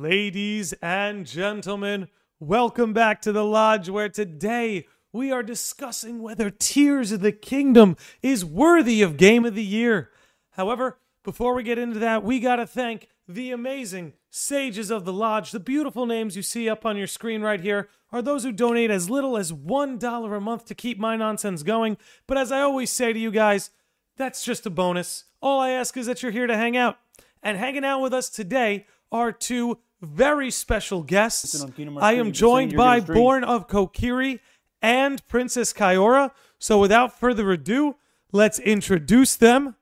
[0.00, 7.12] Ladies and gentlemen, welcome back to the Lodge, where today we are discussing whether Tears
[7.12, 10.08] of the Kingdom is worthy of Game of the Year.
[10.52, 15.50] However, before we get into that, we gotta thank the amazing sages of the Lodge.
[15.50, 18.90] The beautiful names you see up on your screen right here are those who donate
[18.90, 21.98] as little as $1 a month to keep my nonsense going.
[22.26, 23.68] But as I always say to you guys,
[24.16, 25.24] that's just a bonus.
[25.42, 26.96] All I ask is that you're here to hang out.
[27.42, 31.54] And hanging out with us today are two very special guests.
[31.54, 33.00] Listen on Kingdom Hearts I am joined by.
[33.00, 34.40] Born of Kokiri
[34.82, 36.30] and Princess Kaiora.
[36.58, 37.96] So without further ado,
[38.32, 39.76] let's introduce them.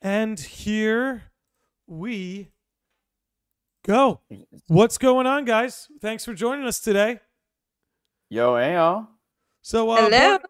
[0.00, 1.32] And here
[1.86, 2.50] we
[3.84, 4.20] go.
[4.68, 5.88] What's going on, guys?
[6.00, 7.20] Thanks for joining us today.
[8.30, 9.08] Yo, hey, y'all.
[9.62, 10.38] So, uh, Hello.
[10.38, 10.40] Born-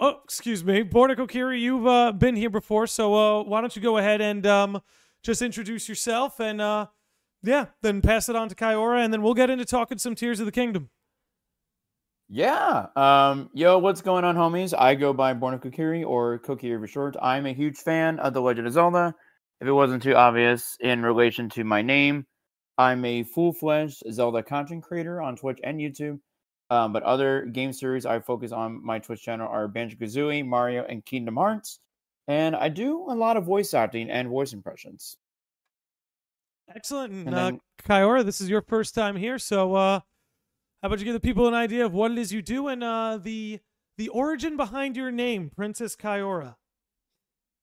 [0.00, 3.82] oh, excuse me, Borna Kokiri, you've uh, been here before, so uh, why don't you
[3.82, 4.82] go ahead and um,
[5.22, 6.86] just introduce yourself and uh,
[7.44, 10.40] yeah, then pass it on to Kaiora, and then we'll get into talking some Tears
[10.40, 10.90] of the Kingdom.
[12.28, 12.86] Yeah.
[12.96, 14.74] Um, yo, what's going on, homies?
[14.76, 17.16] I go by Born of Kokiri or Kokiri for short.
[17.20, 19.14] I'm a huge fan of The Legend of Zelda.
[19.60, 22.26] If it wasn't too obvious in relation to my name,
[22.78, 26.18] I'm a full-fledged Zelda content creator on Twitch and YouTube.
[26.70, 30.84] Um, but other game series I focus on my Twitch channel are Banjo Kazooie, Mario,
[30.88, 31.78] and Kingdom Hearts.
[32.26, 35.18] And I do a lot of voice acting and voice impressions.
[36.74, 37.12] Excellent.
[37.12, 40.00] And, And uh, then- Kaiora, this is your first time here, so uh,
[40.82, 42.82] how about you give the people an idea of what it is you do and
[42.82, 43.60] uh, the
[43.96, 46.56] the origin behind your name, Princess Kaiora?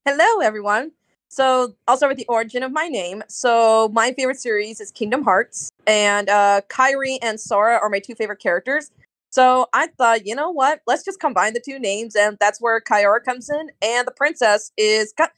[0.05, 0.91] Hello, everyone.
[1.27, 3.23] So I'll start with the origin of my name.
[3.29, 8.15] So my favorite series is Kingdom Hearts, and uh, Kairi and Sora are my two
[8.15, 8.91] favorite characters.
[9.31, 10.81] So I thought, you know what?
[10.87, 13.71] Let's just combine the two names, and that's where Kaiora comes in.
[13.81, 15.31] And the princess is got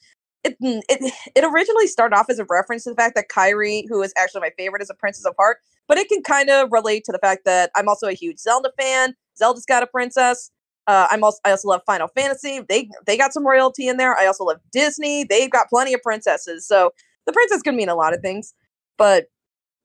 [0.44, 0.58] it.
[0.60, 4.14] It, it originally started off as a reference to the fact that Kairi, who is
[4.18, 5.58] actually my favorite, is a princess of heart.
[5.88, 8.72] But it can kind of relate to the fact that I'm also a huge Zelda
[8.80, 9.16] fan.
[9.38, 10.52] Zelda's got a princess.
[10.88, 12.62] Uh, I'm also I also love Final Fantasy.
[12.68, 14.18] They they got some royalty in there.
[14.18, 15.24] I also love Disney.
[15.24, 16.68] They've got plenty of princesses.
[16.68, 16.92] So
[17.26, 18.54] the princess can mean a lot of things.
[18.98, 19.26] But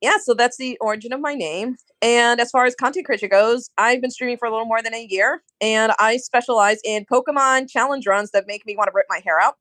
[0.01, 1.77] yeah, so that's the origin of my name.
[2.03, 4.95] And as far as content creation goes, I've been streaming for a little more than
[4.95, 9.07] a year, and I specialize in Pokemon challenge runs that make me want to rip
[9.09, 9.55] my hair out.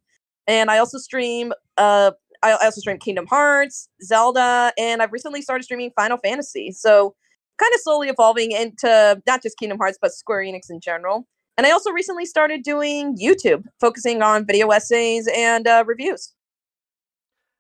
[0.47, 2.11] And I also stream uh
[2.43, 6.71] I also stream Kingdom Hearts, Zelda, and I've recently started streaming Final Fantasy.
[6.71, 7.15] So
[7.57, 11.27] kind of slowly evolving into not just Kingdom Hearts, but Square Enix in general.
[11.57, 16.33] And I also recently started doing YouTube, focusing on video essays and uh, reviews.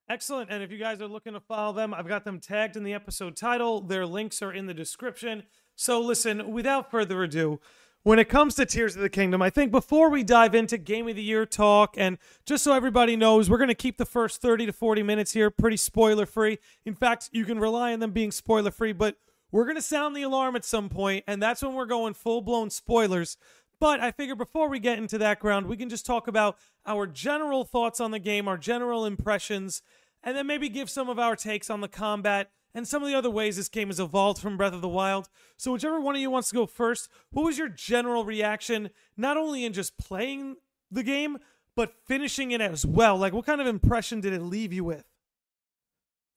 [0.09, 0.51] Excellent.
[0.51, 2.93] And if you guys are looking to follow them, I've got them tagged in the
[2.93, 3.81] episode title.
[3.81, 5.43] Their links are in the description.
[5.75, 7.59] So listen, without further ado,
[8.07, 11.09] when it comes to Tears of the Kingdom, I think before we dive into Game
[11.09, 14.41] of the Year talk, and just so everybody knows, we're going to keep the first
[14.41, 16.57] 30 to 40 minutes here pretty spoiler free.
[16.85, 19.17] In fact, you can rely on them being spoiler free, but
[19.51, 22.39] we're going to sound the alarm at some point, and that's when we're going full
[22.39, 23.35] blown spoilers.
[23.77, 27.07] But I figure before we get into that ground, we can just talk about our
[27.07, 29.81] general thoughts on the game, our general impressions,
[30.23, 33.17] and then maybe give some of our takes on the combat and some of the
[33.17, 35.29] other ways this game has evolved from Breath of the Wild.
[35.57, 39.35] So, whichever one of you wants to go first, what was your general reaction, not
[39.35, 40.57] only in just playing
[40.91, 41.39] the game,
[41.75, 43.17] but finishing it as well?
[43.17, 45.05] Like, what kind of impression did it leave you with?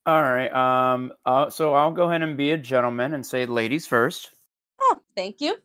[0.07, 0.51] All right.
[0.51, 1.13] Um.
[1.27, 4.31] Uh, so I'll go ahead and be a gentleman and say ladies first.
[4.81, 5.57] Oh, thank you.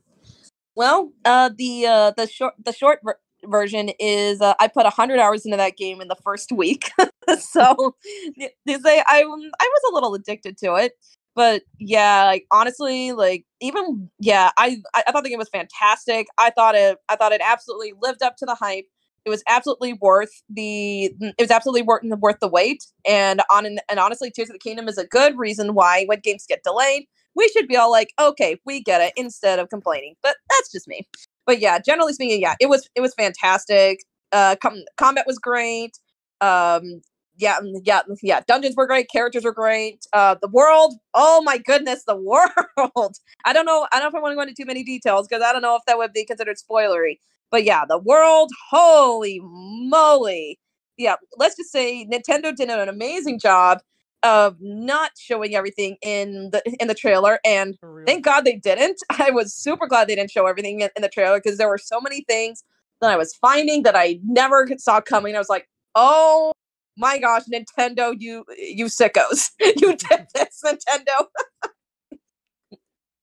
[0.74, 5.20] Well, uh, the uh, the short the short ver- version is uh, I put hundred
[5.20, 6.90] hours into that game in the first week,
[7.40, 7.96] so
[8.36, 10.92] they say I I was a little addicted to it.
[11.34, 16.26] But yeah, like honestly, like even yeah, I I thought the game was fantastic.
[16.38, 18.86] I thought it I thought it absolutely lived up to the hype.
[19.26, 22.84] It was absolutely worth the it was absolutely worth worth the wait.
[23.06, 26.46] And on and honestly, Tears of the Kingdom is a good reason why when games
[26.48, 30.14] get delayed, we should be all like, okay, we get it, instead of complaining.
[30.22, 31.06] But that's just me.
[31.44, 34.00] But yeah, generally speaking, yeah, it was it was fantastic.
[34.32, 35.92] Uh, com- combat was great.
[36.40, 37.02] Um,
[37.36, 38.40] yeah, mm, yeah, yeah.
[38.46, 39.08] Dungeons were great.
[39.10, 40.06] Characters were great.
[40.12, 40.94] Uh, the world.
[41.14, 42.16] Oh my goodness, the
[42.76, 43.16] world.
[43.44, 43.86] I don't know.
[43.92, 45.62] I don't know if I want to go into too many details because I don't
[45.62, 47.18] know if that would be considered spoilery.
[47.50, 48.50] But yeah, the world.
[48.70, 50.58] Holy moly!
[50.96, 53.80] Yeah, let's just say Nintendo did an amazing job
[54.22, 57.76] of not showing everything in the in the trailer and
[58.06, 61.08] thank god they didn't i was super glad they didn't show everything in, in the
[61.08, 62.64] trailer because there were so many things
[63.00, 66.50] that i was finding that i never saw coming i was like oh
[66.96, 71.26] my gosh nintendo you you sickos you did this nintendo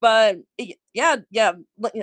[0.01, 0.38] but
[0.94, 1.53] yeah yeah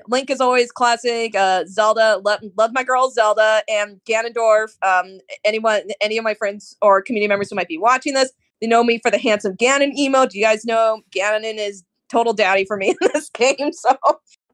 [0.08, 5.82] link is always classic uh zelda love, love my girl zelda and ganondorf um anyone
[6.00, 8.98] any of my friends or community members who might be watching this They know me
[9.02, 10.30] for the handsome Ganon emote.
[10.30, 13.72] Do you guys know Ganon is total daddy for me in this game?
[13.72, 13.96] So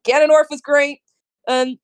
[0.05, 1.01] Ganondorf was great.
[1.49, 1.79] And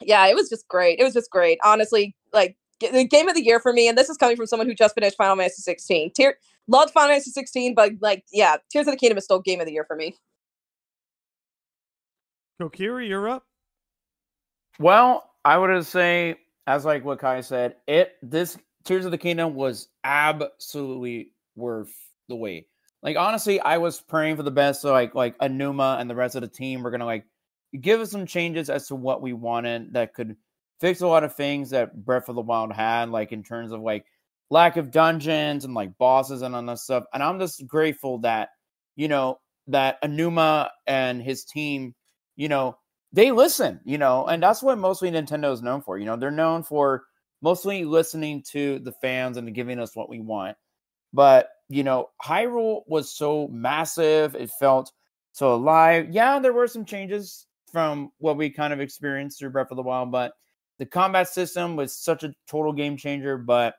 [0.00, 0.98] yeah, it was just great.
[0.98, 1.58] It was just great.
[1.64, 4.66] Honestly, like the game of the year for me, and this is coming from someone
[4.66, 6.12] who just finished Final Fantasy 16.
[6.12, 6.38] Tier
[6.68, 9.66] loved Final Fantasy 16, but like, yeah, Tears of the Kingdom is still game of
[9.66, 10.16] the year for me.
[12.60, 13.44] Kokiri, you're up.
[14.78, 19.54] Well, I would say, as like what Kai said, it this Tears of the Kingdom
[19.54, 21.94] was absolutely worth
[22.28, 22.68] the wait.
[23.02, 24.82] Like honestly, I was praying for the best.
[24.82, 27.26] So like like Aonuma and the rest of the team were gonna like
[27.80, 30.36] give us some changes as to what we wanted that could
[30.80, 33.80] fix a lot of things that Breath of the Wild had, like in terms of
[33.80, 34.04] like
[34.50, 37.04] lack of dungeons and like bosses and all that stuff.
[37.12, 38.50] And I'm just grateful that,
[38.96, 39.38] you know,
[39.68, 41.94] that Aonuma and his team,
[42.36, 42.76] you know,
[43.12, 45.98] they listen, you know, and that's what mostly Nintendo is known for.
[45.98, 47.04] You know, they're known for
[47.40, 50.56] mostly listening to the fans and giving us what we want.
[51.12, 54.90] But, you know, Hyrule was so massive, it felt
[55.32, 56.08] so alive.
[56.10, 59.82] Yeah, there were some changes from what we kind of experienced through Breath of the
[59.82, 60.32] Wild, but
[60.78, 63.36] the combat system was such a total game changer.
[63.36, 63.76] But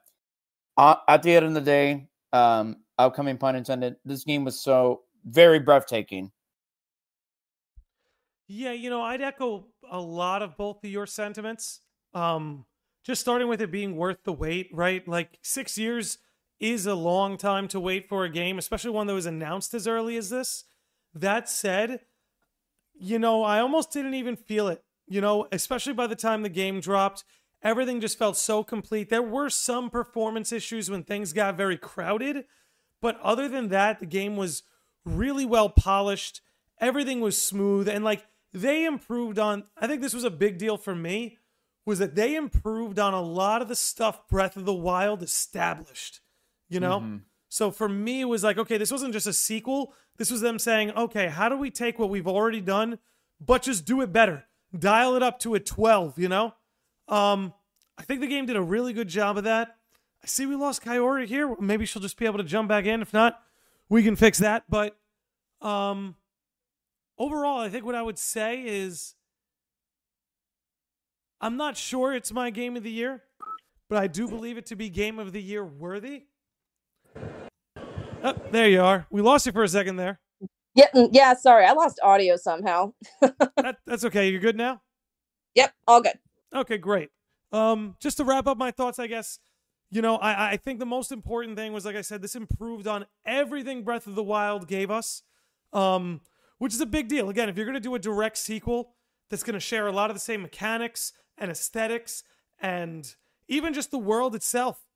[0.78, 5.58] at the end of the day, um, upcoming pun intended, this game was so very
[5.58, 6.32] breathtaking.
[8.48, 11.80] Yeah, you know, I'd echo a lot of both of your sentiments.
[12.14, 12.64] Um,
[13.04, 15.06] just starting with it being worth the wait, right?
[15.06, 16.18] Like six years
[16.58, 19.86] is a long time to wait for a game, especially one that was announced as
[19.86, 20.64] early as this.
[21.12, 22.00] That said,
[22.94, 26.48] you know, I almost didn't even feel it you know, especially by the time the
[26.48, 27.24] game dropped,
[27.62, 29.08] everything just felt so complete.
[29.08, 32.44] There were some performance issues when things got very crowded,
[33.00, 34.62] but other than that, the game was
[35.04, 36.40] really well polished.
[36.80, 40.76] Everything was smooth and like they improved on I think this was a big deal
[40.76, 41.38] for me
[41.84, 46.20] was that they improved on a lot of the stuff Breath of the Wild established,
[46.68, 47.00] you know?
[47.00, 47.16] Mm-hmm.
[47.48, 49.94] So for me, it was like, okay, this wasn't just a sequel.
[50.16, 52.98] This was them saying, okay, how do we take what we've already done,
[53.40, 54.44] but just do it better?
[54.76, 56.54] Dial it up to a 12, you know?
[57.08, 57.52] Um,
[57.98, 59.76] I think the game did a really good job of that.
[60.22, 61.54] I see we lost Kaiora here.
[61.60, 63.02] Maybe she'll just be able to jump back in.
[63.02, 63.40] If not,
[63.88, 64.64] we can fix that.
[64.68, 64.96] But
[65.60, 66.16] um,
[67.18, 69.14] overall, I think what I would say is
[71.40, 73.22] I'm not sure it's my game of the year,
[73.88, 76.24] but I do believe it to be game of the year worthy.
[78.24, 79.06] Oh, there you are.
[79.10, 80.18] We lost you for a second there.
[80.76, 81.34] Yeah, mm, yeah.
[81.34, 82.92] Sorry, I lost audio somehow.
[83.22, 84.28] that, that's okay.
[84.28, 84.82] You're good now.
[85.54, 86.18] Yep, all good.
[86.54, 87.08] Okay, great.
[87.50, 89.38] Um, just to wrap up my thoughts, I guess.
[89.90, 92.86] You know, I, I think the most important thing was, like I said, this improved
[92.86, 95.22] on everything Breath of the Wild gave us,
[95.72, 96.20] um,
[96.58, 97.30] which is a big deal.
[97.30, 98.94] Again, if you're going to do a direct sequel
[99.30, 102.22] that's going to share a lot of the same mechanics and aesthetics
[102.60, 103.14] and
[103.48, 104.86] even just the world itself.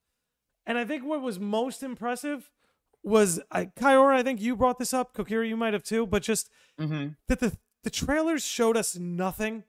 [0.67, 2.51] And I think what was most impressive
[3.03, 5.15] was I Kaiora, I think you brought this up.
[5.15, 7.09] Kokiri, you might have too, but just mm-hmm.
[7.29, 9.65] that the the trailers showed us nothing.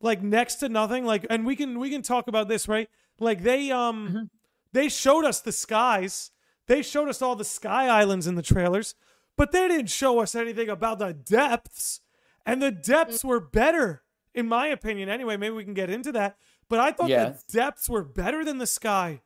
[0.00, 1.04] Like next to nothing.
[1.04, 2.88] Like and we can we can talk about this, right?
[3.18, 4.24] Like they um mm-hmm.
[4.72, 6.30] they showed us the skies.
[6.66, 8.94] They showed us all the sky islands in the trailers,
[9.36, 12.00] but they didn't show us anything about the depths.
[12.44, 14.02] And the depths were better,
[14.34, 15.08] in my opinion.
[15.08, 16.36] Anyway, maybe we can get into that.
[16.68, 17.42] But I thought yes.
[17.44, 19.22] the depths were better than the sky.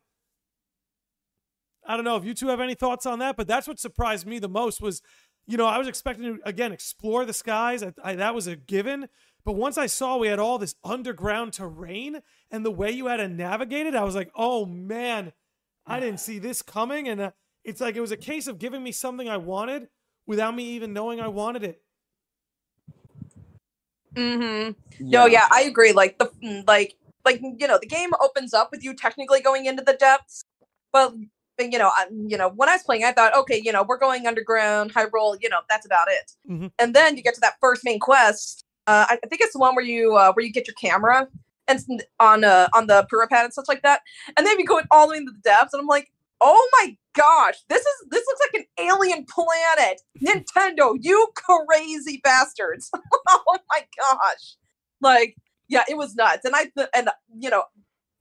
[1.90, 4.24] I don't know if you two have any thoughts on that, but that's what surprised
[4.24, 5.02] me the most was,
[5.48, 7.82] you know, I was expecting to again explore the skies.
[7.82, 9.08] I, I, that was a given,
[9.44, 13.16] but once I saw we had all this underground terrain and the way you had
[13.16, 15.32] to navigate it, I was like, oh man,
[15.84, 17.08] I didn't see this coming.
[17.08, 17.30] And uh,
[17.64, 19.88] it's like it was a case of giving me something I wanted
[20.28, 21.82] without me even knowing I wanted it.
[24.14, 24.72] Mm-hmm.
[25.00, 25.18] Yeah.
[25.18, 25.92] No, yeah, I agree.
[25.92, 26.30] Like the
[26.68, 26.94] like
[27.24, 30.44] like you know the game opens up with you technically going into the depths,
[30.92, 31.14] but
[31.60, 33.98] you know, I, you know, when I was playing, I thought, okay, you know, we're
[33.98, 36.32] going underground, Hyrule, you know, that's about it.
[36.48, 36.66] Mm-hmm.
[36.78, 38.64] And then you get to that first main quest.
[38.86, 41.28] Uh, I, I, think it's the one where you uh, where you get your camera
[41.68, 44.00] and on uh, on the Purah pad and stuff like that.
[44.36, 46.96] And then you go all the way into the depths, and I'm like, oh my
[47.14, 50.00] gosh, this is this looks like an alien planet.
[50.22, 52.90] Nintendo, you crazy bastards!
[53.28, 54.56] oh my gosh,
[55.00, 55.36] like
[55.68, 56.44] yeah, it was nuts.
[56.44, 57.64] And I and you know,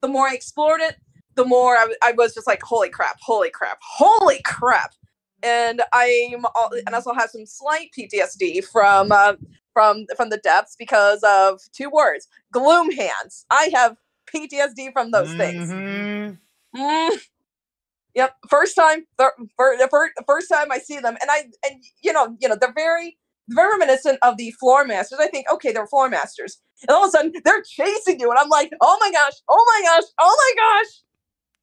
[0.01, 0.95] the more I explored it,
[1.39, 4.93] the more I, I was just like, holy crap, holy crap, holy crap.
[5.41, 9.33] And I'm all, and also have some slight PTSD from uh,
[9.73, 13.45] from from the depths because of two words: gloom hands.
[13.49, 13.95] I have
[14.35, 15.71] PTSD from those things.
[15.71, 16.81] Mm-hmm.
[16.81, 17.19] Mm.
[18.15, 19.31] Yep, first time, the
[19.89, 23.17] first, first time I see them, and I and you know you know they're very
[23.47, 25.19] very reminiscent of the floor masters.
[25.21, 28.37] I think okay, they're floor masters, and all of a sudden they're chasing you, and
[28.37, 31.01] I'm like, oh my gosh, oh my gosh, oh my gosh,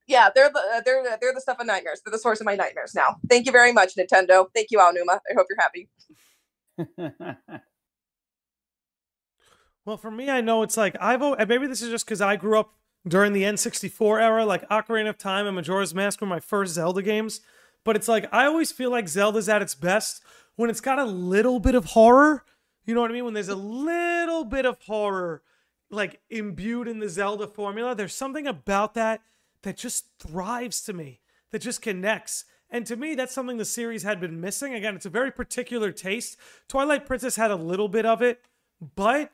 [0.06, 2.00] Yeah, they're the uh, they're the- they're the stuff of nightmares.
[2.04, 3.16] They're the source of my nightmares now.
[3.28, 4.46] Thank you very much, Nintendo.
[4.54, 5.18] Thank you, Aonuma.
[5.30, 5.88] I hope you're happy.
[9.84, 12.58] Well, for me, I know it's like I've maybe this is just because I grew
[12.58, 12.74] up
[13.06, 17.02] during the N64 era, like Ocarina of Time and Majora's Mask were my first Zelda
[17.02, 17.40] games.
[17.84, 20.22] But it's like I always feel like Zelda's at its best
[20.56, 22.44] when it's got a little bit of horror.
[22.84, 23.24] You know what I mean?
[23.24, 25.42] When there's a little bit of horror
[25.88, 29.20] like imbued in the Zelda formula, there's something about that
[29.66, 31.18] that just thrives to me,
[31.50, 32.44] that just connects.
[32.70, 34.74] And to me, that's something the series had been missing.
[34.74, 36.36] Again, it's a very particular taste.
[36.68, 38.44] Twilight Princess had a little bit of it,
[38.94, 39.32] but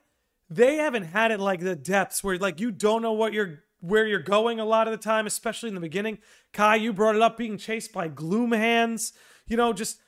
[0.48, 4.06] they haven't had it like the depths where like you don't know what you're where
[4.06, 6.16] you're going a lot of the time, especially in the beginning.
[6.54, 9.12] Kai, you brought it up being chased by gloom hands,
[9.46, 9.98] you know, just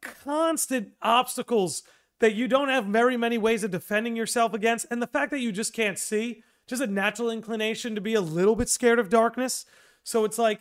[0.00, 1.82] constant obstacles
[2.20, 4.86] that you don't have very many ways of defending yourself against.
[4.90, 8.20] And the fact that you just can't see, just a natural inclination to be a
[8.20, 9.66] little bit scared of darkness.
[10.02, 10.60] So it's like,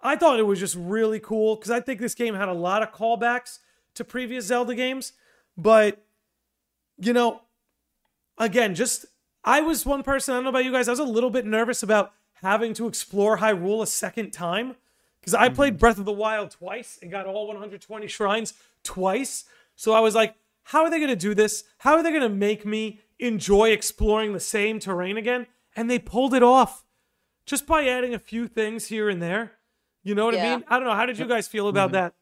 [0.00, 2.82] I thought it was just really cool because I think this game had a lot
[2.82, 3.58] of callbacks
[3.94, 5.12] to previous Zelda games.
[5.56, 6.04] But,
[6.98, 7.42] you know,
[8.38, 9.06] again, just
[9.44, 11.46] I was one person, I don't know about you guys, I was a little bit
[11.46, 14.76] nervous about having to explore Hyrule a second time
[15.20, 15.80] because I played mm-hmm.
[15.80, 19.44] Breath of the Wild twice and got all 120 shrines twice.
[19.76, 21.64] So I was like, how are they going to do this?
[21.78, 25.46] How are they going to make me enjoy exploring the same terrain again?
[25.76, 26.84] And they pulled it off
[27.46, 29.52] just by adding a few things here and there.
[30.04, 30.64] You know what I mean?
[30.68, 30.94] I don't know.
[30.94, 31.92] How did you guys feel about Mhm.
[31.92, 32.14] that?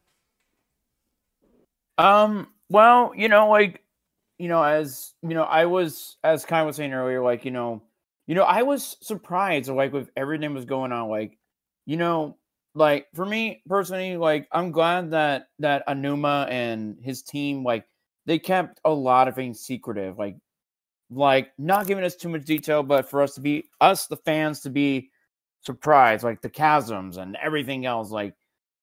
[1.97, 3.83] Um, well, you know, like,
[4.37, 7.83] you know, as you know, I was as Kai was saying earlier, like, you know,
[8.27, 11.37] you know, I was surprised like with everything was going on, like,
[11.85, 12.37] you know,
[12.73, 17.85] like for me personally, like I'm glad that that Aonuma and his team, like,
[18.25, 20.37] they kept a lot of things secretive, like
[21.11, 24.61] like not giving us too much detail, but for us to be us the fans
[24.61, 25.09] to be
[25.61, 28.33] surprised, like the chasms and everything else, like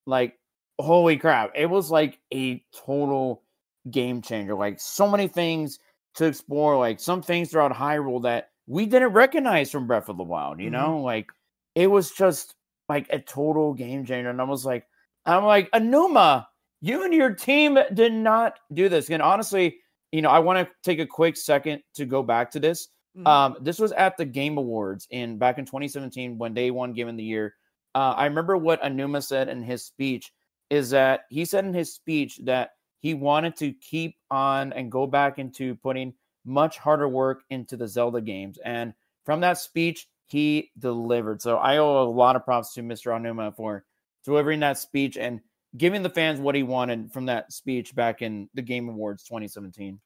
[0.06, 0.38] like
[0.80, 3.42] holy crap it was like a total
[3.90, 5.78] game changer like so many things
[6.14, 10.22] to explore like some things throughout hyrule that we didn't recognize from breath of the
[10.22, 10.72] wild you Mhm.
[10.72, 11.30] know like
[11.74, 12.54] it was just
[12.88, 14.86] like a total game changer and i was like
[15.26, 16.46] i'm like Aonuma
[16.80, 19.78] you and your team did not do this and honestly
[20.12, 23.26] you know i want to take a quick second to go back to this Mhm.
[23.26, 27.08] um, this was at the Game Awards in back in 2017 when they won Game
[27.08, 27.54] of the Year.
[27.94, 30.32] Uh, I remember what Aonuma said in his speech
[30.70, 35.06] is that he said in his speech that he wanted to keep on and go
[35.06, 38.58] back into putting much harder work into the Zelda games.
[38.64, 38.92] And
[39.24, 41.40] from that speech, he delivered.
[41.42, 43.10] So I owe a lot of props to Mr.
[43.10, 43.84] Aonuma for
[44.24, 45.40] delivering that speech and
[45.78, 49.98] giving the fans what he wanted from that speech back in the Game Awards 2017.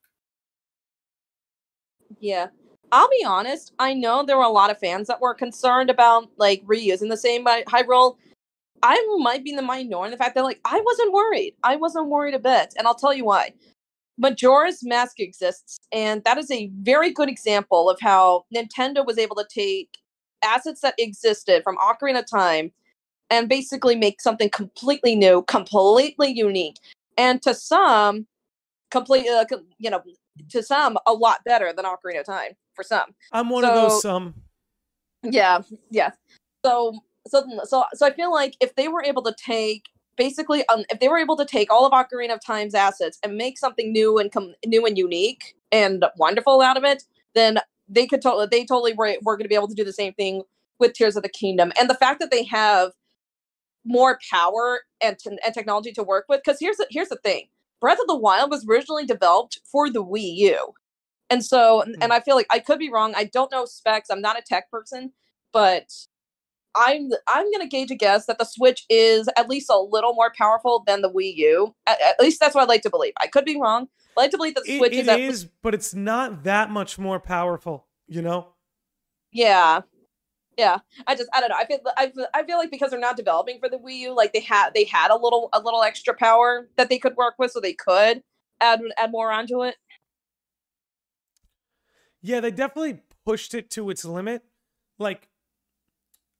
[2.20, 2.48] Yeah.
[2.92, 6.28] I'll be honest, I know there were a lot of fans that were concerned about
[6.36, 8.16] like reusing the same by Hyrule.
[8.82, 11.54] I might be in the minority in the fact that like I wasn't worried.
[11.62, 13.54] I wasn't worried a bit, and I'll tell you why.
[14.18, 19.36] Majora's Mask exists, and that is a very good example of how Nintendo was able
[19.36, 19.88] to take
[20.44, 22.72] assets that existed from Ocarina of Time
[23.32, 26.76] and basically make something completely new, completely unique,
[27.16, 28.26] and to some,
[28.90, 29.46] complete, uh,
[29.78, 30.02] you know,
[30.50, 33.14] to some a lot better than Ocarina of Time for some.
[33.32, 34.34] I'm one of those some.
[35.22, 36.10] Yeah, yeah.
[36.64, 39.84] So so so so I feel like if they were able to take
[40.16, 43.36] basically um, if they were able to take all of Ocarina of Time's assets and
[43.36, 48.06] make something new and com- new and unique and wonderful out of it, then they
[48.06, 50.42] could totally they totally were, were going to be able to do the same thing
[50.78, 51.72] with Tears of the Kingdom.
[51.78, 52.92] And the fact that they have
[53.84, 57.48] more power and t- and technology to work with because here's the, here's the thing.
[57.80, 60.74] Breath of the Wild was originally developed for the Wii U.
[61.30, 62.12] And so, and- and hmm.
[62.12, 63.12] I feel like I could be wrong.
[63.16, 64.10] I don't know specs.
[64.10, 65.12] I'm not a tech person,
[65.52, 65.92] but
[66.74, 70.32] I'm I'm gonna gauge a guess that the Switch is at least a little more
[70.38, 71.74] powerful than the Wii U.
[71.86, 73.12] At, at least that's what I'd like to believe.
[73.20, 73.88] I could be wrong.
[74.16, 76.44] I like to believe that the It- Switch it is at is, but it's not
[76.44, 77.86] that much more powerful.
[78.08, 78.48] You know.
[79.32, 79.80] Yeah.
[80.62, 80.78] Yeah.
[81.06, 81.56] I just I don't know.
[81.58, 84.14] I feel I feel, I feel like because they're not developing for the Wii U,
[84.14, 87.34] like they had they had a little a little extra power that they could work
[87.38, 88.22] with so they could
[88.60, 89.76] add add more onto it.
[92.20, 94.42] Yeah, they definitely pushed it to its limit.
[94.98, 95.28] Like,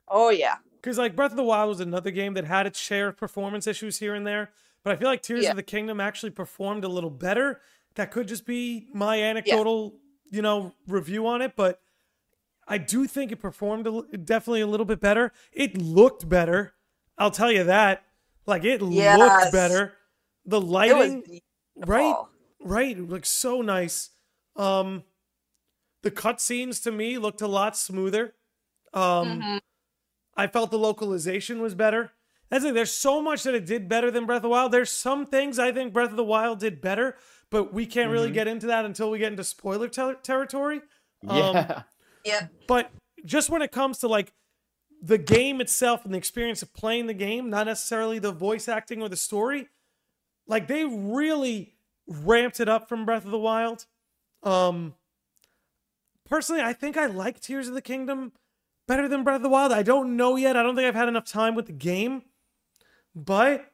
[0.09, 0.57] Oh yeah.
[0.77, 3.67] because like Breath of the Wild was another game that had its share of performance
[3.67, 4.51] issues here and there,
[4.85, 5.51] but I feel like Tears Yeah.
[5.51, 7.61] of the Kingdom actually performed a little better.
[7.97, 9.95] That could just be my anecdotal,
[10.31, 11.81] you know, review on it, but
[12.67, 15.33] I do think it performed a, definitely a little bit better.
[15.53, 16.75] It looked better.
[17.19, 18.05] I'll tell you that.
[18.47, 19.19] Like it Yes.
[19.19, 19.95] looked better.
[20.47, 21.41] The lighting,
[21.77, 22.15] right?
[22.61, 24.11] Right, it looks so nice.
[24.57, 25.05] Um,
[26.03, 28.35] the cutscenes to me looked a lot smoother.
[28.93, 29.61] Um, Mhm.
[30.37, 32.13] I felt the localization was better.
[32.49, 32.75] That's it.
[32.75, 34.73] There's so much that it did better than Breath of the Wild.
[34.73, 37.17] There's some things I think Breath of the Wild did better,
[37.51, 38.35] but we can't really Mhm.
[38.35, 40.83] get into that until we get into spoiler ter- territory.
[41.27, 41.83] Um, Yeah.
[42.25, 42.49] Yeah.
[42.67, 42.91] But
[43.25, 44.33] just when it comes to like
[45.03, 49.03] the game itself and the experience of playing the game, not necessarily the voice acting
[49.03, 49.69] or the story,
[50.47, 51.75] like they really
[52.07, 53.87] ramped it up from Breath of the Wild.
[54.43, 54.95] Um
[56.29, 58.33] personally, I think I like Tears of the Kingdom
[58.89, 59.73] better than Breath of the Wild.
[59.73, 60.57] I don't know yet.
[60.57, 62.23] I don't think I've had enough time with the game.
[63.15, 63.69] But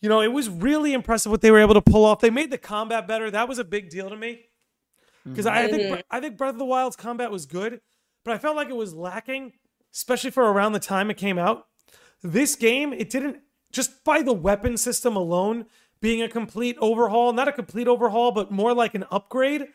[0.00, 2.20] you know, it was really impressive what they were able to pull off.
[2.20, 3.30] They made the combat better.
[3.30, 4.46] That was a big deal to me
[5.24, 6.04] because I, I think.
[6.10, 7.80] I think Breath of the Wild's combat was good,
[8.24, 9.52] but I felt like it was lacking,
[9.92, 11.66] especially for around the time it came out.
[12.22, 13.38] This game, it didn't
[13.72, 15.66] just by the weapon system alone
[16.00, 19.66] being a complete overhaul, not a complete overhaul, but more like an upgrade.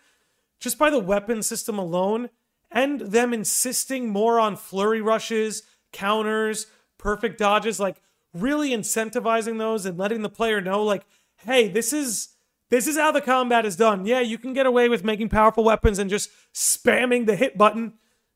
[0.60, 2.30] Just by the weapon system alone,
[2.70, 8.02] and them insisting more on flurry rushes, counters, perfect dodges, like
[8.34, 11.04] really incentivizing those and letting the player know, like,
[11.38, 12.30] hey, this is
[12.70, 14.06] this is how the combat is done.
[14.06, 17.94] Yeah, you can get away with making powerful weapons and just spamming the hit button,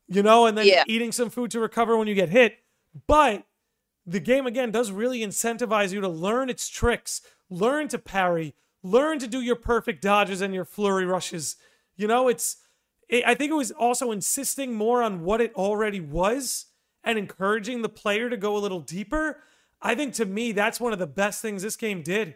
[0.08, 0.84] you know, and then Yeah.
[0.88, 2.58] eating some food to recover when you get hit.
[3.08, 3.44] But
[4.06, 9.20] the game again does really incentivize you to learn its tricks, learn to parry, learn
[9.20, 11.56] to do your perfect dodges and your flurry rushes.
[11.96, 12.58] You know, it's
[13.10, 16.66] it, I think it was also insisting more on what it already was
[17.04, 19.42] and encouraging the player to go a little deeper.
[19.82, 22.36] I think to me that's one of the best things this game did.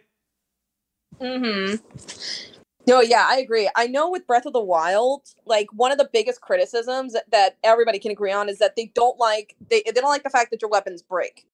[1.20, 1.76] Hmm
[2.86, 3.70] No, yeah, I agree.
[3.76, 7.98] I know with Breath of the Wild, like one of the biggest criticisms that everybody
[8.00, 10.62] can agree on is that they don't like they they don't like the fact that
[10.62, 11.46] your weapons break.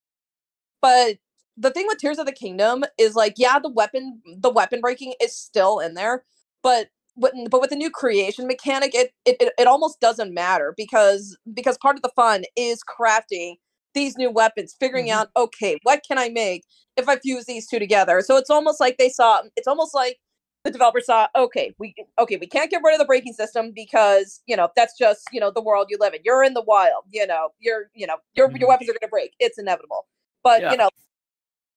[0.83, 1.19] But
[1.57, 5.14] the thing with Tears of the Kingdom is like, yeah, the weapon the weapon breaking
[5.23, 6.25] is still in there,
[6.62, 10.75] but but, but with the new creation mechanic, it, it it it almost doesn't matter
[10.77, 13.57] because because part of the fun is crafting
[13.94, 15.12] these new weapons, figuring Mhm.
[15.12, 16.64] out okay, what can I make
[16.96, 18.20] if I fuse these two together.
[18.20, 20.18] So it's almost like they saw it's almost like
[20.64, 24.40] the developer saw okay we okay we can't get rid of the breaking system because
[24.46, 27.04] you know that's just you know the world you live in you're in the wild
[27.11, 28.68] you know you're you know your your Mhm.
[28.68, 30.07] weapons are going to break it's inevitable
[30.42, 30.70] but Yeah.
[30.72, 30.88] you know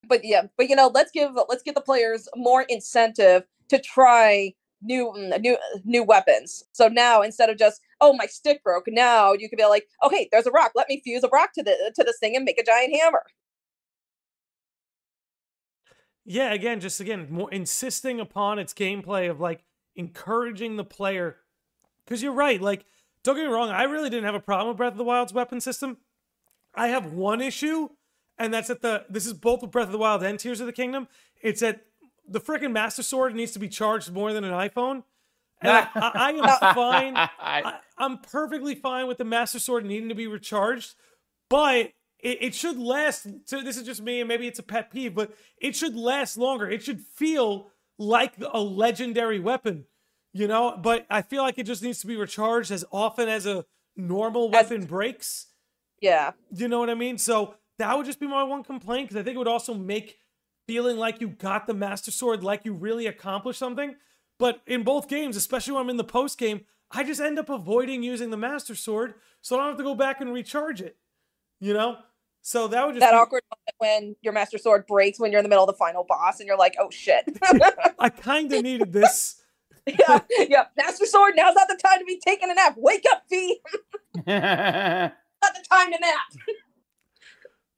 [0.07, 4.53] but yeah but you know let's give let's give the players more incentive to try
[4.81, 9.33] new mm, new new weapons so now instead of just oh my stick broke now
[9.33, 11.91] you could be like okay there's a rock let me fuse a rock to the
[11.95, 13.23] to this thing and make a giant hammer
[16.25, 19.63] Yeah, again, just again, more insisting upon its gameplay of like
[19.95, 21.37] encouraging the player.
[22.03, 22.85] Because you're right, like,
[23.23, 25.33] don't get me wrong, I really didn't have a problem with Breath of the Wild's
[25.33, 25.97] weapon system.
[26.75, 27.89] I have one issue,
[28.37, 30.73] and that's at the this is both Breath of the Wild and Tears of the
[30.73, 31.07] Kingdom.
[31.41, 31.85] It's that
[32.27, 35.03] the freaking Master Sword needs to be charged more than an iPhone.
[35.61, 37.13] And I, I, I am fine.
[37.15, 40.93] I, I'm perfectly fine with the Master Sword needing to be recharged,
[41.49, 43.27] but it, it should last.
[43.45, 46.37] So this is just me, and maybe it's a pet peeve, but it should last
[46.37, 46.69] longer.
[46.69, 49.85] It should feel like a legendary weapon,
[50.33, 50.77] you know.
[50.77, 54.55] But I feel like it just needs to be recharged as often as a normal
[54.55, 55.47] As- weapon breaks.
[56.01, 57.17] yeah You know what I mean?
[57.17, 60.17] So that would just be my one complaint because I think it would also make
[60.67, 63.95] feeling like you got the Master Sword, like you really accomplished something.
[64.37, 67.49] But in both games, especially when I'm in the post game, I just end up
[67.49, 70.97] avoiding using the Master Sword, so I don't have to go back and recharge it.
[71.59, 71.97] You know?
[72.47, 75.39] So that would just that be- awkward moment when your master sword breaks when you're
[75.39, 77.25] in the middle of the final boss and you're like oh shit
[77.99, 79.41] I kind of needed this.
[79.85, 80.65] yeah, yeah.
[80.77, 82.75] Master Sword, now's not the time to be taking a nap.
[82.77, 83.59] Wake up, V.
[84.27, 86.19] Not the time to nap.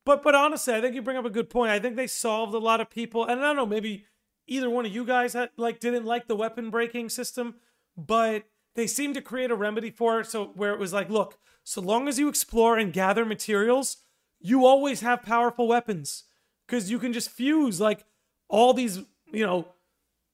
[0.10, 1.69] But but honestly, I think you bring up a good point.
[1.69, 4.06] I think they solved a lot of people, and I don't know, maybe
[4.48, 7.58] either one of you guys had like didn't like the weapon breaking system,
[7.95, 10.26] but they seemed to create a remedy for it.
[10.26, 13.98] So where it was like, look, so long as you explore and gather materials,
[14.39, 16.24] you always have powerful weapons
[16.65, 18.04] because you can just fuse like
[18.48, 18.98] all these,
[19.32, 19.67] you know,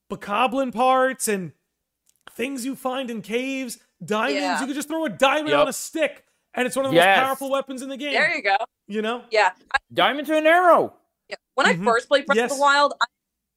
[0.09, 1.51] bokoblin parts and
[2.31, 4.35] things you find in caves, diamonds.
[4.39, 4.61] Yeah.
[4.61, 5.59] You could just throw a diamond Yep.
[5.59, 6.24] on a stick,
[6.55, 7.17] and it's one of the Yes.
[7.17, 8.13] most powerful weapons in the game.
[8.13, 8.55] There you go.
[8.87, 9.23] you know.
[9.31, 9.51] Yeah.
[9.73, 10.93] I, Diamond to an arrow.
[11.29, 11.35] yeah.
[11.55, 11.83] When I Mhm.
[11.83, 13.05] first played Breath of the Wild, I,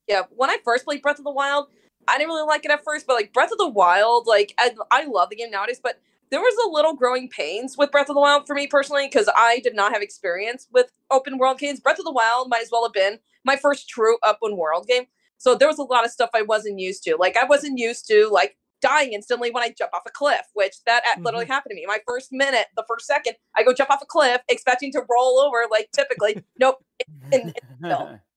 [0.07, 1.69] yeah, when I first played Breath of the Wild,
[2.07, 4.75] I didn't really like it at first, but like Breath of the Wild, like I,
[4.91, 8.15] I love the game nowadays, but there was a little growing pains with Breath of
[8.15, 11.81] the Wild for me personally because I did not have experience with open world games.
[11.81, 15.07] Breath of the Wild might as well have been my first true open world game.
[15.39, 17.17] So there was a lot of stuff I wasn't used to.
[17.17, 20.75] Like I wasn't used to like dying instantly when I jump off a cliff, which
[20.87, 21.85] that a- literally happened to me.
[21.87, 25.39] My first minute, the first second, I go jump off a cliff, expecting to roll
[25.41, 26.43] over like typically.
[26.59, 26.85] nope.
[27.33, 28.19] And- no.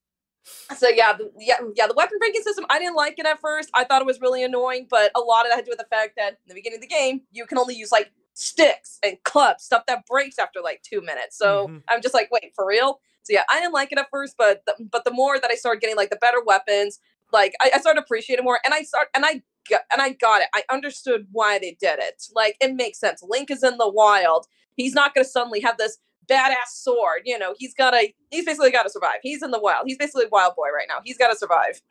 [0.76, 1.86] So yeah, the, yeah, yeah.
[1.86, 3.70] The weapon breaking system, I didn't like it at first.
[3.76, 5.78] I thought it was really annoying, but a lot of that had to do with
[5.78, 8.98] the fact that in the beginning of the game, you can only use like sticks
[9.04, 11.38] and clubs, stuff that breaks after like two minutes.
[11.38, 11.84] So Mhm.
[11.88, 13.00] I'm just like, wait, for real?
[13.22, 15.56] So yeah, I didn't like it at first, but the, but the more that I
[15.56, 17.00] started getting like the better weapons,
[17.32, 20.41] like I, I started appreciating more, and I start and I got and I got
[20.41, 20.47] it.
[20.54, 22.24] I understood why they did it.
[22.34, 23.24] Like it makes sense.
[23.28, 24.47] Link is in the wild.
[24.76, 25.97] He's not going to suddenly have this
[26.28, 27.21] badass sword.
[27.26, 28.08] You know, he's got to.
[28.30, 29.19] He's basically got to survive.
[29.21, 29.84] He's in the wild.
[29.86, 31.00] He's basically a wild boy right now.
[31.04, 31.82] He's got to survive.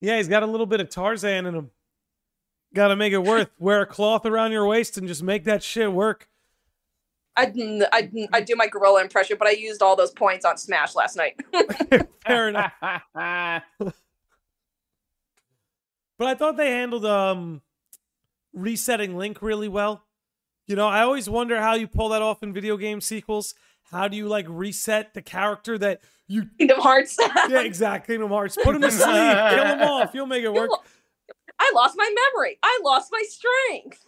[0.00, 1.70] Yeah, he's got a little bit of Tarzan in him.
[2.74, 3.50] Got to make it worth.
[3.58, 6.28] Wear a cloth around your waist and just make that shit work.
[7.36, 7.52] I
[7.92, 11.16] I I do my gorilla impression, but I used all those points on Smash last
[11.16, 11.36] night.
[12.26, 12.72] Fair enough.
[16.18, 17.62] But I thought they handled um
[18.52, 20.04] resetting Link really well.
[20.66, 23.54] You know, I always wonder how you pull that off in video game sequels.
[23.90, 27.16] How do you like reset the character that you Kingdom Hearts.
[27.48, 28.14] Yeah, exactly.
[28.14, 28.56] Kingdom Hearts.
[28.62, 29.06] Put him to sleep.
[29.06, 30.10] Kill him off.
[30.12, 30.70] You'll make it work.
[31.58, 32.58] I lost my memory.
[32.62, 34.04] I lost my strength.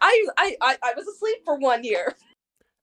[0.00, 2.14] I I I, I was asleep for one year.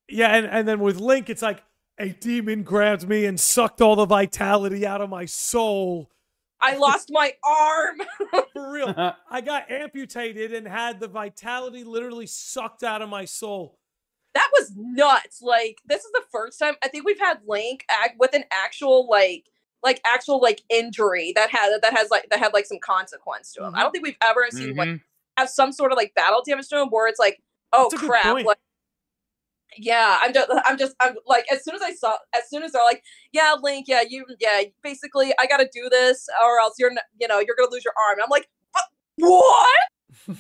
[0.08, 1.63] Yeah, and, and then with Link, it's like
[2.00, 6.10] a demon grabbed me and sucked all the vitality out of my soul.
[6.62, 8.02] I lost my arm.
[8.54, 8.93] For real.
[9.32, 13.80] I got amputated and had the vitality literally sucked out of my soul.
[14.36, 15.41] that was nuts.
[15.41, 19.08] Like this is the first time I think we've had Link act with an actual
[19.10, 19.45] like
[19.82, 23.63] like actual like injury that had that has like that had like some consequence to
[23.65, 23.74] him.
[23.76, 25.02] I don't think we've ever seen like Mhm.
[25.38, 27.41] have some sort of like battle damage to him where it's like,
[27.72, 28.45] oh That's crap, like
[29.82, 32.74] yeah, I'm just I'm just I'm like as soon as I saw as soon as
[32.74, 36.92] they're like, yeah, Link, yeah, you yeah, basically I gotta do this or else you're
[37.20, 38.20] you know, you're gonna lose your arm.
[38.20, 38.50] And I'm like,
[39.15, 40.38] what?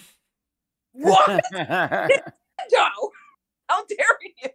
[0.93, 1.43] What?
[2.71, 3.11] no
[3.69, 4.49] how dare you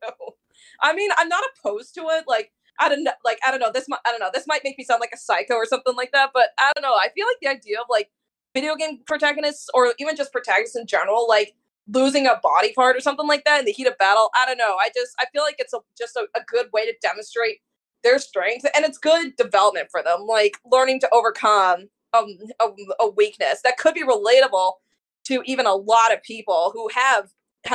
[0.82, 3.70] i mean i'm not opposed to it like i don't know like i don't know
[3.72, 5.94] this might i don't know this might make me sound like a psycho or something
[5.96, 8.10] like that but i don't know i feel like the idea of like
[8.54, 11.54] video game protagonists or even just protagonists in general like
[11.88, 14.56] losing a body part or something like that in the heat of battle i don't
[14.56, 17.58] know i just i feel like it's a, just a, a good way to demonstrate
[18.02, 22.68] their strength and it's good development for them like learning to overcome um, a,
[23.00, 24.72] a weakness that could be relatable
[25.24, 27.30] to even a lot of people who have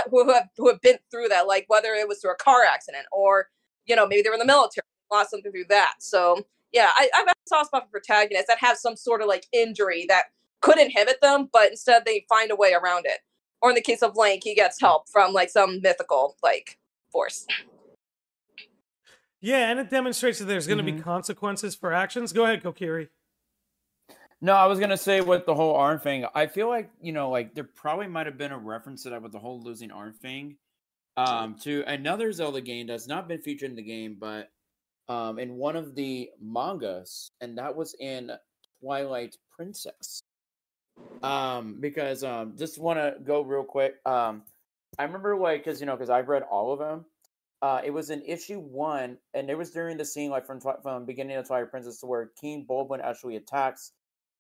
[0.10, 3.06] who have who have been through that, like whether it was through a car accident
[3.12, 3.48] or
[3.86, 5.96] you know maybe they were in the military, lost something through that.
[6.00, 9.28] So yeah, I, I've got a soft spot for protagonists that have some sort of
[9.28, 10.26] like injury that
[10.62, 13.20] could inhibit them, but instead they find a way around it.
[13.62, 16.78] Or in the case of Link, he gets help from like some mythical like
[17.12, 17.46] force.
[19.42, 21.04] Yeah, and it demonstrates that there's going to be Mhm.
[21.04, 22.34] consequences for actions.
[22.34, 23.10] Go ahead, Kokiri.
[24.42, 26.26] No, I was gonna say with the whole arm thing.
[26.34, 29.22] I feel like you know, like there probably might have been a reference to that
[29.22, 30.58] with the whole losing arm thing,
[31.18, 34.50] um, to another Zelda game that's not been featured in the game, but
[35.10, 38.32] um, in one of the mangas, and that was in
[38.82, 40.22] Twilight Princess.
[41.24, 43.96] Um, because um, just want to go real quick.
[44.06, 44.44] Um,
[44.98, 47.06] I remember like because you know because I've read all of them.
[47.62, 51.06] Uh, it was in issue one, and it was during the scene like from from
[51.06, 53.92] beginning of Twilight Princess to where King Bulblin actually attacks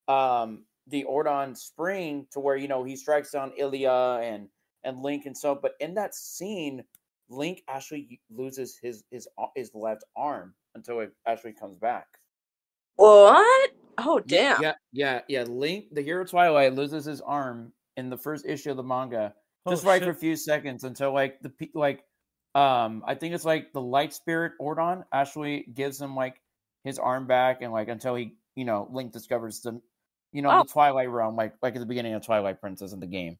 [0.08, 4.48] um the Ordon Spring to where you know he strikes down Ilia and
[4.84, 6.84] and Link and so but in that scene
[7.30, 12.08] Link actually loses his his his left arm until it actually comes back.
[12.95, 13.72] What?
[14.06, 14.62] Oh damn!
[14.62, 15.44] Yeah, yeah, yeah.
[15.44, 19.34] Link, the hero of Twilight, loses his arm in the first issue of the manga,
[19.68, 22.04] just Oh, right for a few seconds until like the like,
[22.56, 26.42] um, I think it's like the Light Spirit Ordon actually gives him like
[26.84, 29.82] his arm back, and like until he, you know, Link discovers the,
[30.32, 30.64] you know, Oh.
[30.64, 33.38] the Twilight realm, like like at the beginning of Twilight Princess in the game.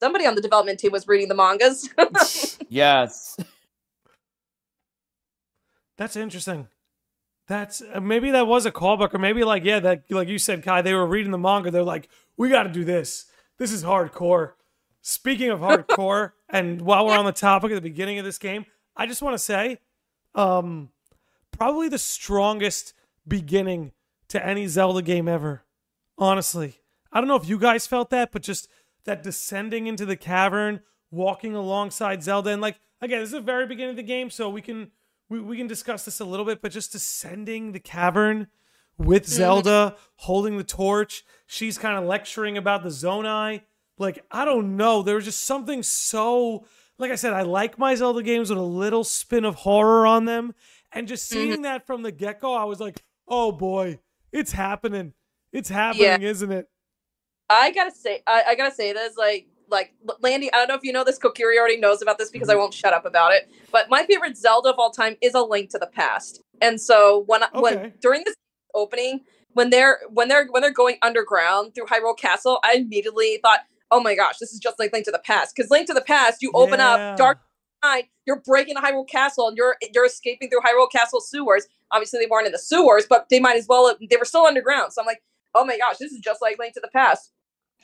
[0.00, 1.88] Somebody on the development team was reading the mangas.
[2.68, 3.36] Yes.
[5.96, 6.68] That's interesting.
[7.46, 10.62] That's uh, maybe that was a callback, or maybe like yeah, that like you said,
[10.62, 10.82] Kai.
[10.82, 11.70] They were reading the manga.
[11.70, 13.26] They're like, we got to do this.
[13.58, 14.52] This is hardcore.
[15.00, 18.66] Speaking of hardcore, and while we're on the topic at the beginning of this game,
[18.96, 19.78] I just want to say,
[20.34, 20.90] um,
[21.52, 22.92] probably the strongest
[23.26, 23.92] beginning
[24.28, 25.62] to any Zelda game ever.
[26.18, 26.80] Honestly,
[27.12, 28.68] I don't know if you guys felt that, but just
[29.04, 30.80] that descending into the cavern,
[31.12, 34.50] walking alongside Zelda, and like again, this is the very beginning of the game, so
[34.50, 34.90] we can
[35.28, 38.48] we, we can discuss this a little bit, but just descending the cavern
[38.98, 39.32] with mm-hmm.
[39.32, 43.62] Zelda holding the torch, she's kind of lecturing about the Zonai.
[43.98, 45.02] Like, I don't know.
[45.02, 46.66] There was just something so
[46.98, 50.24] like I said, I like my Zelda games with a little spin of horror on
[50.24, 50.54] them.
[50.92, 51.50] And just mm-hmm.
[51.50, 53.98] seeing that from the get-go, I was like, oh boy,
[54.32, 55.12] it's happening.
[55.52, 56.68] It's happening, isn't it?
[57.48, 60.52] I gotta say, I, I gotta say this, like, like Landi.
[60.52, 61.18] I don't know if you know this.
[61.18, 62.62] Kokiri already knows about this because I mm-hmm.
[62.62, 63.50] won't shut up about it.
[63.72, 66.40] But my favorite Zelda of all time is A Link to the Past.
[66.60, 67.60] And so when I Okay.
[67.60, 68.34] when during this
[68.74, 69.20] opening,
[69.52, 74.00] when they're when they're when they're going underground through Hyrule Castle, I immediately thought, oh
[74.00, 75.54] my gosh, this is just like Link to the Past.
[75.54, 76.90] Because Link to the Past, you open Yeah.
[76.90, 77.38] up Dark
[77.82, 81.66] Knight, you're breaking the Hyrule Castle, and you're you're escaping through Hyrule Castle sewers.
[81.92, 83.94] Obviously, they weren't in the sewers, but they might as well.
[84.10, 84.92] They were still underground.
[84.92, 85.22] So I'm like,
[85.54, 87.32] oh my gosh, this is just like Link to the Past.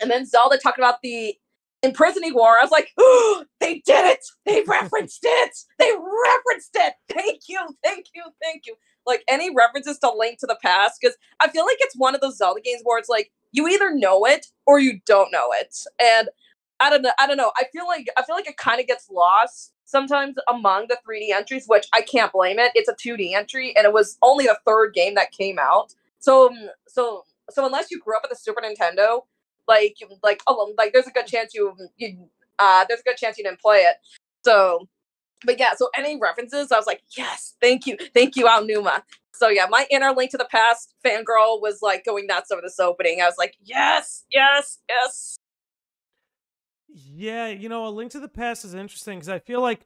[0.01, 1.37] And then Zelda talking about the
[1.83, 2.59] imprisoning war.
[2.59, 4.25] I was like, oh, they did it.
[4.47, 5.57] They referenced it.
[5.79, 6.95] They referenced it.
[7.09, 8.75] Thank you, thank you, thank you.
[9.07, 12.21] Like any references to Link to the Past, because I feel like it's one of
[12.21, 15.77] those Zelda games where it's like you either know it or you don't know it,
[16.01, 16.29] and
[16.79, 17.13] I don't know.
[17.19, 17.53] I don't know.
[17.57, 21.31] I feel like I feel like it kind of gets lost sometimes among the 3D
[21.35, 22.73] entries, which I can't blame it.
[22.75, 25.95] It's a 2D entry, and it was only the third game that came out.
[26.19, 29.23] So, um, so, so unless you grew up with the Super Nintendo,
[29.69, 33.39] like, like, oh, like, there's a good chance you, you, uh, there's a good chance
[33.39, 33.97] you didn't play it.
[34.45, 34.89] So,
[35.45, 35.75] but yeah.
[35.77, 39.03] So any references, I was like, yes, thank you, thank you, Aonuma.
[39.35, 42.79] So yeah, my inner Link to the Past fangirl was like going nuts over this
[42.79, 43.21] opening.
[43.21, 45.37] I was like, yes, yes, yes.
[46.89, 49.81] Yeah, you know, A Link to the Past is interesting because I feel like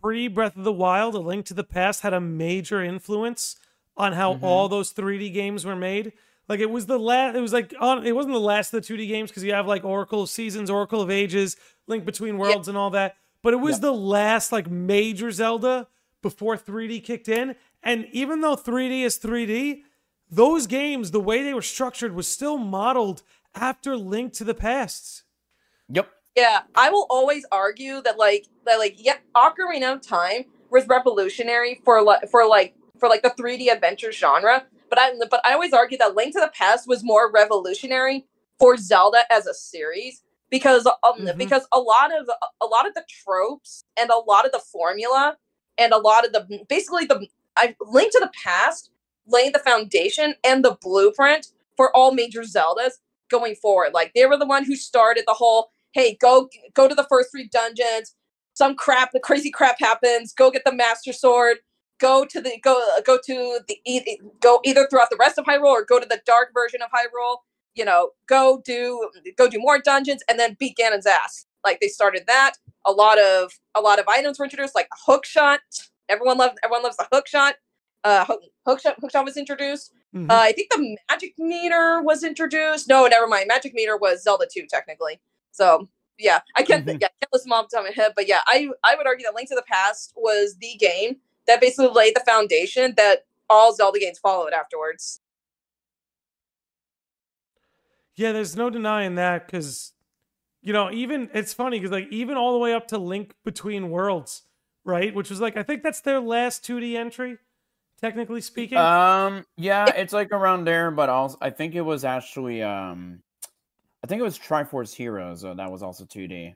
[0.00, 3.56] pre Breath of the Wild, A Link to the Past had a major influence
[3.96, 4.42] on how Mhm.
[4.42, 6.12] all those 3D games were made.
[6.52, 8.94] Like it was the last, it was like on, it wasn't the last of the
[8.94, 12.68] 2D games because you have like Oracle of Seasons, Oracle of Ages, Link Between Worlds,
[12.68, 13.16] and all that.
[13.42, 13.80] But it was Yep.
[13.80, 15.88] the last like major Zelda
[16.20, 17.56] before 3D kicked in.
[17.82, 19.80] And even though 3D is 3D,
[20.30, 23.22] those games, the way they were structured, was still modeled
[23.54, 25.22] after Link to the Past.
[25.88, 26.10] Yep.
[26.36, 31.80] Yeah, I will always argue that like that like yeah, Ocarina of Time was revolutionary
[31.82, 35.72] for like for like for like the 3D adventure genre, but I but I always
[35.72, 38.26] argue that Link to the Past was more revolutionary
[38.58, 41.38] for Zelda as a series because um Mhm.
[41.38, 42.28] because a lot of
[42.60, 45.38] a lot of the tropes and a lot of the formula
[45.78, 47.26] and a lot of the basically the
[47.56, 48.90] I Link to the Past
[49.26, 52.98] laid the foundation and the blueprint for all major Zeldas
[53.30, 53.94] going forward.
[53.94, 57.30] Like they were the one who started the whole hey, go go to the first
[57.30, 58.14] three dungeons.
[58.52, 60.34] Some crap, the crazy crap happens.
[60.34, 61.58] Go get the Master Sword.
[62.02, 62.74] Go to the go
[63.06, 66.48] go to the go either throughout the rest of Hyrule or go to the dark
[66.52, 67.36] version of Hyrule.
[67.76, 71.46] You know, go do go do more dungeons and then beat Ganon's ass.
[71.64, 72.54] Like they started that.
[72.84, 75.60] A lot of a lot of items were introduced, like the hook shot.
[76.08, 77.54] Everyone loves everyone loves the hook shot.
[78.02, 79.92] Uh, hook, hook shot hook shot was introduced.
[80.12, 80.28] Mhm.
[80.28, 82.88] Uh, I think the magic meter was introduced.
[82.88, 83.46] No, never mind.
[83.46, 85.20] Magic meter was Zelda 2 technically.
[85.52, 85.88] So
[86.18, 86.96] yeah, I can't Mm-hmm.
[86.96, 87.00] Mhm.
[87.00, 88.96] yeah, I can't list them off the top of my head, but yeah, I I
[88.96, 92.94] would argue that Link to the Past was the game that basically laid the foundation
[92.96, 95.20] that all Zelda games followed afterwards.
[98.14, 99.92] Yeah, there's no denying that because,
[100.60, 103.90] you know, even it's funny because like even all the way up to Link Between
[103.90, 104.42] Worlds,
[104.84, 105.14] right?
[105.14, 107.38] Which was like I think that's their last 2D entry,
[108.00, 108.78] technically speaking.
[108.78, 109.44] Um.
[109.56, 113.22] Yeah, it's like around there, but also I think it was actually um,
[114.04, 115.44] I think it was Triforce Heroes.
[115.44, 116.54] Uh, that was also 2D.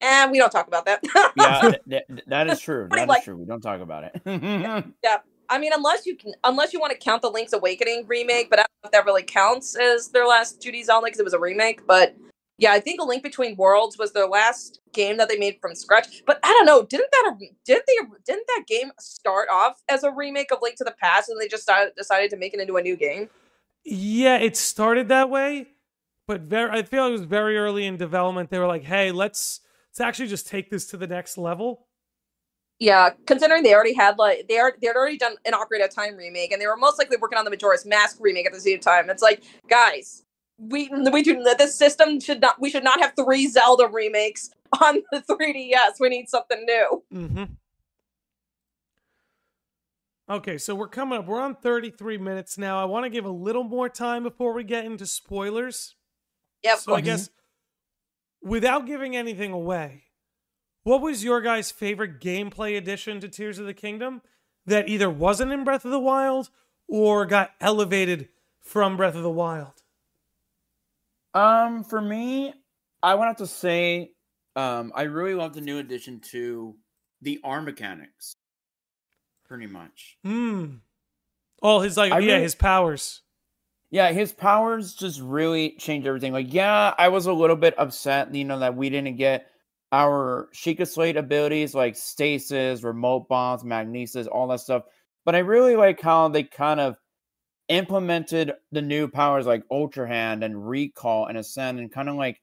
[0.00, 1.00] And we don't talk about that.
[1.36, 2.86] Yeah, th- th- that is true.
[2.88, 3.36] Pretty That is like- true.
[3.36, 4.20] We don't talk about it.
[5.02, 5.18] Yeah.
[5.48, 8.58] I mean, unless you can, unless you want to count the Link's Awakening remake, but
[8.58, 11.34] I don't know if that really counts as their last 2D Zelda because it was
[11.34, 11.86] a remake.
[11.86, 12.16] But
[12.58, 15.76] yeah, I think A Link Between Worlds was their last game that they made from
[15.76, 16.24] scratch.
[16.26, 20.10] But I don't know, didn't that didn't they didn't that game start off as a
[20.10, 22.76] remake of Link to the Past, and they just started, decided to make it into
[22.76, 23.30] a new game?
[23.84, 25.68] yeah, it started that way,
[26.26, 28.50] but very I feel like it was very early in development.
[28.50, 29.60] They were like, hey, let's
[29.96, 31.86] let's actually just take this to the next level.
[32.78, 35.94] Yeah, considering they already had like they are they had already done an Ocarina of
[35.94, 38.60] Time remake, and they were most likely working on the Majora's Mask remake at the
[38.60, 39.08] same time.
[39.08, 40.24] It's like, guys,
[40.58, 44.50] we we do this system should not we should not have three Zelda remakes
[44.82, 45.98] on the 3DS.
[46.00, 47.02] We need something new.
[47.14, 47.44] Mm-hmm.
[50.28, 51.26] Okay, so we're coming up.
[51.26, 52.82] We're on 33 minutes now.
[52.82, 55.94] I want to give a little more time before we get into spoilers.
[56.64, 56.78] Yep.
[56.78, 57.30] So I guess
[58.42, 60.04] without giving anything away,
[60.82, 64.22] what was your guys' favorite gameplay addition to Tears of the Kingdom
[64.66, 66.50] that either wasn't in Breath of the Wild
[66.88, 68.28] or got elevated
[68.60, 69.82] from Breath of the Wild?
[71.34, 72.52] Um, for me,
[73.02, 74.12] I would have to say,
[74.54, 76.76] um, I really love the new addition to
[77.20, 78.34] the arm mechanics.
[79.46, 80.16] Pretty much.
[80.24, 80.76] Hmm.
[81.62, 83.22] All his like I yeah, really- his powers.
[83.96, 86.34] Yeah, his powers just really changed everything.
[86.34, 89.46] Like, yeah, I was a little bit upset, you know, that we didn't get
[89.90, 94.82] our Sheikah Slate abilities like stasis, remote bombs, magnesis, all that stuff.
[95.24, 96.98] But I really like how they kind of
[97.70, 102.42] implemented the new powers like Ultra Hand and Recall and Ascend and kind of like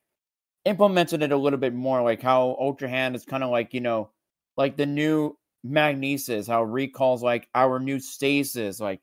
[0.65, 2.01] implemented it a little bit more.
[2.01, 4.09] Like how Ultra Hand is kind of like, you know,
[4.57, 9.01] like the new magnesis, how Recall's like our new stasis, like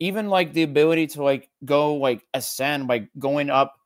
[0.00, 3.76] even like the ability to like go like ascend by going up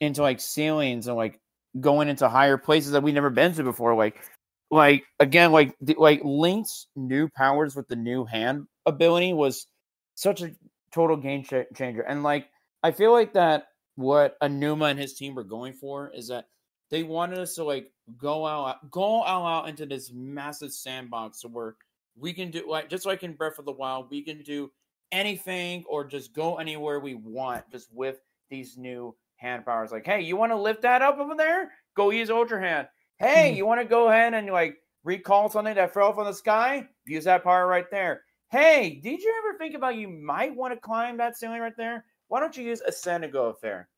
[0.00, 1.40] into like ceilings and like
[1.80, 3.94] going into higher places that we've never been to before.
[3.94, 4.22] Like,
[4.70, 9.66] like again, like the, like Link's new powers with the new hand ability was
[10.14, 10.54] such a
[10.92, 12.02] total game ch- changer.
[12.02, 12.48] And like,
[12.82, 16.46] I feel like that what Aonuma and his team were going for is that
[16.90, 21.76] they wanted us to like go out, go all out into this massive sandbox where
[22.18, 24.70] we can do like just like in Breath of the Wild, we can do
[25.12, 29.92] anything or just go anywhere we want just with these new hand powers.
[29.92, 31.72] Like, hey, you want to lift that up over there?
[31.94, 32.88] Go use Ultra Hand.
[33.18, 33.56] Hey, Mhm.
[33.56, 36.88] you want to go ahead and like recall something that fell from the sky?
[37.06, 38.24] Use that power right there.
[38.50, 42.06] Hey, did you ever think about you might want to climb that ceiling right there?
[42.28, 43.88] Why don't you use Ascend to go up there?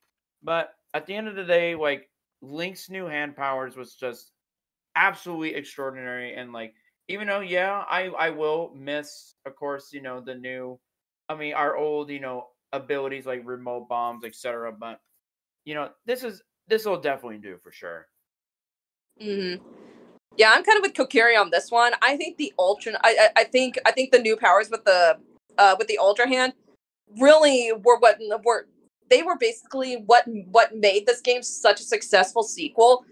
[0.43, 2.11] But at the end of the day, like
[2.41, 4.33] Link's new hand powers was just
[4.97, 6.35] absolutely extraordinary.
[6.35, 6.75] And like,
[7.09, 10.81] even though, yeah, I I will miss, of course, you know, the new,
[11.29, 14.73] I mean, our old, you know, abilities like remote bombs, etc.
[14.73, 15.01] But
[15.65, 18.07] you know, this is this will definitely do for sure.
[19.21, 19.55] hmm
[20.37, 21.93] Yeah, I'm kind of with Kokiri on this one.
[22.03, 22.95] I think the ultra.
[23.03, 25.19] I, I I think I think the new powers with the
[25.59, 26.55] uh with the ultra hand
[27.21, 28.67] really were what were
[29.11, 33.05] they were basically what what made this game such a successful sequel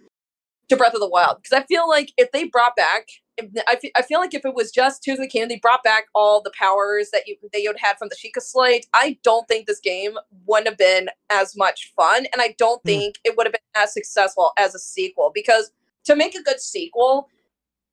[0.68, 1.38] to Breath of the Wild.
[1.42, 3.06] Because I feel like if they brought back,
[3.40, 6.42] I I feel like if it was just Tears of the they brought back all
[6.42, 8.86] the powers that you that you would had from the Sheikah Slate.
[8.92, 10.14] I don't think this game
[10.46, 12.88] wouldn't have been as much fun, and I don't Hmm.
[12.88, 15.30] think it would have been as successful as a sequel.
[15.34, 15.72] Because
[16.04, 17.28] to make a good sequel,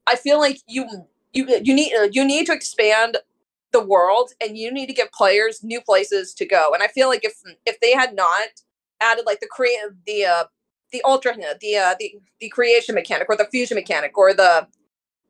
[0.07, 0.87] I feel like you
[1.33, 3.17] you you need uh, you need to expand
[3.71, 6.71] the world and you need to give players new places to go.
[6.73, 7.35] And I feel like if
[7.65, 8.47] if they had not
[9.01, 10.43] added like the create the uh
[10.91, 14.67] the ultra the uh the the creation mechanic or the fusion mechanic or the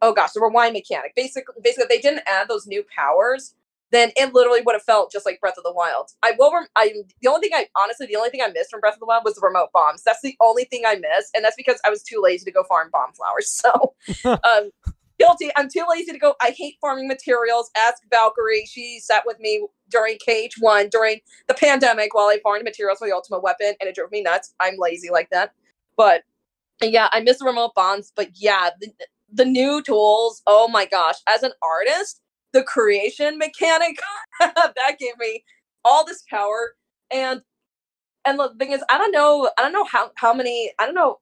[0.02, 3.56] oh gosh the rewind mechanic basically basically if they didn't add those new powers
[3.91, 6.12] then it literally would have felt just like Breath of the Wild.
[6.24, 6.54] I will.
[6.54, 9.00] Rem- I the only thing I honestly the only thing I missed from Breath of
[9.00, 10.04] the Wild was the remote bombs.
[10.04, 12.64] That's the only thing I missed, and that's because I was too lazy to go
[12.64, 13.50] farm bomb flowers.
[13.60, 13.93] So,
[14.26, 14.72] um,
[15.20, 15.50] guilty.
[15.58, 16.36] I'm too lazy to go.
[16.41, 17.70] I hate farming materials.
[17.78, 18.66] Ask Valkyrie.
[18.66, 23.14] She sat with me during KH1 during the pandemic while I farmed materials for the
[23.14, 24.54] ultimate weapon, and it drove me nuts.
[24.60, 25.52] I'm lazy like that.
[25.97, 26.24] But
[26.82, 28.14] yeah, I miss the remote bombs.
[28.16, 28.91] But yeah, the,
[29.34, 30.41] the new tools.
[30.47, 31.15] Oh my gosh!
[31.27, 32.21] As an artist,
[32.53, 33.99] the creation mechanic
[34.39, 35.43] that gave me
[35.86, 36.73] all this power
[37.11, 37.41] and
[38.25, 40.95] and the thing is i don't know i don't know how how many i don't
[40.95, 41.19] know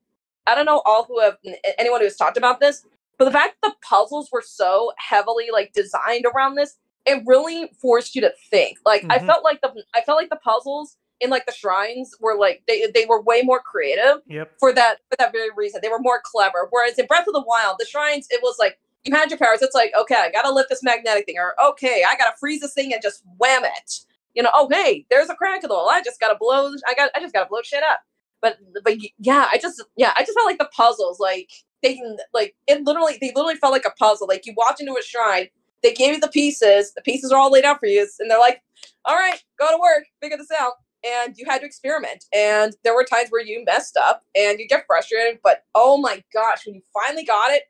[0.47, 1.37] i don't know all who have
[1.77, 2.83] anyone who has talked about this
[3.17, 7.69] but the fact that the puzzles were so heavily like designed around this it really
[7.79, 9.27] forced you to think like i Mhm.
[9.27, 12.85] felt like the i felt like the puzzles in like the shrines were like they,
[12.93, 14.53] they were way more creative Yep.
[14.59, 15.79] for that for that very reason.
[15.81, 16.67] They were more clever.
[16.69, 19.61] Whereas in Breath of the Wild, the shrines, it was like you had your powers.
[19.61, 22.73] It's like, okay, I gotta lift this magnetic thing, or okay, I gotta freeze this
[22.73, 23.93] thing and just wham it.
[24.35, 25.89] You know, oh hey, there's a crack in the wall.
[25.89, 26.71] I just gotta blow.
[26.87, 27.09] I got.
[27.15, 28.01] I just gotta blow shit up.
[28.41, 31.49] But but yeah, I just yeah, I just felt like the puzzles, like
[31.81, 31.99] they
[32.33, 34.27] like it literally they literally felt like a puzzle.
[34.27, 35.47] Like you walked into a shrine,
[35.81, 36.93] they gave you the pieces.
[36.93, 38.61] The pieces are all laid out for you, and they're like,
[39.05, 40.73] all right, go to work, figure this out
[41.05, 42.25] and you had to experiment.
[42.33, 46.23] And there were times where you messed up and you get frustrated, but oh my
[46.33, 47.63] gosh, when you finally got it,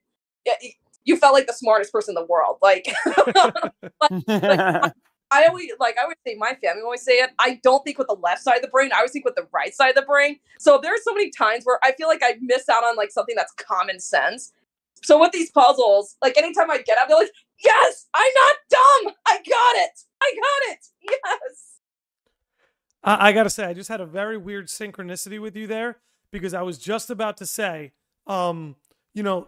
[0.46, 0.54] yeah,
[1.04, 2.58] you, felt like the smartest person in the world.
[2.62, 2.88] Like
[5.30, 7.32] I always like I always say my family always say it.
[7.40, 8.92] I don't think with the left side of the brain.
[8.94, 10.40] I always think with the right side of the brain.
[10.58, 13.12] So there are so many times where I feel like I miss out on like
[13.12, 14.54] something that's common sense.
[15.04, 17.32] So with these puzzles, like anytime I get up, they're like,
[17.64, 19.14] "Yes, I'm not dumb.
[19.28, 20.02] I got it.
[20.22, 20.88] I got it.
[21.02, 21.77] Yes."
[23.04, 25.98] I, I gotta say, I just had a very weird synchronicity with you there
[26.32, 27.94] because I was just about to say,
[28.26, 28.76] um,
[29.14, 29.48] you know,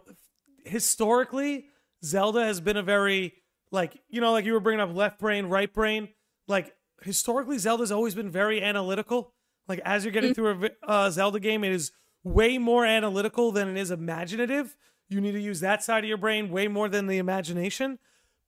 [0.64, 1.66] historically,
[2.04, 3.34] Zelda has been a very
[3.72, 6.08] like, you know, like you were bringing up left brain, right brain.
[6.48, 9.32] Like historically, Zelda's always been very analytical.
[9.68, 10.34] Like as you're getting Mm.
[10.34, 11.92] through a uh, Zelda game, it is
[12.24, 14.76] way more analytical than it is imaginative.
[15.08, 17.98] You need to use that side of your brain way more than the imagination.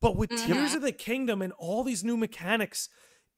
[0.00, 0.76] But with Tears Mhm.
[0.76, 2.88] of the Kingdom and all these new mechanics,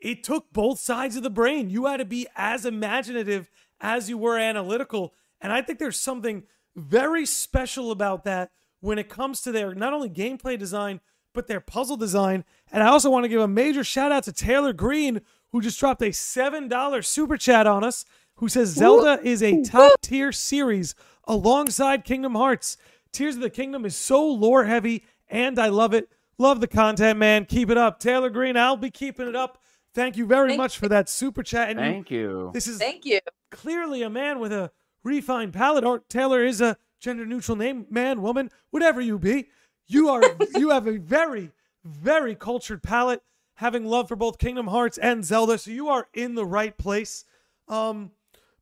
[0.05, 1.71] it took both sides of the brain.
[1.71, 3.51] You had to be as imaginative
[3.81, 5.15] as you were analytical.
[5.41, 6.43] And I think there's something
[6.77, 8.51] very special about that
[8.81, 11.01] when it comes to their not only gameplay design,
[11.33, 12.45] but their puzzle design.
[12.71, 15.81] And I also want to give a major shout out to Taylor Green, who just
[15.81, 18.05] dropped a $7 super chat on us,
[18.37, 20.95] who says Zelda is a top tier series
[21.27, 22.77] alongside Kingdom Hearts.
[23.11, 26.11] Tears of the Kingdom is so lore heavy, and I love it.
[26.37, 27.47] Love the content, man.
[27.47, 28.01] Keep it up.
[28.01, 29.63] Taylor Green, I'll be keeping it up.
[29.95, 31.71] Thank you very Thank much for that super chat.
[31.71, 32.51] And Thank you.
[32.53, 33.21] this is Thank you.
[33.51, 34.73] clearly a man with a
[35.05, 35.85] refined palate.
[35.85, 39.49] Or Taylor is a gender neutral name, man, woman, whatever you be.
[39.87, 40.23] You are
[40.55, 41.53] you have a very,
[41.85, 43.23] very cultured palate,
[43.55, 45.59] having love for both Kingdom Hearts and Zelda.
[45.59, 47.25] So you are in the right place.
[47.69, 48.11] Um,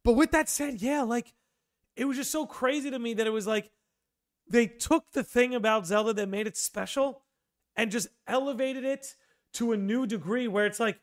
[0.04, 1.32] but with that said, yeah, like
[1.96, 3.70] it was just so crazy to me that it was like
[4.48, 7.22] they took the thing about Zelda that made it special
[7.74, 9.14] and just elevated it
[9.54, 11.00] to a new degree where it's like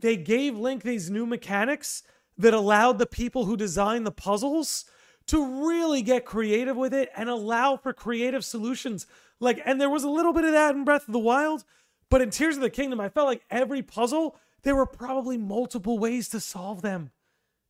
[0.00, 2.02] they gave Link these new mechanics
[2.36, 4.84] that allowed the people who designed the puzzles
[5.26, 9.06] to really get creative with it and allow for creative solutions.
[9.40, 11.64] Like, and there was a little bit of that in Breath of the Wild,
[12.10, 15.98] but in Tears of the Kingdom, I felt like every puzzle, there were probably multiple
[15.98, 17.10] ways to solve them.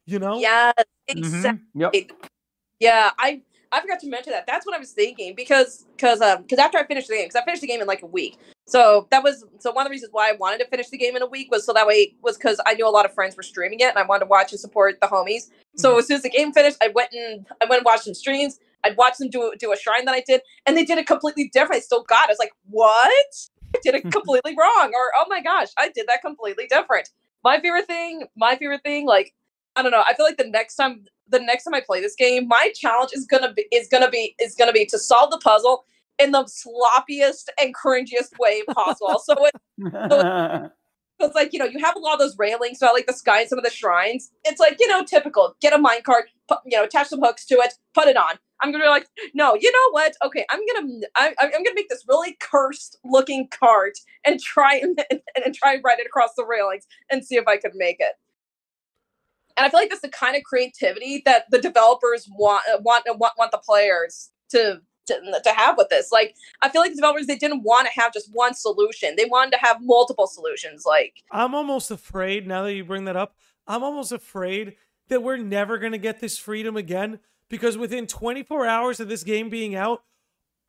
[0.06, 0.38] You know?
[0.38, 1.18] Yeah, mm-hmm.
[1.18, 1.62] exactly.
[1.74, 1.94] Yep.
[2.80, 3.42] Yeah, I
[3.74, 4.46] I forgot to mention that.
[4.46, 7.40] That's what I was thinking because because um because after I finished the game because
[7.40, 8.38] I finished the game in like a week.
[8.66, 11.16] So that was so one of the reasons why I wanted to finish the game
[11.16, 13.36] in a week was so that way was because I knew a lot of friends
[13.36, 15.50] were streaming it and I wanted to watch and support the homies.
[15.76, 18.14] So as soon as the game finished, I went and I went and watched some
[18.14, 18.60] streams.
[18.84, 21.50] I'd watch them do do a shrine that I did, and they did it completely
[21.52, 21.76] different.
[21.76, 22.24] I still got.
[22.24, 22.28] It.
[22.28, 23.48] I was like, what?
[23.74, 27.08] I did it completely wrong, or oh my gosh, I did that completely different.
[27.42, 29.34] My favorite thing, my favorite thing, like
[29.76, 30.04] I don't know.
[30.06, 33.10] I feel like the next time, the next time I play this game, my challenge
[33.14, 35.84] is gonna be is gonna be is gonna be to solve the puzzle
[36.18, 39.18] in the sloppiest and cringiest way possible.
[39.18, 39.52] so it,
[41.20, 43.40] it's like you know you have a lot of those railings throughout like the sky
[43.40, 44.30] and some of the shrines.
[44.44, 45.56] It's like you know typical.
[45.60, 48.38] Get a minecart, put, you know, attach some hooks to it, put it on.
[48.60, 50.14] I'm gonna be like, no, you know what?
[50.24, 53.94] Okay, I'm gonna I, I'm gonna make this really cursed looking cart
[54.24, 57.46] and try and, and, and try and ride it across the railings and see if
[57.46, 58.12] I could make it.
[59.56, 63.04] And I feel like that's the kind of creativity that the developers want uh, want
[63.18, 66.10] want want the players to to, to have with this.
[66.10, 69.26] Like, I feel like the developers they didn't want to have just one solution; they
[69.26, 70.84] wanted to have multiple solutions.
[70.86, 73.36] Like, I'm almost afraid now that you bring that up.
[73.66, 74.76] I'm almost afraid
[75.08, 79.22] that we're never going to get this freedom again because within 24 hours of this
[79.22, 80.02] game being out,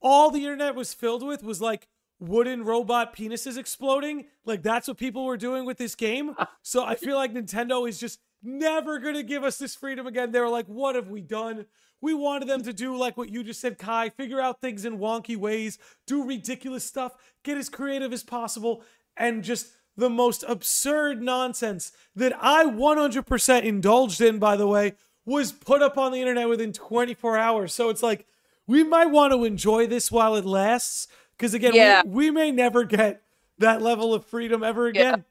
[0.02, 1.88] all the internet was filled with was like
[2.20, 4.26] wooden robot penises exploding.
[4.46, 6.36] Like that's what people were doing with this game.
[6.68, 10.32] So I feel like Nintendo is just never going to give us this freedom again.
[10.32, 11.66] They were like, what have we done?
[12.02, 15.00] We wanted them to do like what you just said, Kai, figure out things in
[15.00, 18.84] wonky ways, do ridiculous stuff, get as creative as possible,
[19.18, 19.68] and just
[19.98, 24.94] the most absurd nonsense that I 100% indulged in, by the way,
[25.26, 27.74] was put up on the internet within 24 hours.
[27.74, 28.28] So it's like,
[28.68, 31.08] we might want to enjoy this while it lasts.
[31.38, 32.02] Because again, Yeah.
[32.06, 33.22] we, we may never get
[33.58, 35.20] that level of freedom ever again.
[35.20, 35.24] yeah,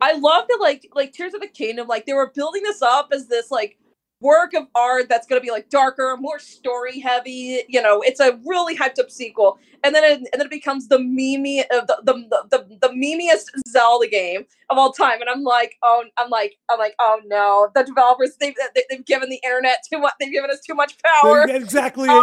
[0.00, 0.58] I love that.
[0.60, 3.77] Like, like Tears of the Kingdom, like they were building this up as this like
[4.20, 7.62] work of art that's gonna be like darker, more story heavy.
[7.68, 10.88] You know, it's a really hyped up sequel, and then it, and then it becomes
[10.88, 15.20] the meme of uh, the the, the the the memeiest Zelda game of all time.
[15.20, 19.04] And I'm like, oh, I'm like, I'm like, oh no, the developers they've they, they've
[19.04, 20.14] given the internet too much.
[20.20, 21.46] They've given us too much power.
[21.48, 22.08] Exactly.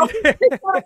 [0.67, 0.81] Oh.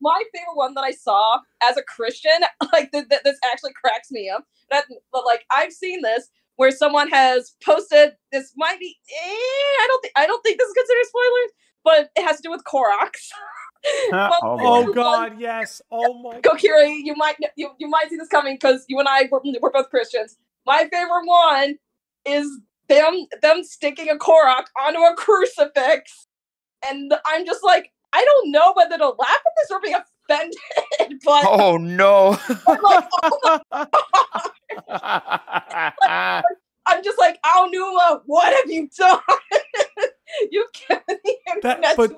[0.00, 2.32] my favorite one that I saw as a Christian,
[2.72, 4.44] like th- th- this actually cracks me up.
[4.70, 6.28] That, but like I've seen this
[6.60, 8.12] where someone has posted.
[8.32, 8.94] This might be.
[9.10, 10.12] Eh, I don't think.
[10.14, 11.52] I don't think this is considered spoilers,
[11.84, 13.28] but it has to do with Koroks.
[14.10, 15.80] But Oh, oh favorite one- God, yes.
[15.90, 16.40] Oh my.
[16.42, 19.70] Kokiri, you might you, you might see this coming because you and I were, we're
[19.70, 20.36] both Christians.
[20.66, 21.76] My favorite one
[22.26, 22.46] is
[22.90, 26.26] them them sticking a Korok onto a crucifix,
[26.86, 29.94] and I'm just like, I don't know whether to laugh at this or be
[30.30, 32.38] offended, but oh no.
[32.48, 33.86] I'm just like, oh
[36.86, 39.20] I'm just like, Aonuma, what have you done?
[40.50, 42.12] You've given the That- but-.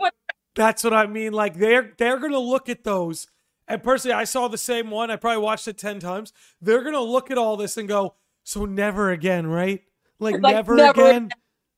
[0.55, 1.33] That's what I mean.
[1.33, 3.27] Like they're they're gonna look at those.
[3.69, 5.11] And personally, I saw the same one.
[5.11, 6.35] I probably watched it ten times.
[6.61, 9.81] They're gonna look at all this and go, "So never again, right?
[10.19, 11.31] Like, Like, never, never again.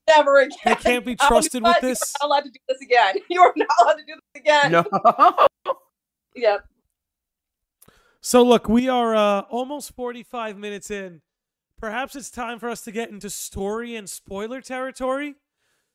[0.08, 0.58] Never again.
[0.64, 3.14] They can't be trusted with you're this." not allowed to do this again.
[3.30, 4.72] You are not allowed to do this again.
[4.72, 5.46] no.
[6.34, 6.58] Yeah.
[8.20, 11.20] So look, we are uh, almost forty-five minutes in.
[11.78, 15.34] Perhaps it's time for us to get into story and spoiler territory.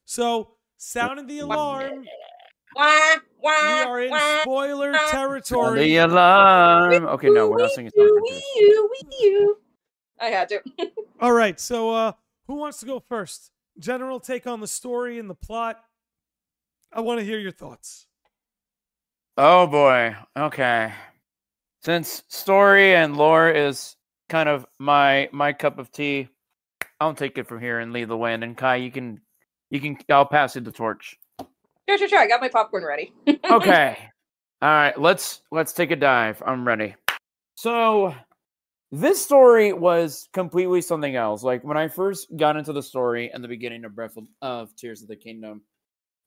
[0.06, 2.06] So, sounding the alarm.
[2.76, 4.42] Wah, wah, We are in wah.
[4.42, 5.80] spoiler Sound territory.
[5.80, 7.06] the alarm.
[7.06, 8.44] Okay, no, we're not singing Wee songs.
[8.56, 9.04] you, like this.
[9.10, 9.58] wee you, you.
[10.20, 10.62] I had to.
[11.22, 12.12] All right, so uh
[12.46, 13.52] who wants to go first?
[13.80, 15.80] General take on the story and the plot.
[16.92, 18.06] I want to hear your thoughts.
[19.42, 20.18] Oh boy.
[20.38, 20.92] Okay.
[21.82, 23.96] Since story and lore is
[24.28, 26.28] kind of my my cup of tea,
[27.00, 28.34] I'll take it from here and lead the way.
[28.34, 29.22] And Kai, you can
[29.70, 31.16] you can I'll pass you the torch.
[31.88, 32.20] Sure, sure, sure.
[32.20, 33.14] I got my popcorn ready.
[33.50, 33.98] Okay.
[34.62, 36.44] All right, let's let's take a dive.
[36.46, 36.96] I'm ready.
[37.56, 38.14] So
[38.92, 41.44] this story was completely something else.
[41.44, 44.76] Like when I first got into the story and the beginning of Breath of, of
[44.76, 45.62] Tears of the Kingdom,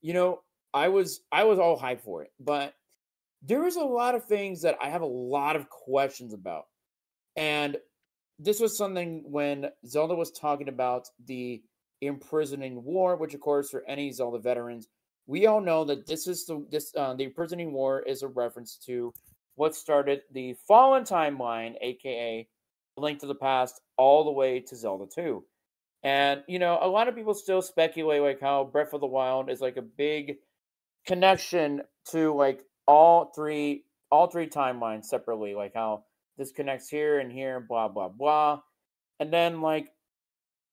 [0.00, 0.40] you know,
[0.72, 2.72] I was I was all hyped for it, but
[3.42, 6.64] there was a lot of things that I have a lot of questions about.
[7.36, 7.76] And
[8.38, 11.62] this was something when Zelda was talking about the
[12.00, 14.88] imprisoning war, which of course for any Zelda veterans,
[15.26, 18.76] we all know that this is the this uh, the imprisoning war is a reference
[18.86, 19.12] to
[19.54, 22.46] what started the Fallen timeline, aka
[22.96, 25.44] Link to the Past, all the way to Zelda 2.
[26.02, 29.50] And you know, a lot of people still speculate like how Breath of the Wild
[29.50, 30.36] is like a big
[31.06, 36.04] connection to like all three all three timelines separately, like how
[36.36, 38.60] this connects here and here, blah blah blah.
[39.20, 39.92] And then like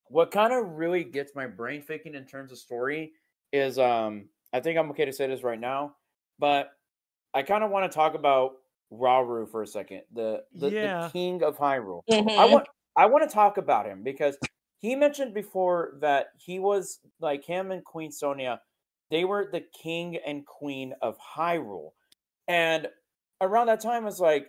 [0.06, 3.14] what kind of really gets my brain thinking in terms of story
[3.52, 5.96] is um I think I'm okay to say this right now,
[6.40, 6.72] but
[7.34, 8.58] I kind of want to talk about
[8.92, 11.08] Rauru for a second, the the, Yeah.
[11.08, 12.04] the king of Hyrule.
[12.38, 12.52] I Mhm.
[12.52, 14.38] want I want to talk about him because
[14.80, 18.62] he mentioned before that he was like him and Queen Sonia,
[19.12, 21.92] they were the king and queen of Hyrule.
[22.50, 22.88] And
[23.40, 24.48] around that time I was like,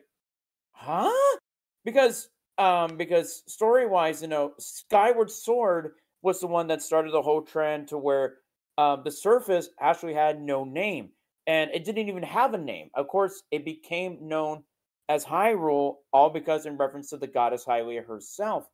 [0.72, 1.38] huh?
[1.84, 2.28] Because
[2.58, 5.92] um because story-wise, you know, Skyward Sword
[6.22, 8.38] was the one that started the whole trend to where
[8.78, 11.10] um, the surface actually had no name
[11.46, 12.90] and it didn't even have a name.
[12.94, 14.64] Of course, it became known
[15.08, 18.68] as Hyrule, all because in reference to the goddess Hylia herself.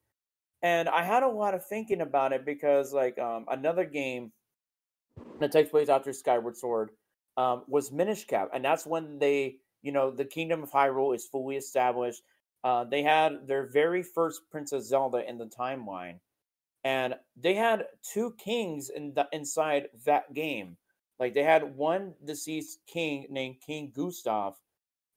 [0.62, 4.32] And I had a lot of thinking about it because, like, um, another game
[5.40, 6.90] that takes place after Skyward Sword
[7.36, 7.90] um, was
[8.26, 12.22] Cap, and that's when they, you know, the Kingdom of Hyrule is fully established.
[12.64, 16.18] Uh, they had their very first Princess Zelda in the timeline,
[16.84, 20.76] and they had two kings in the inside that game.
[21.18, 24.54] Like they had one deceased king named King Gustav,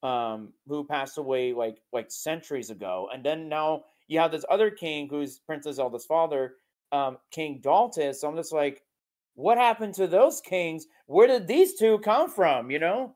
[0.04, 4.72] um, who passed away like like centuries ago, and then now you have this other
[4.72, 6.56] king who's Princess Zelda's father,
[6.92, 8.16] um, King Daltus.
[8.16, 8.82] So I'm just like,
[9.40, 10.86] what happened to those kings?
[11.06, 12.70] Where did these two come from?
[12.70, 13.16] You know,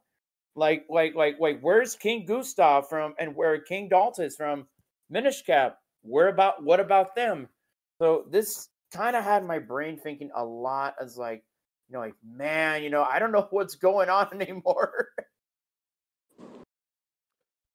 [0.56, 4.66] like like like like where's King Gustav from, and where King Daltus from
[5.10, 5.80] Minish Cap?
[6.02, 7.50] Where about what about them?
[8.00, 11.44] So this kind of had my brain thinking a lot as like,
[11.90, 15.10] you know, like man, you know, I don't know what's going on anymore.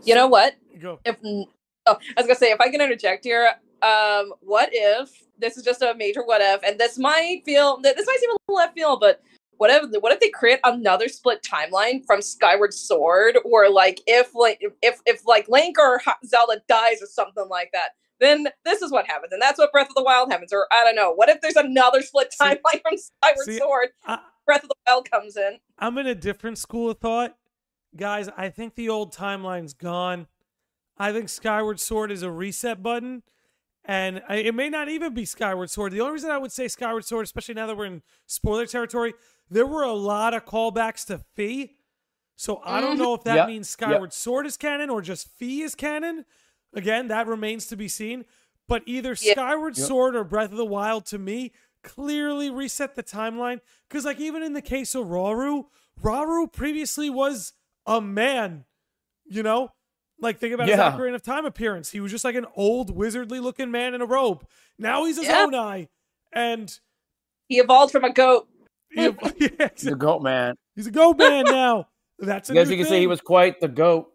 [0.05, 0.55] You know what?
[0.81, 1.01] Go.
[1.05, 1.49] If oh,
[1.87, 3.51] I was gonna say, if I can interject here,
[3.83, 8.07] um, what if this is just a major what if, and this might feel this
[8.07, 9.22] might seem a little left field, but
[9.59, 14.35] what if what if they create another split timeline from Skyward Sword, or like if
[14.35, 18.91] like if if like Link or Zelda dies or something like that, then this is
[18.91, 21.12] what happens, and that's what Breath of the Wild happens, or I don't know.
[21.12, 23.89] What if there's another split See- timeline from Skyward see, Sword?
[24.07, 25.59] I, Breath of the Wild comes in.
[25.79, 27.37] I'm in a different school of thought.
[27.97, 30.26] Guys, I think the old timeline's gone.
[30.97, 33.22] I think Skyward Sword is a reset button.
[33.91, 35.93] And I, it may not even be Skyward Sword.
[35.93, 39.14] The only reason I would say Skyward Sword, especially now that we're in spoiler territory,
[39.51, 41.70] there were a lot of callbacks to Fi.
[42.36, 42.99] So I don't Mhm.
[43.01, 43.89] know if that Yep, means yep.
[43.91, 46.26] Skyward Sword is canon or just Fi is canon.
[46.74, 48.26] Again, that remains to be seen.
[48.68, 49.32] But either Yeah.
[49.32, 49.86] Skyward Yep.
[49.89, 53.61] Sword or Breath of the Wild to me clearly reset the timeline.
[53.89, 55.70] Because, like, even in the case of Rauru,
[56.03, 57.55] Rauru previously was
[57.86, 58.66] a man,
[59.24, 59.72] you know?
[60.21, 60.93] Like, think about his Yeah.
[60.93, 61.91] Ocarina of Time appearance.
[61.91, 64.45] He was just like an old, wizardly looking man in a robe.
[64.79, 65.47] Now he's a Yeah.
[65.47, 65.89] Zonai.
[66.33, 66.79] And
[67.49, 68.49] He evolved from a goat.
[68.91, 69.95] he, yeah, the exactly.
[69.95, 70.55] goat man.
[70.75, 71.89] he's a goat man now.
[72.19, 74.12] That's a I guess new you can say he was quite the goat.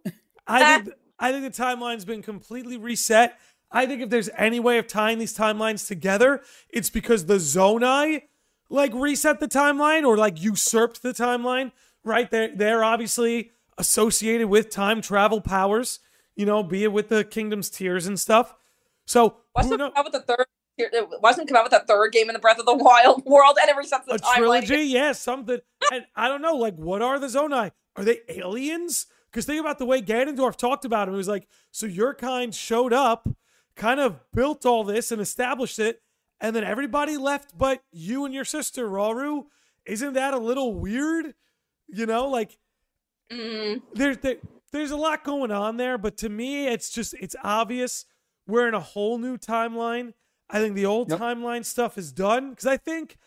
[0.47, 0.81] I ah.
[0.83, 3.39] think I think the timeline's been completely reset.
[3.71, 8.23] I think if there's any way of tying these timelines together, it's because the Zonai
[8.69, 11.71] like reset the timeline or like usurped the timeline.
[12.03, 12.29] Right?
[12.29, 15.99] They're they're obviously associated with time travel powers,
[16.35, 18.55] you know, be it with the kingdom's tears and stuff.
[19.05, 20.45] So Wasn't come out with the third?
[20.77, 23.23] It uh, wasn't come out with the third game in the Breath of the Wild
[23.25, 24.65] world, and it resets the a timeline.
[24.65, 25.59] trilogy, yeah, something.
[25.91, 27.71] And I don't know, like, what are the Zonai?
[27.95, 29.05] Are they aliens?
[29.31, 31.13] Because think about the way Ganondorf talked about him.
[31.13, 33.27] He was like, so your kind showed up,
[33.75, 36.01] kind of built all this and established it,
[36.39, 39.45] and then everybody left but you and your sister, Rauru.
[39.85, 41.35] Isn't that a little weird?
[41.87, 42.57] You know, like
[43.31, 44.37] Mm, there's there,
[44.71, 48.05] there's a lot going on there, but to me, it's just it's obvious
[48.47, 50.13] we're in a whole new timeline.
[50.49, 51.19] I think the old Yep.
[51.19, 53.17] timeline stuff is done because I think,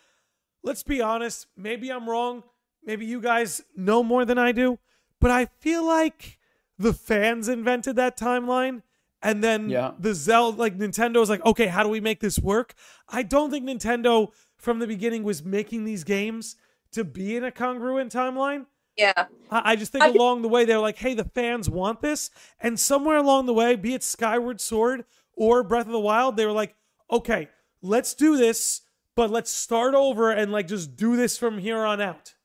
[0.63, 2.43] let's be honest, maybe I'm wrong.
[2.83, 4.79] Maybe you guys know more than I do,
[5.19, 6.39] but I feel like
[6.77, 8.83] the fans invented that timeline.
[9.21, 9.93] And then Yeah.
[9.97, 12.75] the Zelda, like Nintendo Nintendo's like, okay, how do we make this work?
[13.09, 16.55] I don't think Nintendo from the beginning was making these games
[16.91, 18.67] to be in a congruent timeline.
[18.97, 22.01] Yeah, I I just think I- along the way they're like, hey, the fans want
[22.01, 22.29] this.
[22.59, 26.45] And somewhere along the way, be it Skyward Sword or Breath of the Wild, they
[26.45, 26.75] were like,
[27.11, 27.49] okay,
[27.81, 28.81] let's do this,
[29.15, 32.35] but let's start over and like just do this from here on out.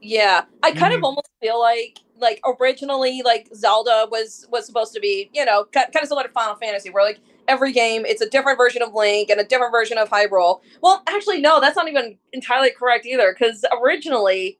[0.00, 0.98] Yeah, I kind Mhm.
[0.98, 5.66] of almost feel like like originally like Zelda was was supposed to be you know
[5.72, 8.94] kind of similar to Final Fantasy, where like every game it's a different version of
[8.94, 10.60] Link and a different version of Hyrule.
[10.82, 14.58] Well, actually, no, that's not even entirely correct either, because originally,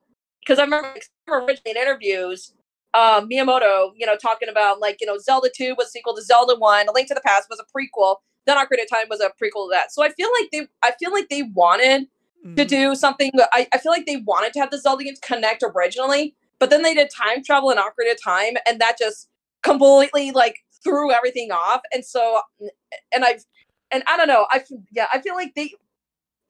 [0.50, 0.98] because I remember
[1.28, 2.52] originally in interviews,
[2.92, 6.22] um, Miyamoto, you know, talking about like you know Zelda Two was a sequel to
[6.22, 9.20] Zelda One, A Link to the Past was a prequel, then Ocarina of Time was
[9.20, 9.92] a prequel to that.
[9.92, 12.08] So I feel like they I feel like they wanted
[12.56, 12.68] to Mhm.
[12.68, 13.30] do something.
[13.52, 16.82] I, I feel like they wanted to have the Zelda games connect originally, but then
[16.82, 19.28] they did time travel and Ocarina of Time, and that just
[19.62, 21.82] completely like threw everything off.
[21.92, 22.40] And so,
[23.12, 23.44] and I've,
[23.92, 24.46] and I don't know.
[24.50, 25.74] I yeah, I feel like they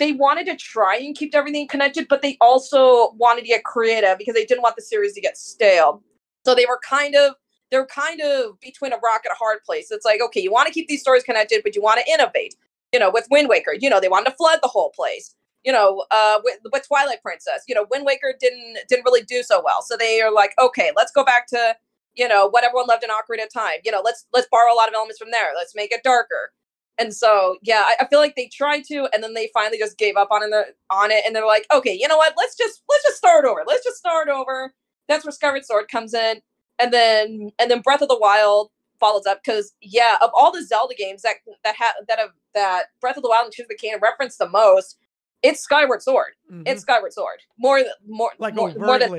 [0.01, 4.19] they wanted to try and keep everything connected, but they also wanted to get creative
[4.19, 6.03] because they didn't want the series to get stale.
[6.45, 7.35] So they were kind of
[7.71, 9.93] they're kind of between a rock and a hard place.
[9.93, 12.57] It's like, okay, you want to keep these stories connected, but you want to innovate.
[12.93, 15.73] You know, with Wind Waker, you know, they wanted to flood the whole place you
[15.73, 19.63] know, uh, with, with Twilight Princess, you know, Wind Waker didn't didn't really do so
[19.63, 19.83] well.
[19.83, 21.77] So they are like, okay, let's go back to,
[22.15, 23.81] you know, what everyone loved in Ocarina of Time.
[23.85, 25.51] You know, let's let's borrow a lot of elements from there.
[25.55, 26.53] Let's make it darker.
[27.01, 29.97] And so, yeah, I, I feel like they tried to, and then they finally just
[29.97, 30.77] gave up on it.
[30.91, 32.35] On it, and they're like, okay, you know what?
[32.37, 33.65] Let's just let's just start over.
[33.67, 34.75] Let's just start over.
[35.09, 36.43] That's where Skyward Sword comes in,
[36.79, 38.71] and then and then Breath of the Wild
[39.01, 42.85] follows up because yeah, of all the Zelda games that that have that have that
[43.01, 44.99] Breath of the Wild and Tears of the Kingdom reference the most,
[45.43, 46.35] it's Skyward Sword.
[46.53, 46.65] Mhm.
[46.67, 47.41] It's Skyward Sword.
[47.59, 49.11] More th- more like more, more than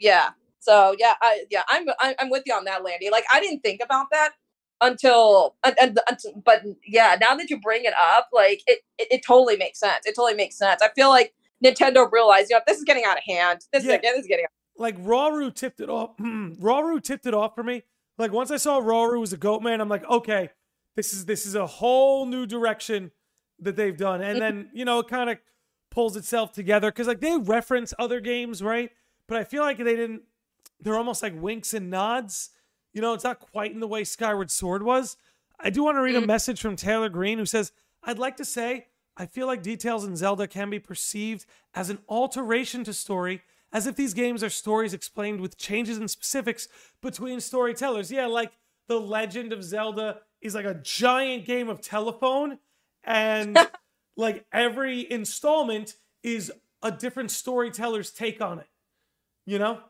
[0.00, 0.30] yeah.
[0.58, 3.10] So yeah, I yeah, I'm I'm I'm with you on that, Landy.
[3.10, 4.32] Like I didn't think about that
[4.80, 9.08] until and, and, until- but yeah, now that you bring it up, like it, it
[9.10, 10.06] it totally makes sense.
[10.06, 10.82] It totally makes sense.
[10.82, 13.60] I feel like Nintendo realized, you know, this is getting out of hand.
[13.72, 13.96] This Yeah.
[13.96, 14.50] is this is getting out.
[14.76, 16.16] like Rauru tipped it off.
[16.18, 17.82] Mm-hmm, Rauru tipped it off for me.
[18.18, 20.50] Like once I saw Rauru was a goat man, I'm like, okay,
[20.96, 23.10] this is this is a whole new direction
[23.60, 24.22] that they've done.
[24.22, 25.38] And then, you know, it kind of
[25.90, 28.90] pulls itself together because like they reference other games, right?
[29.26, 30.22] But I feel like they didn't
[30.80, 32.50] they're almost like winks and nods.
[32.92, 35.16] You know, it's not quite in the way Skyward Sword was.
[35.60, 36.26] I do want to read a Mhm.
[36.26, 37.72] message from Taylor Green who says,
[38.02, 41.98] I'd like to say I feel like details in Zelda can be perceived as an
[42.08, 46.68] alteration to story, as if these games are stories explained with changes in specifics
[47.02, 48.12] between storytellers.
[48.12, 48.52] Yeah, like
[48.86, 52.60] The Legend of Zelda is like a giant game of telephone,
[53.02, 53.58] and
[54.16, 58.68] like every installment is a different storyteller's take on it.
[59.46, 59.82] You know?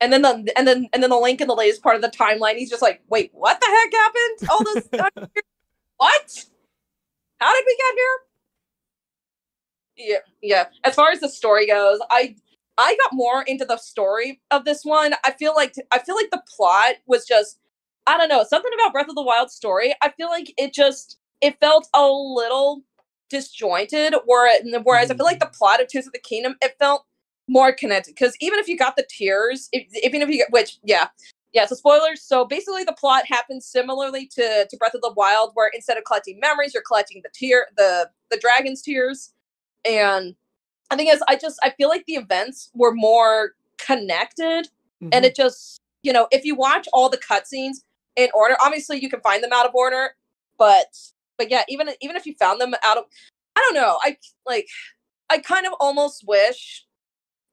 [0.00, 2.10] And then the and then and then the link in the latest part of the
[2.10, 4.50] timeline, he's just like, wait, what the heck happened?
[4.50, 4.88] All this
[5.96, 6.44] what?
[7.40, 8.18] How did we get here?
[9.96, 10.64] Yeah, yeah.
[10.84, 12.36] As far as the story goes, I
[12.76, 15.14] I got more into the story of this one.
[15.24, 17.58] I feel like I feel like the plot was just
[18.06, 19.94] I don't know, something about Breath of the Wild story.
[20.00, 22.82] I feel like it just it felt a little
[23.28, 25.56] disjointed whereas, whereas I feel like the mm.
[25.56, 27.04] plot of Tears of the Kingdom it felt
[27.48, 30.78] more connected because even if you got the tears, if, even if you get which
[30.84, 31.08] yeah,
[31.52, 31.66] yeah.
[31.66, 32.22] So spoilers.
[32.22, 36.04] So basically, the plot happens similarly to to Breath of the Wild, where instead of
[36.04, 39.32] collecting memories, you're collecting the tear the the dragon's tears.
[39.84, 40.36] And
[40.90, 44.68] I think is I just I feel like the events were more connected,
[45.00, 45.24] and Mhm.
[45.24, 47.78] it just you know if you watch all the cutscenes
[48.16, 50.14] in order, obviously you can find them out of order,
[50.58, 50.96] but
[51.38, 53.04] but yeah, even even if you found them out of
[53.56, 54.68] I don't know, I like
[55.30, 56.84] I kind of almost wish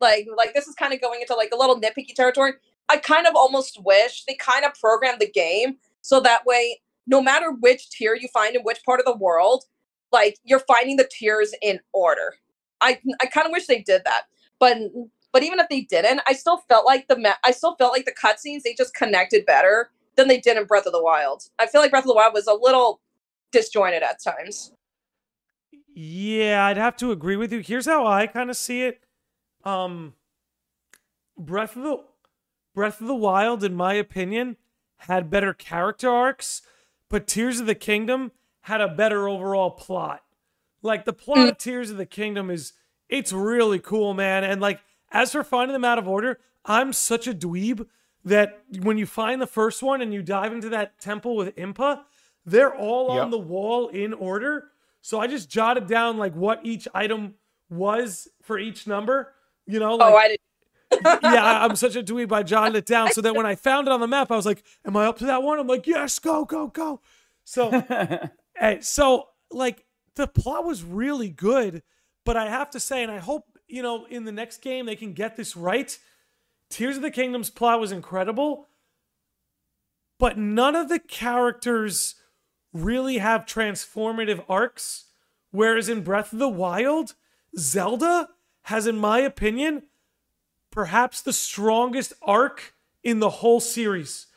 [0.01, 2.53] like like this is kind of going into like a little nitpicky territory.
[2.89, 7.21] I kind of almost wish they kind of programmed the game so that way no
[7.21, 9.65] matter which tier you find in which part of the world,
[10.11, 12.35] like you're finding the tiers in order.
[12.81, 14.23] I I kind of wish they did that.
[14.59, 14.77] But
[15.31, 18.05] but even if they didn't, I still felt like the ma- I still felt like
[18.05, 21.43] the cutscenes they just connected better than they did in Breath of the Wild.
[21.59, 23.01] I feel like Breath of the Wild was a little
[23.51, 24.71] disjointed at times.
[25.93, 27.59] Yeah, I'd have to agree with you.
[27.59, 29.04] Here's how I kind of see it.
[29.65, 30.13] Um
[31.37, 32.03] Breath of the
[32.73, 34.57] Breath of the Wild in my opinion
[34.97, 36.61] had better character arcs,
[37.09, 40.23] but Tears of the Kingdom had a better overall plot.
[40.81, 42.73] Like the plot of Tears of the Kingdom is
[43.09, 44.43] it's really cool, man.
[44.43, 47.87] And like as for finding them out of order, I'm such a dweeb
[48.23, 52.01] that when you find the first one and you dive into that temple with Impa,
[52.45, 54.69] they're all on the wall in order.
[55.01, 57.35] So I just jotted down like what each item
[57.69, 59.34] was for each number.
[59.67, 60.39] You know, oh, like oh, I did.
[61.03, 62.31] yeah, I- I'm such a dweeb.
[62.31, 64.45] I jotted it down so that when I found it on the map, I was
[64.45, 67.01] like, "Am I up to that one?" I'm like, "Yes, go, go, go."
[67.43, 69.85] So, hey, eh, so like
[70.15, 71.83] the plot was really good,
[72.25, 74.95] but I have to say, and I hope you know in the next game they
[74.95, 75.97] can get this right.
[76.69, 78.67] Tears of the Kingdom's plot was incredible,
[80.19, 82.15] but none of the characters
[82.73, 85.05] really have transformative arcs.
[85.51, 87.13] Whereas in Breath of the Wild,
[87.57, 88.27] Zelda
[88.65, 89.83] has, in my opinion,
[90.71, 94.27] perhaps the strongest arc in the whole series.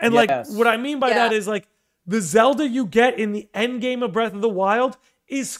[0.00, 1.28] And like what I mean by Yeah.
[1.28, 1.68] that is like
[2.06, 4.96] the Zelda you get in the end game of Breath of the Wild
[5.28, 5.58] is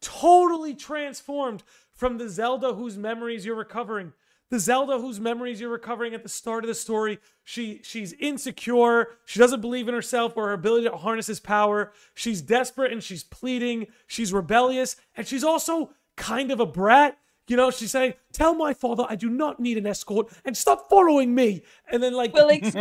[0.00, 4.12] totally transformed from the Zelda whose memories you're recovering.
[4.48, 9.10] The Zelda whose memories you're recovering at the start of the story, she she's insecure,
[9.26, 11.92] she doesn't believe in herself or her ability to harness his power.
[12.14, 17.18] She's desperate and she's pleading, she's rebellious, and she's also kind of a brat.
[17.50, 20.88] You know, she's saying, "Tell my father I do not need an escort and stop
[20.88, 22.74] following me." And then like Will excuse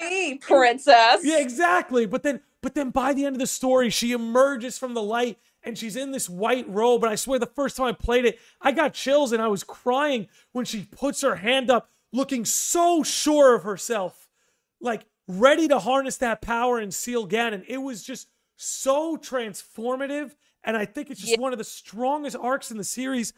[0.00, 1.20] me, princess.
[1.22, 2.06] yeah, exactly.
[2.06, 5.38] But then, but then by the end of the story, she emerges from the light
[5.62, 7.04] and she's in this white robe.
[7.04, 9.62] And I swear, the first time I played it, I got chills and I was
[9.62, 14.28] crying when she puts her hand up, looking so sure of herself,
[14.80, 17.64] like ready to harness that power and seal Ganon.
[17.68, 20.32] It was just so transformative.
[20.64, 21.40] And I think it's just Yeah.
[21.40, 23.32] one of the strongest arcs in the series.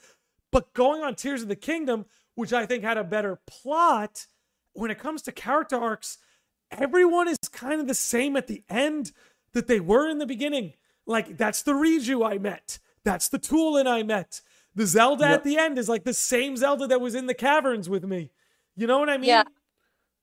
[0.51, 4.27] But going on Tears of the Kingdom, which I think had a better plot,
[4.73, 6.19] when it comes to character arcs,
[6.71, 9.13] everyone is kind of the same at the end
[9.53, 10.75] that they were in the beginning.
[11.07, 12.79] Like that's the Riju I met.
[13.05, 14.41] That's the Tulin I met.
[14.75, 15.35] The Zelda Yep.
[15.35, 18.33] at the end is like the same Zelda that was in the caverns with me.
[18.77, 19.29] You know what I mean?
[19.29, 19.45] Yeah.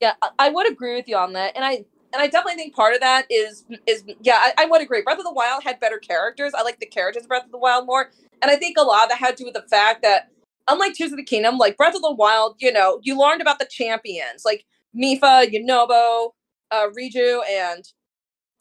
[0.01, 2.75] Yeah, I- I would agree with you on that, and I and I definitely think
[2.75, 5.01] part of that is is yeah, I, I would agree.
[5.01, 6.53] Breath of the Wild had better characters.
[6.57, 8.09] I like the characters of Breath of the Wild more,
[8.41, 10.29] and I think a lot of that had to do with the fact that
[10.67, 13.59] unlike Tears of the Kingdom, like Breath of the Wild, you know, you learned about
[13.59, 16.31] the champions like Mipha, Yunobo,
[16.71, 17.83] uh, Riju, and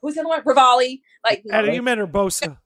[0.03, 0.42] who's the other one?
[0.42, 1.01] Revali.
[1.24, 2.57] Like Eddie, you meant Urbosa.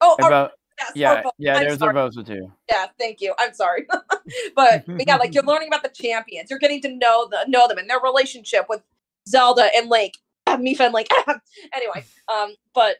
[0.00, 1.94] oh, or, About, yes, yeah, Urbo- yeah, I'm there's sorry.
[1.94, 2.52] Urbosa too.
[2.70, 3.34] Yeah, thank you.
[3.38, 3.86] I'm sorry,
[4.56, 6.50] but, but yeah, like you're learning about the champions.
[6.50, 8.82] You're getting to know the know them and their relationship with
[9.28, 10.14] Zelda and Link,
[10.48, 11.08] Mipha and Link.
[11.74, 12.96] anyway, um, but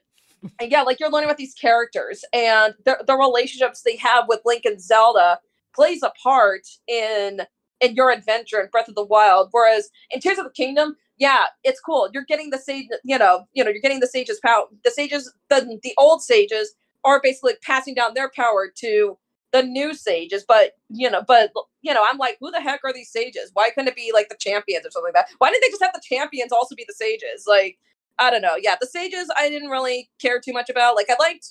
[0.60, 4.64] yeah, like you're learning about these characters and the the relationships they have with Link
[4.64, 5.38] and Zelda
[5.74, 7.40] plays a part in
[7.80, 9.48] in your adventure in Breath of the Wild.
[9.52, 12.08] Whereas in Tears of the Kingdom, yeah, it's cool.
[12.12, 14.64] You're getting the sage, you know, you know, you're getting the sages' power.
[14.84, 16.74] The sages, the the old sages
[17.04, 19.18] are basically passing down their power to
[19.52, 20.44] the new sages.
[20.46, 23.50] But you know, but you know, I'm like, who the heck are these sages?
[23.54, 25.34] Why couldn't it be like the champions or something like that?
[25.38, 27.44] Why didn't they just have the champions also be the sages?
[27.46, 27.78] Like,
[28.18, 28.56] I don't know.
[28.60, 30.96] Yeah, the sages I didn't really care too much about.
[30.96, 31.48] Like, I liked,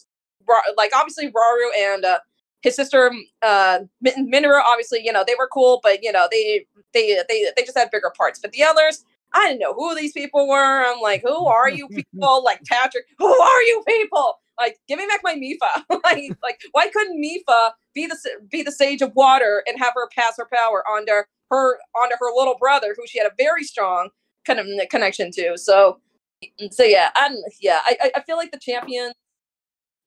[0.77, 2.19] like obviously Rauru and uh,
[2.61, 4.45] his sister uh, Min-.
[4.45, 7.91] Obviously, you know, they were cool, but you know, they they they they just had
[7.91, 8.39] bigger parts.
[8.39, 9.05] But the others.
[9.37, 10.85] I didn't know who these people were.
[10.85, 12.43] I'm like, who are you people?
[12.43, 14.35] Like Patrick, who are you people?
[14.59, 15.83] Like, give me back my Mipha.
[16.05, 18.17] like, like, why couldn't Mipha be the
[18.51, 21.11] be the sage of water and have her pass her power onto
[21.51, 24.09] her onto her little brother, who she had a very strong
[24.45, 25.57] kind of connection to?
[25.57, 25.99] So,
[26.71, 29.13] so yeah, I'm yeah, I I- feel like the champion.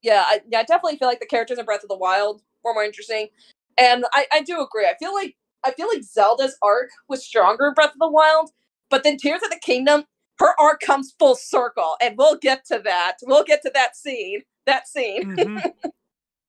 [0.03, 2.75] Yeah, I, yeah, I definitely feel like the characters in Breath of the Wild were
[2.75, 3.29] more interesting,
[3.79, 4.87] and I I do agree.
[4.87, 8.51] I feel like I feel like Zelda's arc was stronger in Breath of the Wild,
[8.91, 10.05] but then Tears of the Kingdom,
[10.39, 13.17] her arc comes full circle, and we'll get to that.
[13.23, 14.43] We'll get to that scene.
[14.67, 15.37] That scene.
[15.37, 15.73] Mhm.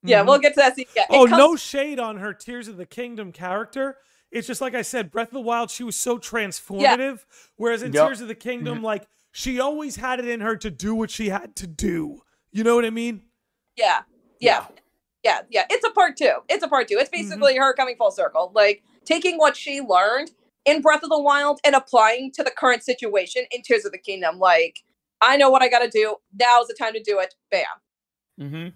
[0.03, 0.27] Yeah, Mhm.
[0.27, 0.87] we'll get to that scene.
[0.95, 3.99] Yeah, Oh, comes- no shade on her Tears of the Kingdom character.
[4.31, 7.19] It's just like I said, Breath of the Wild, she was so transformative.
[7.55, 8.07] Whereas in Yep.
[8.07, 11.29] Tears of the Kingdom, like she always had it in her to do what she
[11.29, 12.21] had to do.
[12.51, 13.21] You know what I mean?
[13.75, 14.01] Yeah,
[14.39, 14.65] yeah,
[15.23, 15.65] yeah, yeah.
[15.69, 16.33] It's a part two.
[16.49, 16.97] It's a part two.
[16.97, 20.31] It's basically her coming full circle, like taking what she learned
[20.65, 23.97] in Breath of the Wild and applying to the current situation in Tears of the
[23.97, 24.39] Kingdom.
[24.39, 24.79] Like,
[25.21, 26.15] I know what I got to do.
[26.39, 27.33] Now's the time to do it.
[27.51, 27.65] Bam.
[28.39, 28.67] Mm-hmm.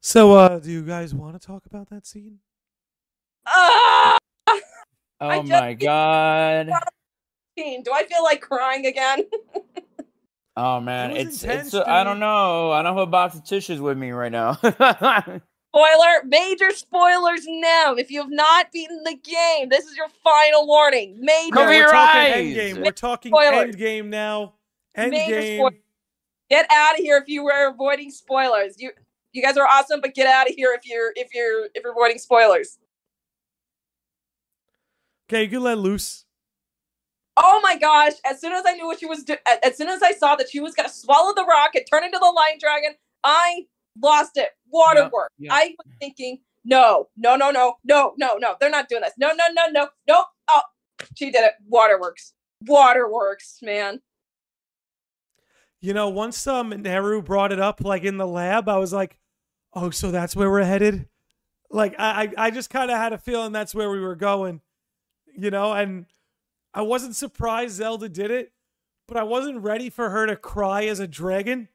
[0.00, 2.38] So, uh, do you guys want to talk about that scene?
[3.46, 4.18] Ah,
[5.20, 6.70] Oh just- my god.
[7.58, 7.82] scene.
[7.82, 9.24] do I feel like crying again?
[10.60, 11.74] Oh man, was it's intense, it's.
[11.76, 12.72] uh, I don't know.
[12.72, 14.58] I don't have a box of tissues with me right now.
[15.74, 17.94] Spoiler, major spoilers now.
[17.94, 21.18] If you have not beaten the game, this is your final warning.
[21.20, 21.54] Major.
[21.54, 22.56] Cover we're your talking eyes.
[22.56, 22.84] Endgame.
[22.84, 23.76] We're talking Spoilers.
[23.76, 24.54] Endgame now.
[24.96, 25.56] Major Endgame.
[25.58, 25.70] spoil-
[26.50, 28.80] Get out of here if you were avoiding spoilers.
[28.80, 28.92] You
[29.32, 31.92] you guys are awesome, but get out of here if you're if you're if you're
[31.92, 32.78] avoiding spoilers.
[35.28, 36.24] Okay, you can let loose.
[37.36, 38.14] Oh my gosh!
[38.24, 40.48] As soon as I knew what she was doing, as soon as I saw that
[40.48, 43.66] she was gonna swallow the rock and turn into the lion dragon, I
[44.02, 44.50] lost it.
[44.70, 45.30] Waterwork.
[45.38, 45.52] yeah.
[45.52, 48.56] I was thinking, no, no, no, no, no, no, no.
[48.60, 49.14] They're not doing this.
[49.18, 50.24] No, no, no, no, no.
[50.50, 50.60] Oh,
[51.16, 51.52] she did it.
[51.66, 52.34] Waterworks.
[52.66, 54.00] Waterworks, man.
[55.80, 59.18] You know, once um Nehru brought it up like in the lab, I was like,
[59.72, 61.08] "Oh, so that's where we're headed."
[61.70, 64.60] Like I, I just kind of had a feeling that's where we were going.
[65.36, 66.06] You know, and
[66.74, 68.52] I wasn't surprised Zelda did it,
[69.06, 71.68] but I wasn't ready for her to cry as a dragon.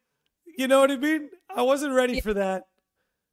[0.58, 1.30] You know what I mean?
[1.56, 2.64] I wasn't ready for that.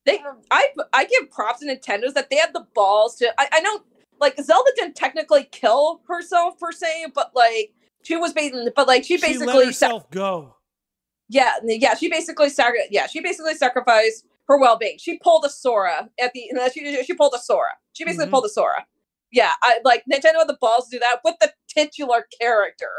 [0.06, 0.18] they
[0.50, 3.80] I I give props to Nintendo's that they had the balls to I, I know
[4.20, 9.04] like Zelda didn't technically kill herself per se, but like she was basically but like
[9.04, 10.56] she She basically let herself go.
[11.28, 14.98] yeah, yeah, she basically sacri- yeah, she basically sacrificed her well-being.
[14.98, 17.72] She pulled a Sora at the she she pulled a Sora.
[17.92, 18.30] She basically Mhm.
[18.30, 18.86] pulled a Sora.
[19.32, 22.90] Yeah, I like Nintendo had the balls to do that with the titular character.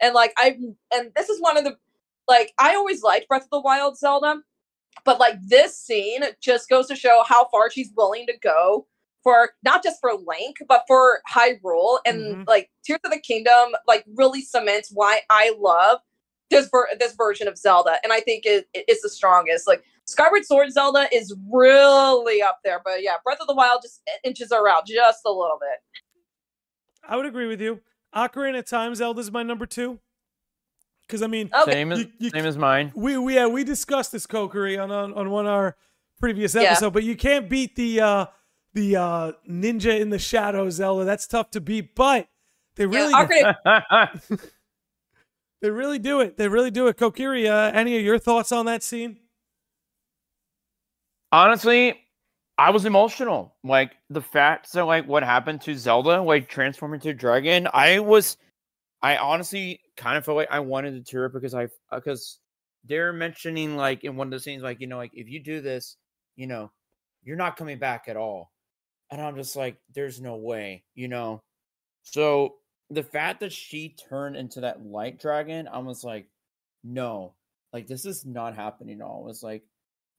[0.00, 0.58] And like I
[0.94, 1.76] and this is one of the
[2.26, 4.36] like I always liked Breath of the Wild Zelda,
[5.04, 8.86] but like this scene just goes to show how far she's willing to go
[9.22, 12.44] for not just for Link, but for Hyrule and Mhm.
[12.46, 16.00] like Tears of the Kingdom like really cements why I love
[16.50, 19.66] this ver- this version of Zelda, and I think it, it is the strongest.
[19.66, 24.02] Like Skyward Sword Zelda is really up there, but yeah, Breath of the Wild just
[24.22, 25.80] inches her out just a little bit.
[27.02, 27.80] I would agree with you.
[28.14, 30.00] Ocarina of Time is my number two.
[31.06, 31.72] Because I mean, Okay.
[31.72, 32.92] Same as You- you same as mine.
[32.94, 35.76] we we yeah we discussed this Kokiri on on, on one of our
[36.18, 36.62] previous Yeah.
[36.62, 38.26] episode, but you can't beat the uh
[38.72, 41.04] the uh Ninja in the Shadow Zelda.
[41.04, 42.28] That's tough to beat, but
[42.76, 44.50] they Yeah, really Ocarina,
[45.62, 46.36] they really do it.
[46.38, 46.96] They really do it.
[46.96, 49.18] Kokiri, uh, any of your thoughts on that scene?
[51.32, 52.00] Honestly,
[52.58, 53.56] I was emotional.
[53.64, 58.36] Like the fact that like what happened to Zelda, like transforming to dragon, I was
[59.02, 62.40] I honestly kind of felt like I wanted to tear up because I uh, because
[62.84, 65.60] they're mentioning like in one of the scenes, like, you know, like if you do
[65.60, 65.96] this,
[66.36, 66.70] you know,
[67.22, 68.52] you're not coming back at all.
[69.10, 71.42] And I'm just like, there's no way, you know.
[72.02, 72.56] So
[72.90, 76.28] the fact that she turned into that light dragon, I was like,
[76.82, 77.34] no,
[77.72, 79.28] like this is not happening at all.
[79.30, 79.64] It's like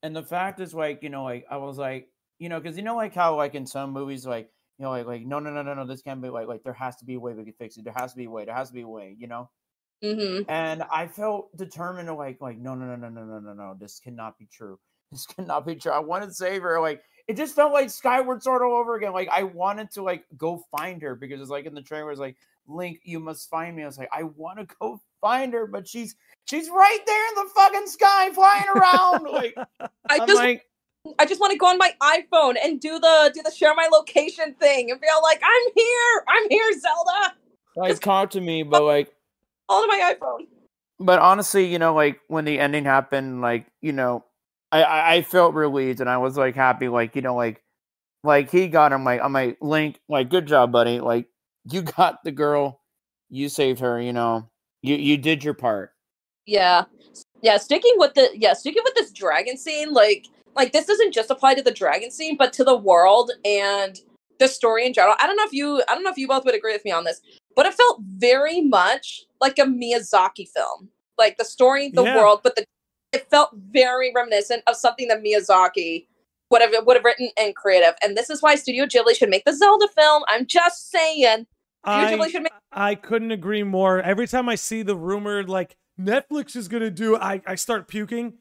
[0.06, 2.84] and the fact is like you know like i was like you know because you
[2.84, 5.64] know like how like in some movies like you know like like no no no
[5.64, 7.54] no no this can't be like like there has to be a way we can
[7.54, 9.28] fix it there has to be a way there has to be a way you
[9.28, 9.50] know
[10.04, 13.54] hmm and i felt determined to like like no no no no no no no
[13.54, 14.80] no this cannot be true.
[15.12, 15.92] This cannot be true.
[15.92, 16.82] I wanted to save her.
[16.82, 19.14] Like it just felt like skyward sword all over again.
[19.14, 22.20] Like i wanted to like go find her because it's like in the trailer it's
[22.20, 22.36] like
[22.68, 23.84] link you must find me.
[23.84, 26.16] I was like i want to go find her but she's
[26.46, 29.32] she's right there in the fucking sky flying around.
[29.32, 29.56] Like
[29.88, 30.66] I i'm just like
[31.20, 33.88] I just want to go on my iPhone and do the do the share my
[33.92, 37.36] location thing and feel like I'm here, I'm here, Zelda,
[37.76, 39.15] like talk to me but like
[39.70, 40.48] all to my iPhone.
[41.00, 44.24] but honestly you know like when the ending happened like you know
[44.72, 47.62] i i, felt relieved and i was like happy like you know like
[48.24, 51.28] like he got him like i'm like link like good job buddy like
[51.72, 52.82] you got the girl
[53.30, 54.50] you saved her you know
[54.82, 55.92] you you did your part
[56.46, 56.86] Yeah,
[57.42, 57.58] yeah.
[57.58, 61.56] Sticking with the yeah, sticking with this dragon scene, like like this doesn't just apply
[61.56, 64.00] to the dragon scene, but to the world and
[64.40, 65.16] the story in general.
[65.20, 66.92] I don't know if you I don't know if you both would agree with me
[66.92, 67.22] on this,
[67.56, 70.90] but it felt very much like a Miyazaki film.
[71.18, 72.18] Like the story, the Yeah.
[72.18, 72.66] world, but the
[73.14, 76.08] it felt very reminiscent of something that Miyazaki
[76.52, 77.94] would have would have written and creative.
[78.04, 80.24] And this is why Studio Ghibli should make the Zelda film.
[80.28, 81.48] I'm just saying.
[81.86, 84.02] Ghibli I, should make I couldn't agree more.
[84.02, 88.34] Every time I see the rumored like Netflix is gonna do, I, I start puking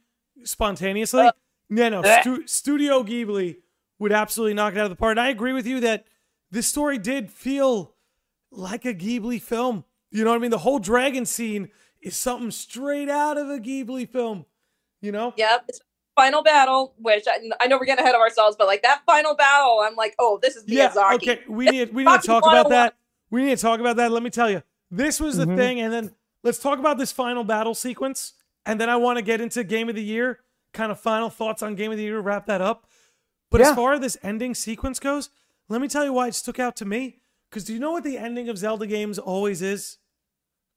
[0.45, 1.23] spontaneously.
[1.23, 1.33] Uh,
[1.71, 2.21] no, no, bleh.
[2.21, 3.57] stu- Studio Ghibli
[3.99, 5.13] would absolutely knock it out of the park.
[5.13, 6.07] And I agree with you that
[6.51, 7.94] this story did feel
[8.57, 9.85] like a Ghibli film.
[10.11, 10.51] You know what I mean?
[10.51, 14.47] The whole dragon scene is something straight out of a Ghibli film.
[15.01, 15.35] You know?
[15.37, 15.71] Yep.
[16.17, 19.35] Final battle, which I, I know we're getting ahead of ourselves, but like that final
[19.35, 20.93] battle, I'm like, oh, this is Yeah.
[21.15, 21.41] Okay.
[21.49, 22.95] We need we need to talk about that.
[23.31, 24.13] We need to talk about that.
[24.13, 25.57] Let me tell you, this was the Mhm.
[25.57, 28.35] thing, and then let's talk about this final battle sequence,
[28.65, 30.39] and then I want to get into game of the year,
[30.73, 32.87] kind of final thoughts on game of the year, wrap that up.
[33.51, 35.31] But as far as this ending sequence goes,
[35.69, 37.21] let me tell you why it stuck out to me.
[37.55, 39.99] Because do you know what the ending of Zelda games always is?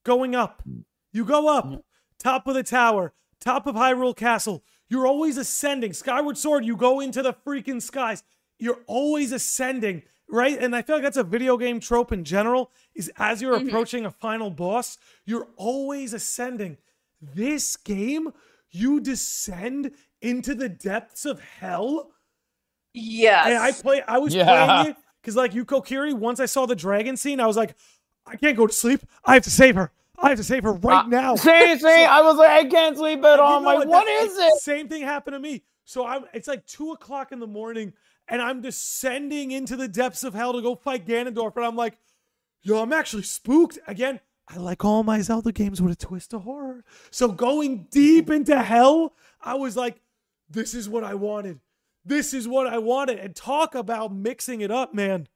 [0.03, 0.61] Going up.
[1.11, 1.84] You go up,
[2.19, 4.63] top of the tower, top of Hyrule Castle.
[4.88, 5.93] You're always ascending.
[5.93, 8.21] Skyward Sword, you go into the freaking skies.
[8.59, 10.55] You're always ascending, right?
[10.61, 13.69] And I feel like that's a video game trope in general, is as you're Mhm.
[13.69, 16.78] approaching a final boss, you're always ascending.
[17.19, 18.32] This game,
[18.69, 22.11] you descend into the depths of hell.
[22.93, 23.47] Yes.
[23.47, 24.45] And I play I was Yeah.
[24.45, 24.97] playing it
[25.28, 27.75] because like you Kokiri, once I saw the dragon scene, I was like,
[28.25, 29.01] I can't go to sleep.
[29.25, 29.91] I have to save her.
[30.17, 31.36] I have to save her right Uh, now.
[31.36, 33.57] See, see, I was like, I can't sleep at all.
[33.57, 34.53] I'm like, That- what is it?
[34.61, 35.63] Same thing happened to me.
[35.84, 37.91] So I'm it's like two o'clock in the morning
[38.30, 41.57] and I'm descending into the depths of hell to go fight Ganondorf.
[41.57, 41.97] And I'm like,
[42.61, 43.80] yo, I'm actually spooked.
[43.86, 46.86] Again, I like all my Zelda games with a twist of horror.
[47.11, 49.99] So going deep into hell, I was like,
[50.49, 51.59] this is what I wanted.
[52.08, 53.20] This is what I wanted.
[53.20, 55.28] And talk about mixing it up, man.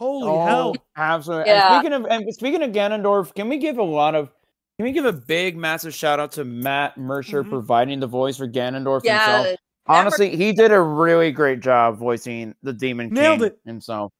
[0.00, 0.74] Holy hell.
[0.76, 1.50] Oh, absolutely.
[1.50, 1.74] Yeah.
[1.74, 4.30] And speaking of and speaking of Ganondorf, can we give a lot of
[4.78, 7.50] can we give a big massive shout out to Matt Mercer Mhm.
[7.50, 9.36] providing the voice for Ganondorf yeah.
[9.36, 9.58] himself?
[9.86, 13.58] Honestly, he did a really great job voicing the Demon Nailed King it.
[13.64, 14.10] himself.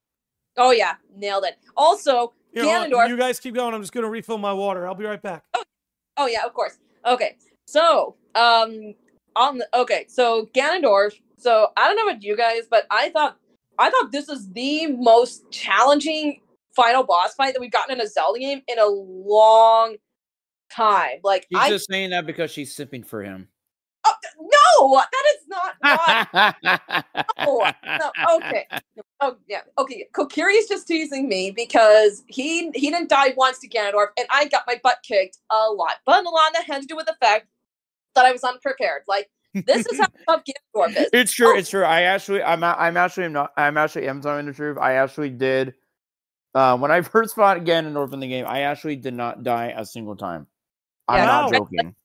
[0.57, 1.57] Oh yeah, nailed it.
[1.75, 2.63] Also, Here.
[2.63, 3.09] Ganondorf.
[3.09, 3.73] You guys keep going.
[3.73, 4.87] I'm just gonna refill my water.
[4.87, 5.43] I'll be right back.
[6.17, 6.77] Oh yeah, of course.
[7.05, 8.93] Okay, so um,
[9.35, 11.13] on the, okay, so Ganondorf.
[11.41, 13.37] So I don't know about you guys, but I thought
[13.79, 16.39] I thought this is the most challenging
[16.75, 19.95] final boss fight that we've gotten in a Zelda game in a long
[20.71, 21.19] time.
[21.23, 23.47] Like She's I just saying that because she's sipping for him.
[24.05, 25.75] oh, no, that is not.
[27.37, 27.37] why.
[27.39, 28.67] Oh, no, okay.
[29.19, 29.61] Oh yeah.
[29.79, 30.07] Okay.
[30.13, 34.63] Kokiri's just teasing me because he he didn't die once to Ganondorf, and I got
[34.67, 35.95] my butt kicked a lot.
[36.05, 37.47] But a lot of that had to do with the fact
[38.13, 39.03] that I was unprepared.
[39.07, 41.09] Like this is how tough Ganondorf is.
[41.13, 41.53] It's true.
[41.53, 41.57] Oh.
[41.57, 41.83] It's true.
[41.83, 43.51] I actually, I'm, I'm actually not.
[43.57, 44.77] I'm actually am telling the truth.
[44.79, 45.73] I actually did.
[46.53, 49.85] Uh, when I first fought Ganondorf in the game, I actually did not die a
[49.85, 50.47] single time.
[51.07, 51.25] I'm Yeah.
[51.25, 51.95] not joking.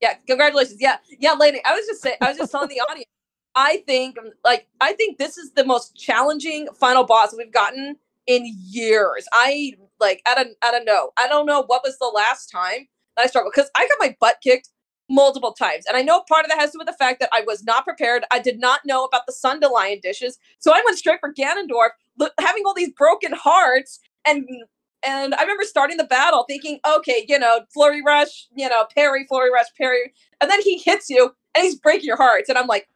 [0.00, 0.14] Yeah.
[0.26, 0.78] Congratulations.
[0.80, 0.96] Yeah.
[1.18, 1.60] Yeah, lady.
[1.64, 2.16] I was just saying.
[2.20, 3.08] I was just telling the audience.
[3.54, 8.50] I think like I think this is the most challenging final boss we've gotten in
[8.62, 9.26] years.
[9.32, 11.10] I like I don't I don't know.
[11.18, 14.16] I don't know what was the last time that I struggled because I got my
[14.20, 14.70] butt kicked
[15.12, 15.84] multiple times.
[15.86, 17.62] And I know part of that has to do with the fact that I was
[17.62, 18.24] not prepared.
[18.32, 20.38] I did not know about the Sundelion dishes.
[20.58, 21.90] So I went straight for Ganondorf,
[22.40, 24.46] having all these broken hearts and
[25.04, 29.26] and I remember starting the battle thinking, okay, you know, flurry rush, you know, parry,
[29.28, 30.12] flurry rush, parry.
[30.40, 32.48] And then he hits you and he's breaking your hearts.
[32.48, 32.88] And I'm like,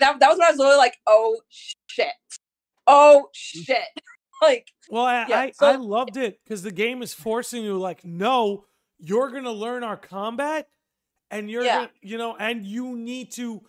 [0.00, 1.36] that, that was when I was really like, oh
[1.86, 2.08] shit.
[2.88, 3.84] Oh shit.
[4.42, 7.78] like, Well, I Yeah, I, so- I loved it because the game is forcing you
[7.78, 8.64] like, no,
[8.98, 10.68] you're gonna learn our combat,
[11.32, 11.74] and you're Yeah.
[11.76, 13.62] gonna, you know, and you need to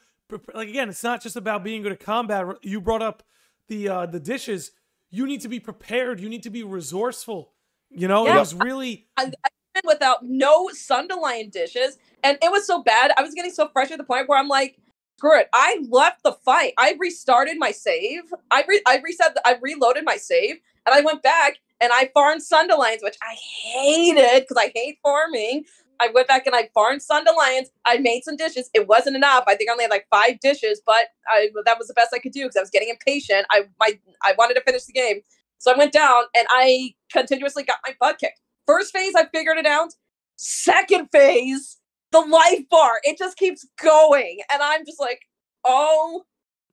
[0.53, 2.45] like again, it's not just about being good at combat.
[2.61, 3.24] You brought up
[3.68, 4.72] the uh the dishes.
[5.09, 6.20] You need to be prepared.
[6.20, 7.53] You need to be resourceful.
[7.89, 12.84] You know, it was really I, I without no Sundelion dishes, and it was so
[12.84, 13.11] bad.
[13.18, 14.78] I was getting so frustrated at the point where I'm like,
[15.18, 15.49] screw it.
[15.53, 16.74] I left the fight.
[16.78, 18.24] I restarted my save.
[18.51, 19.36] I re- I reset.
[19.36, 20.55] The, I reloaded my save,
[20.86, 25.66] and I went back and I farmed Sundelions, which I hated because I hate farming.
[25.99, 27.67] I went back and I farmed Sundelions.
[27.85, 28.69] I made some dishes.
[28.73, 29.43] It wasn't enough.
[29.47, 32.19] I think I only had like five dishes, but I that was the best I
[32.19, 33.45] could do because I was getting impatient.
[33.51, 35.21] I my I wanted to finish the game.
[35.57, 38.41] So I went down and I continuously got my butt kicked.
[38.67, 39.93] First phase, I figured it out.
[40.35, 41.77] Second phase,
[42.11, 44.39] the life bar, it just keeps going.
[44.51, 45.21] And I'm just like,
[45.63, 46.23] oh,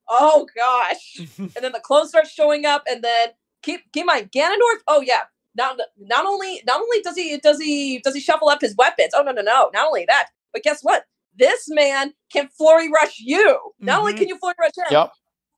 [0.09, 1.19] oh gosh.
[1.37, 3.29] and then the clone starts showing up, and then
[3.61, 5.23] keep keep my Ganondorf, oh yeah.
[5.55, 9.11] Not not only not only does he does he does he shuffle up his weapons.
[9.15, 9.69] Oh no no no.
[9.73, 11.05] Not only that, but guess what?
[11.35, 13.59] This man can flurry rush you.
[13.79, 14.17] Not only Mhm.
[14.17, 15.11] can you flurry rush him, Yep.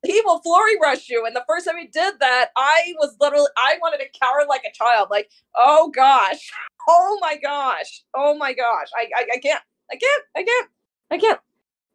[0.06, 1.26] he will flurry rush you.
[1.26, 4.64] And the first time he did that, I was literally, I wanted to cower like
[4.68, 5.10] a child.
[5.12, 6.52] Like, oh gosh,
[6.90, 10.70] oh my gosh, oh my gosh, I, I, I can't, I can't, I can't,
[11.12, 11.40] I can't.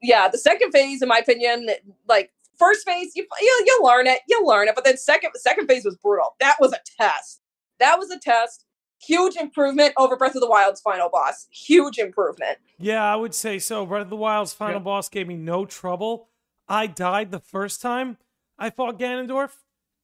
[0.02, 1.68] Yeah, the second phase, in my opinion,
[2.08, 5.66] like first phase, you you you learn it, you learn it, but then second second
[5.68, 6.34] phase was brutal.
[6.40, 7.40] That was a test.
[7.80, 8.64] That was a test.
[9.00, 11.46] Huge improvement over Breath of the Wild's final boss.
[11.50, 12.58] Huge improvement.
[12.78, 13.86] Yeah, I would say so.
[13.86, 14.84] Breath of the Wild's final Yep.
[14.84, 16.28] boss gave me no trouble.
[16.68, 18.18] I died the first time
[18.58, 19.52] I fought Ganondorf,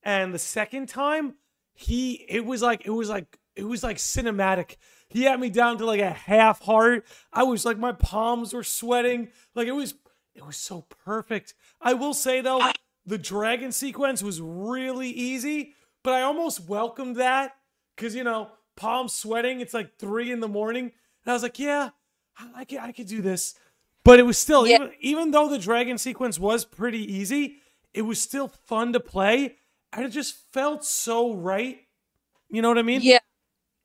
[0.03, 1.35] and the second time
[1.73, 4.77] he it was like it was like it was like cinematic.
[5.09, 7.05] He had me down to like a half heart.
[7.33, 9.29] I was like my palms were sweating.
[9.57, 9.95] Like it was
[10.37, 11.55] it was so perfect.
[11.81, 12.71] I will say though,
[13.05, 17.57] the dragon sequence was really easy, but I almost welcomed that
[17.97, 19.61] because you know palms sweating.
[19.61, 21.91] It's like three in the morning, and I was like, yeah,
[22.39, 23.55] I I could I could do this.
[24.05, 24.77] But it was still Yeah.
[24.77, 27.59] even even though the dragon sequence was pretty easy,
[27.93, 29.57] it was still fun to play,
[29.93, 31.79] and it just felt so right.
[32.51, 33.01] You know what I mean?
[33.03, 33.19] Yeah.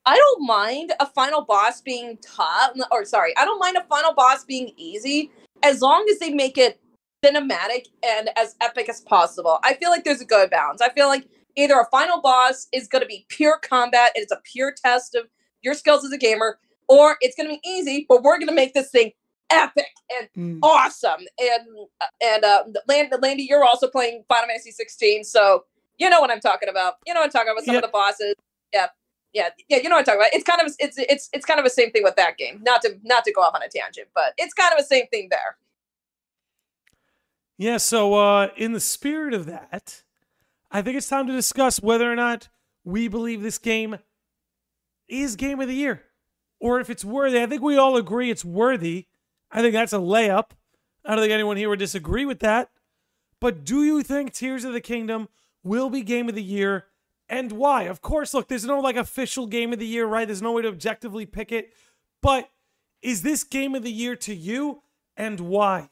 [0.05, 4.13] I don't mind a final boss being tough, or sorry, I don't mind a final
[4.13, 5.31] boss being easy
[5.61, 6.79] as long as they make it
[7.23, 9.59] cinematic and as epic as possible.
[9.63, 10.81] I feel like there's a good balance.
[10.81, 14.31] I feel like either a final boss is going to be pure combat and it's
[14.31, 15.25] a pure test of
[15.61, 18.53] your skills as a gamer, or it's going to be easy, but we're going to
[18.55, 19.11] make this thing
[19.49, 19.87] epic
[20.17, 20.59] and Mm.
[20.63, 21.21] awesome.
[21.39, 21.67] And
[22.21, 25.65] and uh, Land- Landy, you're also playing Final Fantasy 16, so
[25.97, 26.93] you know what I'm talking about.
[27.05, 27.55] You know what I'm talking about.
[27.57, 27.79] With some Yeah.
[27.79, 28.35] of the bosses.
[28.73, 28.87] Yeah,
[29.33, 29.77] yeah, yeah.
[29.77, 30.33] You know what I'm talking about.
[30.33, 32.61] It's kind of it's it's it's kind of the same thing with that game.
[32.63, 35.07] Not to not to go off on a tangent, but it's kind of the same
[35.07, 35.57] thing there.
[37.57, 40.03] Yeah, so uh, in the spirit of that,
[40.71, 42.49] I think it's time to discuss whether or not
[42.83, 43.97] we believe this game
[45.07, 46.03] is game of the year
[46.59, 47.41] or if it's worthy.
[47.41, 49.07] I think we all agree it's worthy.
[49.51, 50.51] I think that's a layup.
[51.05, 52.69] I don't think anyone here would disagree with that.
[53.39, 55.29] But do you think Tears of the Kingdom
[55.63, 56.85] will be game of the year
[57.27, 57.83] and why?
[57.83, 60.27] Of course, look, there's no like official game of the year, right?
[60.27, 61.73] There's no way to objectively pick it.
[62.21, 62.49] But
[63.01, 64.83] is this game of the year to you
[65.15, 65.89] and why?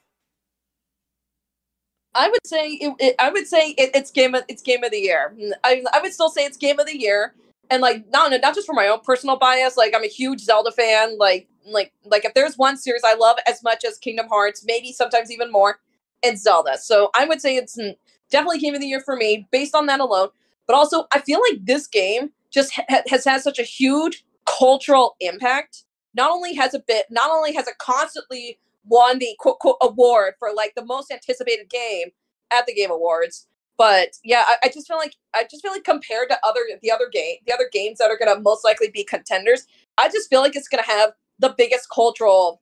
[2.17, 4.91] I would say it, it, I would say it, it's game of it's game of
[4.91, 5.35] the year.
[5.39, 7.35] Mm, I, I would still say it's game of the year,
[7.69, 9.77] and like not not just for my own personal bias.
[9.77, 11.17] Like I'm a huge Zelda fan.
[11.17, 14.91] Like like like if there's one series I love as much as Kingdom Hearts, maybe
[14.91, 15.79] sometimes even more,
[16.23, 16.77] it's Zelda.
[16.79, 17.95] So I would say it's mm,
[18.31, 20.29] definitely game of the year for me based on that alone.
[20.65, 25.15] But also, I feel like this game just ha- has had such a huge cultural
[25.19, 25.83] impact.
[26.15, 28.57] Not only has it been, not only has it constantly
[28.87, 32.09] won the quote, quote award for like the most anticipated game
[32.51, 33.47] at the Game Awards,
[33.77, 36.91] but yeah, I, I just feel like I just feel like compared to other the
[36.91, 40.41] other game the other games that are gonna most likely be contenders, I just feel
[40.41, 42.61] like it's gonna have the biggest cultural.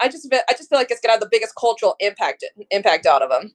[0.00, 3.22] I just I just feel like it's gonna have the biggest cultural impact impact out
[3.22, 3.52] of them.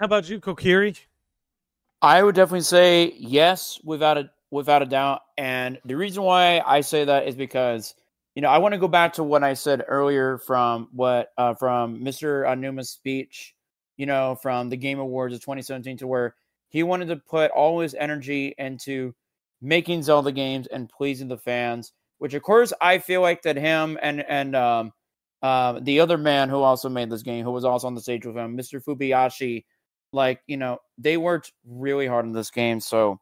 [0.00, 0.98] How about you, Kokiri?
[2.02, 5.20] I would definitely say yes, without a without a doubt.
[5.38, 7.94] And the reason why I say that is because
[8.40, 11.52] you know I want to go back to what I said earlier from what uh,
[11.52, 12.46] from Mr.
[12.46, 13.54] Aonuma's speech.
[13.98, 16.34] You know, from the Game Awards of 2017 to where
[16.70, 19.14] he wanted to put all his energy into
[19.60, 21.92] making Zelda games and pleasing the fans.
[22.16, 24.92] Which, of course, I feel like that him and and um,
[25.42, 28.24] uh, the other man who also made this game, who was also on the stage
[28.24, 28.82] with him, Mr.
[28.82, 29.66] Fujibayashi,
[30.14, 32.80] like, you know, they worked really hard on this game.
[32.80, 33.20] So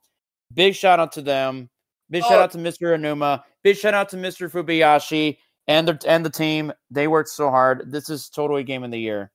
[0.55, 1.71] big shout out to them.
[2.11, 2.29] Big oh.
[2.29, 2.97] shout out to Mr.
[2.97, 3.43] Aonuma.
[3.63, 4.51] Big shout out to Mr.
[4.51, 6.73] Fujibayashi and the and the team.
[6.91, 7.91] They worked so hard.
[7.91, 9.31] This is totally game of the year.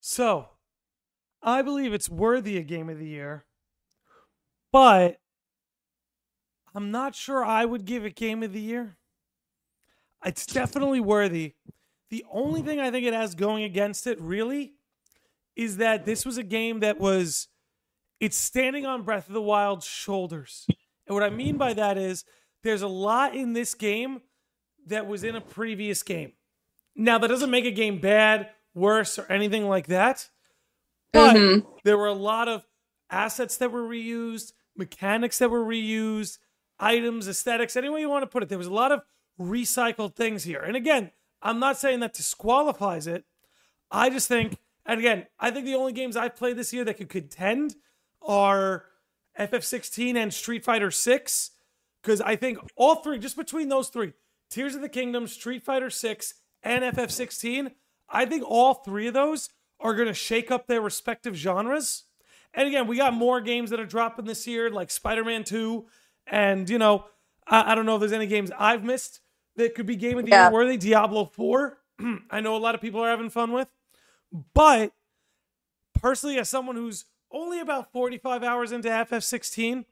[0.00, 0.48] So,
[1.42, 3.44] I believe it's worthy a game of the year,
[4.72, 5.20] but
[6.74, 8.96] I'm not sure I would give it game of the year.
[10.24, 11.54] It's definitely worthy.
[12.10, 14.72] The only thing I think it has going against it, really,
[15.56, 17.48] is that this was a game that was
[18.20, 20.66] it's standing on Breath of the Wild's shoulders.
[21.06, 22.24] And what I mean by that is
[22.62, 24.20] there's a lot in this game
[24.86, 26.32] that was in a previous game.
[26.94, 30.28] Now that doesn't make a game bad, worse, or anything like that.
[31.12, 31.68] But mm-hmm.
[31.82, 32.66] there were a lot of
[33.10, 36.38] assets that were reused, mechanics that were reused,
[36.78, 38.48] items, aesthetics, any way you want to put it.
[38.48, 39.02] There was a lot of
[39.40, 40.60] recycled things here.
[40.60, 41.10] And again,
[41.42, 43.24] I'm not saying that disqualifies it.
[43.90, 46.96] I just think and again, I think the only games I've played this year that
[46.96, 47.76] could contend
[48.22, 48.84] are
[49.38, 51.50] FF16 and Street Fighter 6
[52.02, 54.12] because I think all three, just between those three,
[54.48, 57.72] Tears of the Kingdom, Street Fighter 6, and FF16,
[58.08, 62.04] I think all three of those are going to shake up their respective genres.
[62.52, 65.86] And again, we got more games that are dropping this year, like Spider Man 2.
[66.26, 67.04] And, you know,
[67.46, 69.20] I, I, don't know if there's any games I've missed
[69.56, 70.44] that could be Game of the yeah.
[70.44, 70.76] Year worthy.
[70.76, 71.78] Diablo 4,
[72.30, 73.68] I know a lot of people are having fun with.
[74.54, 74.92] But
[75.94, 79.84] personally, as someone who's only about 45 hours into FF16,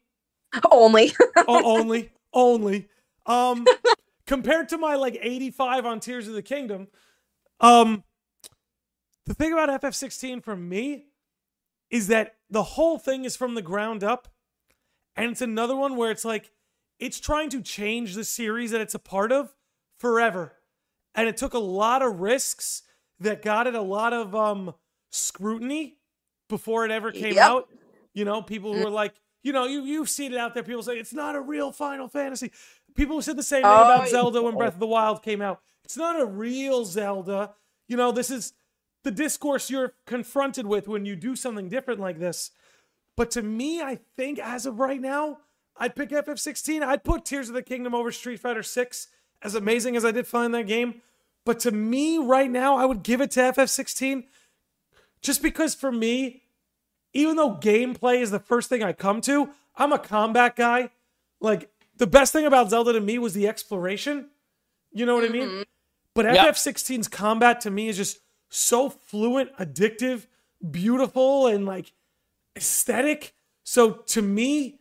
[0.70, 2.88] only, oh, only, only,
[3.26, 3.66] um,
[4.26, 6.88] compared to my like 85 on Tears of the Kingdom,
[7.60, 8.04] um,
[9.26, 11.06] the thing about FF16 for me
[11.90, 14.28] is that the whole thing is from the ground up.
[15.16, 16.52] And it's another one where it's like,
[16.98, 19.54] it's trying to change the series that it's a part of
[19.98, 20.54] forever.
[21.14, 22.82] And it took a lot of risks
[23.20, 24.74] that got it a lot of um
[25.10, 25.97] scrutiny
[26.48, 27.48] before it ever came yep.
[27.48, 27.68] out.
[28.12, 28.84] You know, people mm.
[28.84, 30.62] were like, you know, you you've seen it out there.
[30.62, 32.50] People say it's not a real Final Fantasy.
[32.94, 35.40] People who said the same thing oh, about Zelda when Breath of the Wild came
[35.40, 35.60] out.
[35.84, 37.54] It's not a real Zelda.
[37.86, 38.52] You know, this is
[39.04, 42.50] the discourse you're confronted with when you do something different like this.
[43.16, 45.38] But to me, I think as of right now,
[45.76, 46.82] I'd pick FF16.
[46.82, 49.08] I'd put Tears of the Kingdom over Street Fighter 6.
[49.40, 51.00] As amazing as I did find that game,
[51.44, 54.24] but to me, right now, I would give it to FF16
[55.22, 56.42] just because for me,
[57.12, 60.90] even though gameplay is the first thing I come to, I'm a combat guy.
[61.40, 64.28] Like, the best thing about Zelda to me was the exploration.
[64.92, 65.34] You know what mm-hmm.
[65.34, 65.48] I mean?
[65.48, 65.62] Mm-hmm.
[66.14, 66.54] But yep.
[66.54, 68.18] FF16's combat to me is just
[68.48, 70.26] so fluent, addictive,
[70.70, 71.92] beautiful, and like
[72.56, 73.34] aesthetic.
[73.62, 74.80] So to me,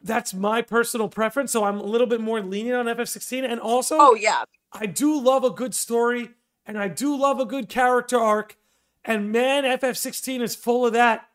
[0.00, 1.52] that's my personal preference.
[1.52, 3.44] So I'm a little bit more lenient on FF16.
[3.44, 4.44] And also, oh, yeah.
[4.72, 6.30] I do love a good story
[6.64, 8.56] and I do love a good character arc.
[9.04, 11.28] And man, FF16 is full of that.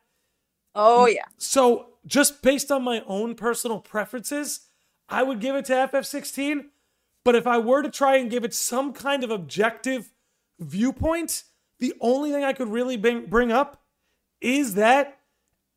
[0.73, 1.25] Oh, yeah.
[1.37, 4.61] So, just based on my own personal preferences,
[5.09, 6.65] I would give it to FF16.
[7.25, 10.11] But if I were to try and give it some kind of objective
[10.59, 11.43] viewpoint,
[11.79, 13.83] the only thing I could really bring up
[14.39, 15.19] is that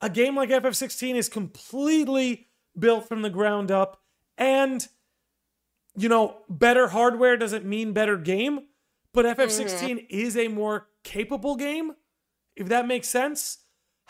[0.01, 2.49] a game like FF16 is completely
[2.79, 4.01] built from the ground up
[4.39, 4.87] and
[5.97, 8.67] you know, better hardware doesn't mean better game,
[9.13, 9.99] but FF16 mm-hmm.
[10.09, 11.93] is a more capable game,
[12.57, 13.59] if that makes sense.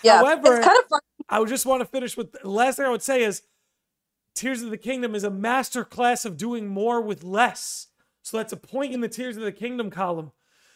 [0.03, 1.01] Yeah, However, it's kind of fun.
[1.29, 3.43] I would just want to finish with the last thing I would say is
[4.35, 7.89] Tears of the Kingdom is a master class of doing more with less.
[8.23, 10.33] So that's a point in the Tears of the Kingdom column.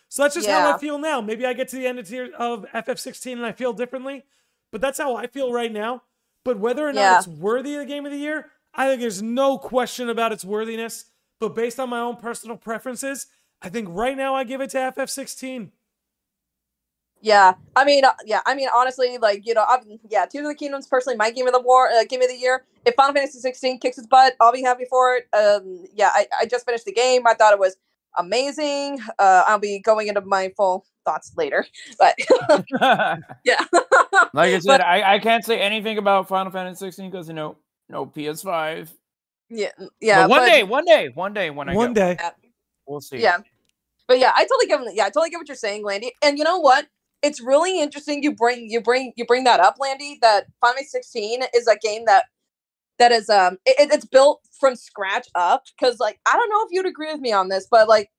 [0.09, 1.21] So that's just how I feel now.
[1.21, 4.25] Maybe I get to the end of tier of FF16 and I feel differently,
[4.71, 6.03] but that's how I feel right now.
[6.45, 7.19] But whether or not Yeah.
[7.19, 10.45] it's worthy of the game of the year, I think there's no question about its
[10.45, 11.07] worthiness.
[11.41, 13.27] But based on my own personal preferences,
[13.61, 15.73] I think right now I give it to FF16.
[17.25, 19.81] Yeah, I mean, uh, yeah, I mean, honestly, like you know, I'm,
[20.11, 22.37] yeah, Tears of the Kingdom's personally my game of the war, uh, game of the
[22.37, 22.67] year.
[22.85, 25.27] If Final Fantasy 16 kicks its butt, I'll be happy for it.
[25.35, 27.27] Um, yeah, I, I just finished the game.
[27.27, 27.79] I thought it was
[28.19, 29.01] amazing.
[29.19, 31.65] Uh, I'll be going into my full thoughts later,
[31.99, 32.15] but
[33.43, 33.65] yeah,
[34.35, 37.33] like I said, But- I, I can't say anything about Final Fantasy 16 because you
[37.33, 37.57] know
[37.89, 38.91] no PS5.
[39.49, 39.69] yeah,
[39.99, 40.25] yeah.
[40.25, 42.25] but one but- day, one day, one day when I One get day.
[42.87, 43.17] we'll see.
[43.17, 43.39] Yeah.
[44.07, 46.13] But yeah, I totally get yeah, I totally get what you're saying, Landy.
[46.23, 46.87] And you know what?
[47.25, 50.91] It's really interesting you bring you bring you bring that up, Landy, that Final Fantasy
[50.91, 52.27] 16 is a game that
[52.99, 56.69] that is um it- it's built from scratch up because like I don't know if
[56.73, 58.11] you'd agree with me on this, but like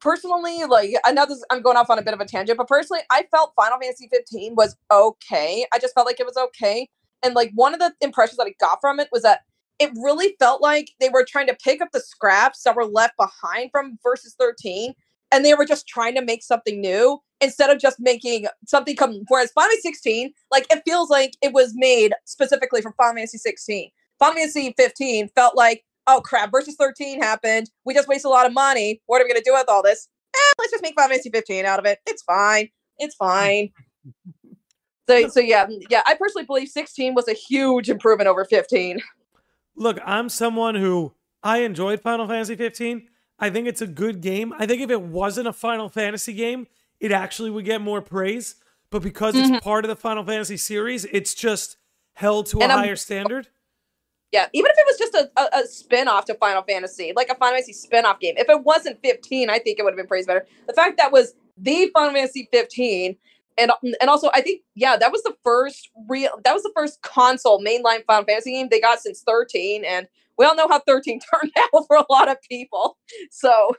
[0.00, 2.68] personally, like I know this I'm going off on a bit of a tangent, but
[2.68, 5.66] personally, I felt Final Fantasy 15 was okay.
[5.72, 6.88] I just felt like it was okay.
[7.22, 9.40] And like one of the impressions that I got from it was that
[9.78, 13.14] it really felt like they were trying to pick up the scraps that were left
[13.18, 14.94] behind from versus 13
[15.32, 19.22] and they were just trying to make something new instead of just making something come
[19.28, 23.38] whereas Final Fantasy 16 like it feels like it was made specifically for Final Fantasy
[23.38, 28.30] 16 Final Fantasy 15 felt like oh crap versus 13 happened we just wasted a
[28.30, 30.08] lot of money what are we going to do with all this?
[30.34, 33.70] Eh, let's just make Final Fantasy 15 out of it it's fine it's fine.
[35.08, 39.00] So so yeah yeah I personally believe 16 was a huge improvement over 15
[39.76, 41.12] Look, I'm someone who
[41.42, 43.08] I enjoyed Final Fantasy 15.
[43.38, 44.54] I think it's a good game.
[44.58, 46.66] I think if it wasn't a Final Fantasy game,
[47.00, 48.56] it actually would get more praise.
[48.90, 49.58] But because it's mm-hmm.
[49.58, 51.76] part of the Final Fantasy series, it's just
[52.14, 53.48] held to a And I'm- higher standard.
[54.32, 57.36] Yeah, even if it was just a, a, a spin-off to Final Fantasy, like a
[57.36, 58.34] Final Fantasy spin-off game.
[58.36, 60.44] If it wasn't 15, I think it would have been praised better.
[60.66, 63.16] The fact that was the Final Fantasy 15
[63.58, 67.00] and and also I think yeah, that was the first real that was the first
[67.02, 70.06] console mainline Final Fantasy game they got since 13 and
[70.38, 72.98] we all know how 13 turned out for a lot of people.
[73.30, 73.76] So,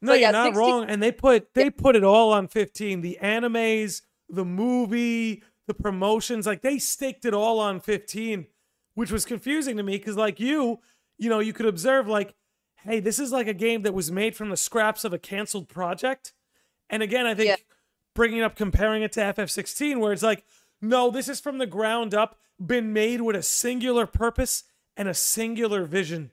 [0.00, 0.84] No, So, you're yeah, not 16 wrong.
[0.88, 3.00] And they put they put it all on 15.
[3.00, 8.46] The animes, the movie, the promotions, like they staked it all on 15,
[8.94, 10.78] which was confusing to me because like you,
[11.18, 12.34] you know, you could observe like,
[12.84, 15.68] hey, this is like a game that was made from the scraps of a canceled
[15.68, 16.32] project.
[16.88, 17.56] And again, I think Yeah.
[18.14, 20.44] bringing up comparing it to FF16 where it's like,
[20.80, 24.62] no, this is from the ground up, been made with a singular purpose
[24.98, 26.32] and a singular vision.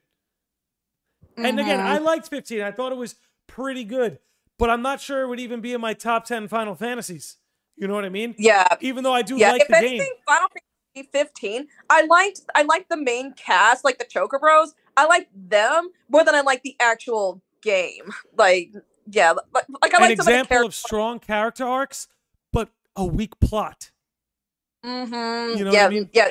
[1.37, 2.61] And again, I liked 15.
[2.61, 3.15] I thought it was
[3.47, 4.19] pretty good,
[4.57, 7.37] but I'm not sure it would even be in my top 10 Final Fantasies.
[7.77, 8.35] You know what I mean?
[8.37, 10.07] yeah, Even though I do yeah, like if the anything, game.
[10.25, 10.47] Final
[10.95, 14.69] Fantasy 15, I liked I liked the main cast, like the Chocobros.
[14.97, 18.13] I liked them more than I like the actual game.
[18.37, 18.71] Like,
[19.11, 22.07] yeah, like, like I An like the example of strong character arcs,
[22.53, 23.91] but a weak plot.
[24.85, 25.57] Mm-hmm.
[25.57, 26.09] You know what yeah, I mean?
[26.13, 26.29] yeah,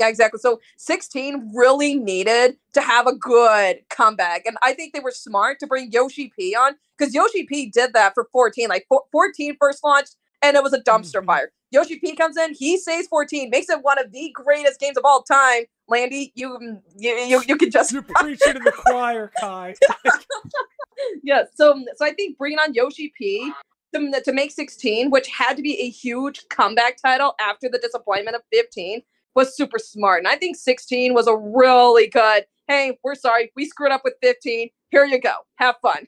[0.00, 0.38] yeah, exactly.
[0.40, 5.58] So 16 really needed to have a good comeback, and I think they were smart
[5.60, 8.68] to bring Yoshi P on because Yoshi P did that for 14.
[8.68, 11.26] Like four- 14 first launched, and it was a dumpster Mhm.
[11.26, 11.52] fire.
[11.72, 15.04] Yoshi P comes in, he saves 14, makes it one of the greatest games of
[15.04, 15.64] all time.
[15.86, 19.74] Landy, you you you, you can just You're preaching to the choir, Kai.
[21.22, 21.44] yeah.
[21.54, 23.52] So so I think bringing on Yoshi P
[23.94, 28.36] to, to make 16, which had to be a huge comeback title after the disappointment
[28.36, 29.02] of 15,
[29.34, 30.18] was super smart.
[30.20, 32.44] And I think 16 was a really good.
[32.68, 34.70] Hey, we're sorry, we screwed up with 15.
[34.90, 35.34] Here you go.
[35.56, 36.06] Have fun.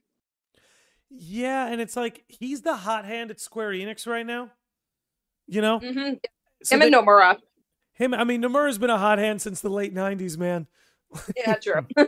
[1.10, 4.50] Yeah, and it's like he's the hot hand at Square Enix right now.
[5.46, 5.78] You know?
[5.80, 6.14] hmm
[6.62, 7.36] So Him and Nomura.
[7.94, 10.66] him I mean Nomura's been a hot hand since the late 90s, man.
[11.36, 11.86] Yeah, true.
[11.96, 12.06] Yeah.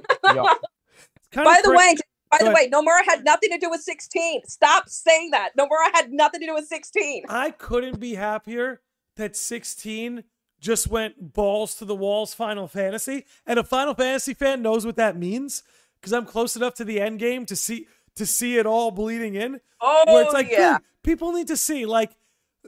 [1.34, 1.94] By the cra- way,
[2.30, 2.54] by Go the ahead.
[2.54, 4.42] way, Nomura had nothing to do with 16.
[4.46, 5.50] Stop saying that.
[5.58, 7.24] Nomura had nothing to do with 16.
[7.28, 8.80] I couldn't be happier
[9.16, 10.24] that 16
[10.64, 13.26] just went balls to the walls Final Fantasy.
[13.46, 15.62] And a Final Fantasy fan knows what that means
[16.00, 17.86] because I'm close enough to the end game to see
[18.16, 19.60] to see it all bleeding in.
[19.80, 20.78] Oh, Where it's like, yeah.
[21.02, 22.12] people need to see like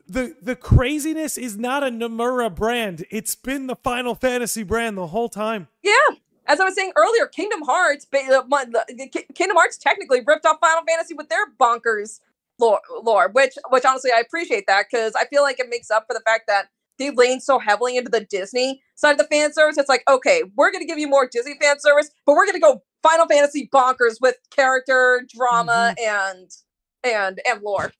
[0.07, 3.05] the the craziness is not a Nomura brand.
[3.11, 5.69] It's been the Final Fantasy brand the whole time.
[5.83, 5.93] Yeah,
[6.47, 10.21] as I was saying earlier, Kingdom Hearts, uh, mon- the- the Ki- Kingdom Hearts technically
[10.27, 12.21] ripped off Final Fantasy with their bonkers
[12.59, 16.07] lore, lore which, which honestly I appreciate that because I feel like it makes up
[16.07, 16.69] for the fact that
[16.99, 19.79] they lean so heavily into the Disney side of the fan service.
[19.79, 22.83] It's like, okay, we're gonna give you more Disney fan service, but we're gonna go
[23.03, 26.35] Final Fantasy bonkers with character, drama, mm-hmm.
[26.35, 26.51] and
[27.05, 27.93] and and lore.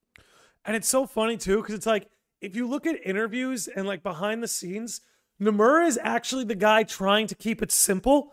[0.65, 2.09] And it's so funny too, because it's like
[2.41, 5.01] if you look at interviews and like behind the scenes,
[5.41, 8.33] Nomura is actually the guy trying to keep it simple.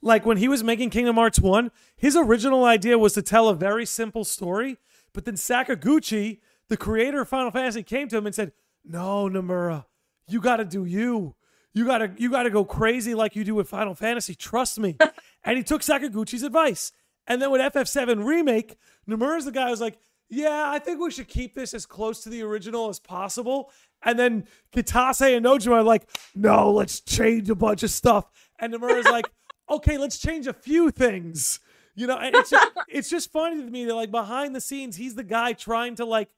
[0.00, 3.54] like when he was making Kingdom Hearts 1, his original idea was to tell a
[3.54, 4.76] very simple story,
[5.14, 8.52] but then Sakaguchi, the creator of Final Fantasy, came to him and said,
[8.84, 9.86] "No, Nomura,
[10.28, 11.34] you got to do you.
[11.72, 14.34] You got to you got to go crazy like you do with Final Fantasy.
[14.34, 14.96] Trust me."
[15.44, 16.92] and he took Sakaguchi's advice.
[17.26, 18.76] And then with FF7 remake,
[19.08, 19.98] Nomura's the guy who's like,
[20.28, 23.70] "Yeah, I think we should keep this as close to the original as possible."
[24.02, 28.72] And then Kitase and Nojima are like, "No, let's change a bunch of stuff." And
[28.72, 29.26] Nomura's like,
[29.70, 31.60] "Okay, let's change a few things."
[31.96, 34.96] You know, and it's just, it's just funny to me that like behind the scenes,
[34.96, 36.28] he's the guy trying to like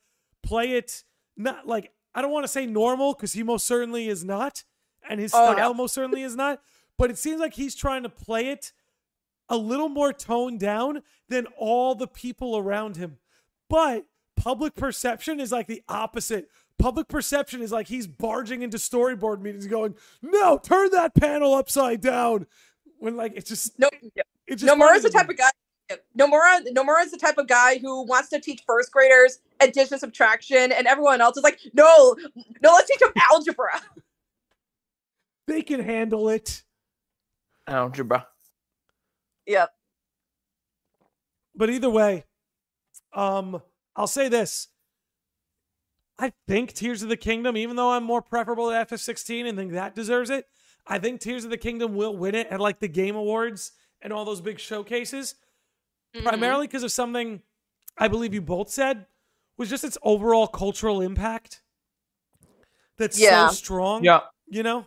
[0.43, 1.05] play it
[1.37, 4.65] not like I don't want to say normal because he most certainly is not,
[5.09, 5.75] and his Oh, style no.
[5.75, 6.61] most certainly is not.
[6.99, 8.73] But it seems like he's trying to play it
[9.49, 13.19] a little more toned down than all the people around him.
[13.69, 16.49] But public perception is like the opposite.
[16.79, 22.01] Public perception is like he's barging into storyboard meetings going, "No, turn that panel upside
[22.01, 22.47] down."
[22.99, 23.89] When like it's just No,
[24.47, 25.51] it's just Nomura's the type of guy.
[26.27, 30.73] Nomura, Nomura is the type of guy who wants to teach first graders addition, subtraction,
[30.73, 32.17] and everyone else is like, no,
[32.63, 33.81] no, let's teach them algebra.
[35.47, 36.63] they can handle it.
[37.67, 38.27] Algebra.
[39.47, 39.71] Yep.
[41.55, 42.25] But either way,
[43.13, 43.63] um,
[43.95, 44.69] I'll say this.
[46.19, 49.73] I think Tears of the Kingdom, even though I'm more preferable to FF16 and think
[49.73, 50.47] that deserves it,
[50.87, 54.13] I think Tears of the Kingdom will win it at like the Game Awards and
[54.13, 55.35] all those big showcases,
[56.17, 56.29] Mm-hmm.
[56.29, 57.43] primarily because of something
[57.99, 59.07] I believe you both said
[59.59, 61.63] was just its overall cultural impact.
[62.99, 63.49] That's Yeah.
[63.49, 64.05] so strong.
[64.05, 64.21] Yeah.
[64.49, 64.87] You know?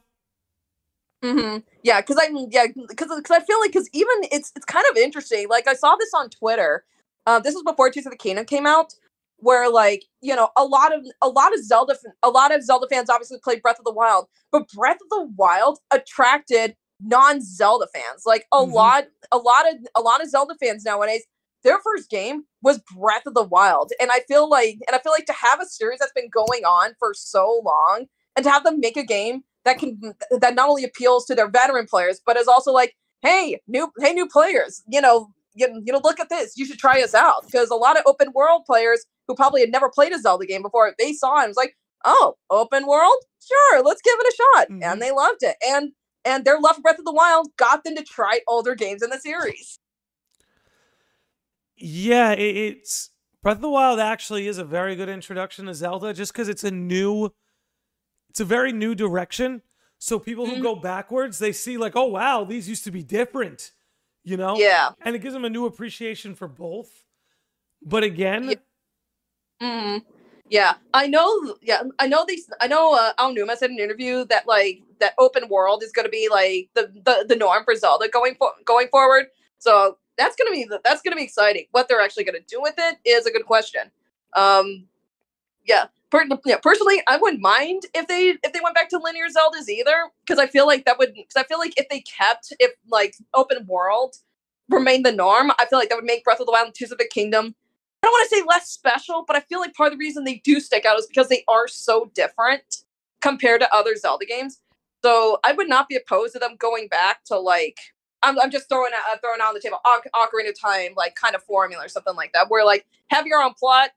[1.21, 4.97] hmm Yeah, because I yeah because I feel like because even it's it's kind of
[4.97, 5.47] interesting.
[5.49, 6.85] Like I saw this on Twitter.
[7.27, 8.93] Uh, this was before Tears of the Kingdom came out,
[9.37, 12.87] where like you know a lot of a lot of Zelda a lot of Zelda
[12.89, 17.87] fans obviously played Breath of the Wild, but Breath of the Wild attracted non Zelda
[17.93, 18.23] fans.
[18.25, 18.73] Like a Mhm.
[18.73, 21.23] lot a lot of a lot of Zelda fans nowadays.
[21.63, 25.11] Their first game was Breath of the Wild, and I feel like and I feel
[25.11, 28.05] like to have a series that's been going on for so long
[28.35, 29.99] and to have them make a game that can
[30.31, 34.13] that not only appeals to their veteran players but is also like hey new hey
[34.13, 37.43] new players you know you, you know look at this you should try us out
[37.45, 40.61] because a lot of open world players who probably had never played a zelda game
[40.61, 44.35] before they saw it and was like oh open world sure let's give it a
[44.57, 44.81] shot Mhm.
[44.83, 45.91] and they loved it and
[46.25, 49.09] and their love for breath of the wild got them to try older games in
[49.09, 49.79] the series
[51.75, 56.33] Yeah, it's Breath of the Wild actually is a very good introduction to Zelda just
[56.33, 57.31] because it's a new,
[58.29, 59.61] it's a very new direction.
[59.97, 60.63] So people who Mhm.
[60.63, 63.71] go backwards, they see like, oh wow, these used to be different,
[64.23, 64.57] you know?
[64.57, 67.05] yeah And it gives them a new appreciation for both.
[67.81, 68.55] But again, Yeah.
[69.61, 70.03] Mm,
[70.49, 71.55] yeah, I know.
[71.61, 72.49] Yeah, I know these.
[72.61, 72.93] I know.
[72.93, 76.27] Uh, Aonuma said in an interview that like that open world is going to be
[76.29, 79.27] like the, the the norm for Zelda going for going forward.
[79.57, 81.65] So that's gonna be that's gonna be exciting.
[81.71, 83.91] What they're actually gonna do with it is a good question.
[84.35, 84.85] Um,
[85.65, 86.57] yeah, per, yeah.
[86.57, 90.39] Personally, I wouldn't mind if they if they went back to linear Zeldas either, because
[90.39, 93.65] I feel like that would because I feel like if they kept if like open
[93.67, 94.15] world
[94.69, 96.91] remained the norm, I feel like that would make Breath of the Wild and Tears
[96.91, 97.55] of the Kingdom
[98.01, 100.23] I don't want to say less special, but I feel like part of the reason
[100.23, 102.83] they do stick out is because they are so different
[103.21, 104.61] compared to other Zelda games.
[105.03, 107.77] So I would not be opposed to them going back to like
[108.21, 110.91] I'm, I'm just throwing out uh, throwing out on the table Oc- Ocarina of Time
[110.97, 113.91] like kind of formula or something like that, where like have your own plot.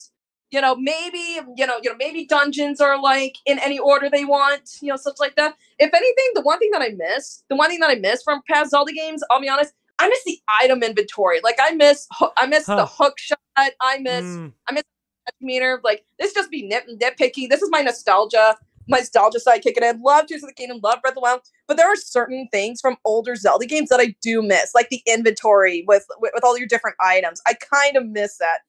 [0.50, 4.24] You know, maybe you know, you know, maybe dungeons are like in any order they
[4.26, 4.70] want.
[4.82, 5.56] You know, stuff like that.
[5.78, 8.42] If anything, the one thing that I miss, the one thing that I miss from
[8.48, 11.40] past Zelda games, I'll be honest, I miss the item inventory.
[11.42, 12.06] Like I miss,
[12.36, 12.76] I miss Huh.
[12.76, 13.38] the hook shot.
[13.56, 14.52] I miss mm,
[15.40, 15.80] meter.
[15.82, 17.48] Like this just be nit nitpicky.
[17.48, 18.56] This is my nostalgia,
[18.92, 20.00] nostalgia side kicking in.
[20.02, 22.80] Love Tears of the Kingdom, love Breath of the Wild, but there are certain things
[22.80, 26.56] from older Zelda games that I do miss, like the inventory with with, with all
[26.58, 27.40] your different items.
[27.46, 28.60] I kind of miss that.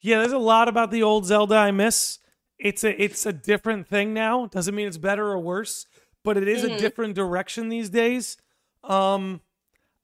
[0.00, 2.18] yeah, there's a lot about the old Zelda I miss.
[2.58, 4.46] It's a it's a different thing now.
[4.46, 5.86] Doesn't mean it's better or worse,
[6.24, 6.78] but it is a Mhm.
[6.78, 8.36] different direction these days.
[8.84, 9.40] Um,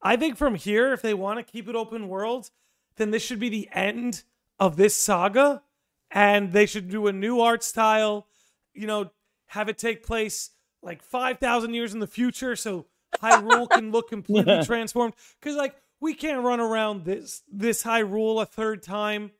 [0.01, 2.51] I think from here, if they want to keep it open world,
[2.97, 4.23] then this should be the end
[4.59, 5.63] of this saga,
[6.11, 8.27] and they should do a new art style.
[8.75, 9.11] You know,
[9.47, 12.85] have it take place like five thousand years in the future, so
[13.21, 15.13] Hyrule can look completely transformed.
[15.39, 19.31] Because like we can't run around this this Hyrule a third time.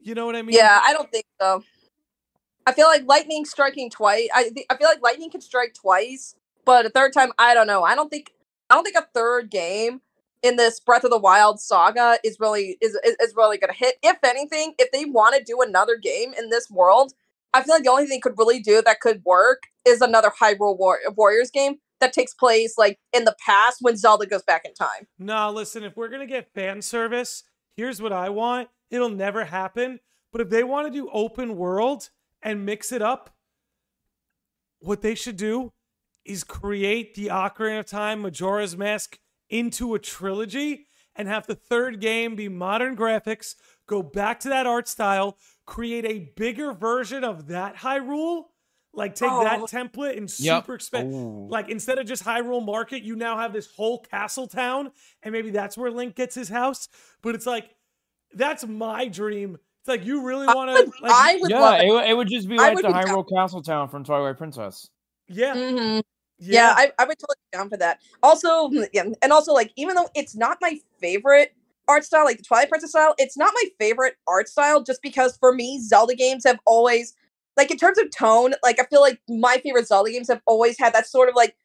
[0.00, 0.56] You know what I mean?
[0.56, 1.62] Yeah, I don't think so.
[2.66, 4.28] I feel like lightning striking twice.
[4.34, 6.34] I thi- I feel like lightning can strike twice,
[6.64, 7.82] but a third time, I don't know.
[7.82, 8.32] I don't think
[8.70, 10.02] I don't think a third game
[10.42, 13.96] in this Breath of the Wild saga is really is is, is really gonna hit.
[14.02, 17.14] If anything, if they want to do another game in this world,
[17.54, 20.78] I feel like the only thing could really do that could work is another Hyrule
[20.78, 21.76] War- Warriors game.
[22.00, 25.08] that takes place like in the past when Zelda goes back in time.
[25.18, 27.42] No, listen, if we're gonna get fan service,
[27.76, 28.68] here's what I want.
[28.88, 29.98] It'll never happen.
[30.30, 32.10] But if they want to do open world
[32.40, 33.30] and mix it up,
[34.78, 35.72] what they should do
[36.24, 39.18] is create the Ocarina of Time Majora's Mask
[39.50, 43.56] into a trilogy and have the third game be modern graphics,
[43.88, 45.36] go back to that art style,
[45.68, 48.44] create a bigger version of that Hyrule.
[48.94, 49.66] Like take that Oh.
[49.66, 50.62] template and Yep.
[50.64, 51.12] super expand.
[51.14, 51.46] Ooh.
[51.50, 54.90] Like instead of just Hyrule Market, you now have this whole castle town,
[55.22, 56.88] and maybe that's where Link gets his house.
[57.22, 57.74] But it's like
[58.34, 59.58] that's my dream.
[59.80, 61.90] It's like you really want to, like, I would yeah, love it, it.
[61.90, 63.04] would- it would just be like the be down.
[63.04, 64.88] Hyrule Castle Town from Twilight Princess.
[65.28, 66.02] yeah, Mhm.
[66.40, 68.00] Yeah, I, I would totally be down for that.
[68.22, 71.52] Also, yeah, and also like even though it's not my favorite
[71.88, 75.36] art style, like the Twilight Princess style, it's not my favorite art style just because
[75.38, 77.14] for me, Zelda games have always
[77.56, 80.78] like in terms of tone, like I feel like my favorite Zelda games have always
[80.78, 81.56] had that sort of like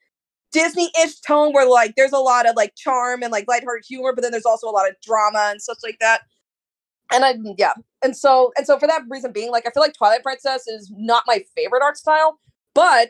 [0.52, 4.22] Disney-ish tone where like there's a lot of like charm and like lighthearted humor, but
[4.24, 6.22] then there's also a lot of drama and stuff like that.
[7.12, 7.74] And I yeah,
[8.04, 10.91] and so and so for that reason being, like I feel like Twilight Princess is
[10.95, 12.40] not my favorite art style,
[12.74, 13.10] but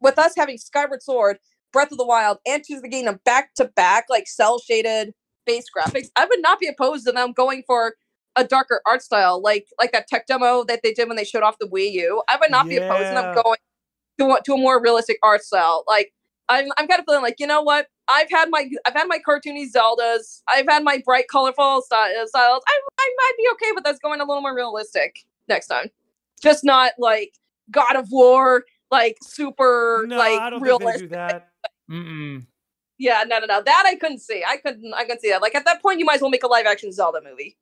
[0.00, 1.38] with us having Skyward Sword,
[1.72, 5.14] Breath of the Wild, and Tears of the Kingdom back to back, like cel shaded
[5.44, 7.94] base graphics, I would not be opposed to them going for
[8.36, 11.42] a darker art style, like like that tech demo that they did when they showed
[11.42, 12.22] off the Wii U.
[12.28, 13.58] I would not be opposed to them going
[14.18, 15.84] to a, to a more realistic art style.
[15.86, 16.12] Like
[16.48, 19.18] I'm I'm kind of feeling like you know what I've had my I've had my
[19.18, 22.62] cartoony Zeldas, I've had my bright colorful sty- styles.
[22.66, 25.88] I I might be okay with us going a little more realistic next time,
[26.42, 27.34] just not like
[27.70, 31.00] God of War like super no, like I don't realistic.
[31.00, 31.48] think they do that.
[31.90, 32.46] Mm-mm.
[32.98, 33.62] Yeah, no, no, no.
[33.62, 34.44] That I couldn't see.
[34.46, 34.92] I couldn't.
[34.94, 35.42] I couldn't see that.
[35.42, 37.56] Like at that point, you might as well make a live action Zelda movie.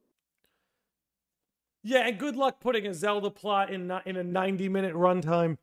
[1.83, 5.59] Yeah, and good luck putting a Zelda plot in in a 90 minute runtime.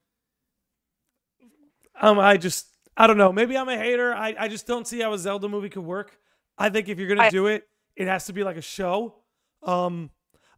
[2.02, 2.68] Um, I just
[2.98, 3.32] I don't know.
[3.32, 4.14] Maybe I'm a hater.
[4.14, 6.18] I, I just don't see how a Zelda movie could work.
[6.58, 9.16] I think if you're gonna I- do it, it has to be like a show.
[9.64, 10.10] Um,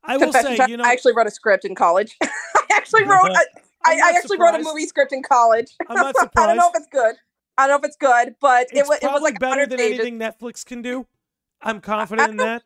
[0.03, 2.17] I will say, you know, I actually wrote a script in college.
[2.23, 2.29] I
[2.73, 3.31] actually wrote.
[3.31, 3.45] I,
[3.83, 5.75] I, I actually wrote a movie script in college.
[5.89, 6.37] I'm not surprised.
[6.37, 7.15] I don't know if it's good.
[7.57, 9.77] I don't know if it's good, but it's it was it was like better than
[9.77, 9.99] pages.
[9.99, 11.05] anything Netflix can do.
[11.61, 12.63] I'm confident in that.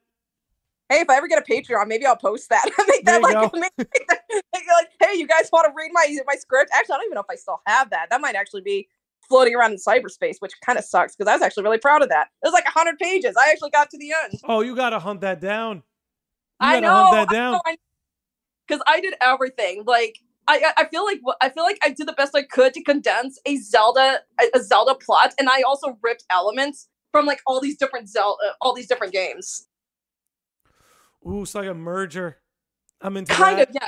[0.90, 2.64] Hey, if I ever get a Patreon, maybe I'll post that.
[2.88, 3.60] make There that you like, go.
[3.60, 6.70] make that- make like, hey, you guys want to read my my script?
[6.74, 8.08] Actually, I don't even know if I still have that.
[8.10, 8.88] That might actually be
[9.28, 12.10] floating around in cyberspace, which kind of sucks because I was actually really proud of
[12.10, 12.28] that.
[12.44, 13.36] It was like hundred pages.
[13.40, 14.40] I actually got to the end.
[14.48, 15.78] Oh, you gotta hunt that down.
[15.78, 15.82] You
[16.62, 17.06] I gotta know.
[17.08, 17.60] hunt that down.
[18.68, 19.84] Because I did everything.
[19.86, 22.74] Like I, I- I feel like I feel like I did the best I could
[22.74, 27.42] to condense a Zelda a, a Zelda plot, and I also ripped elements from like
[27.48, 29.68] all these different Zelda, uh, all these different games.
[31.28, 32.38] Ooh, it's like a merger.
[33.02, 33.70] I'm into Kind that.
[33.70, 33.84] of, yeah.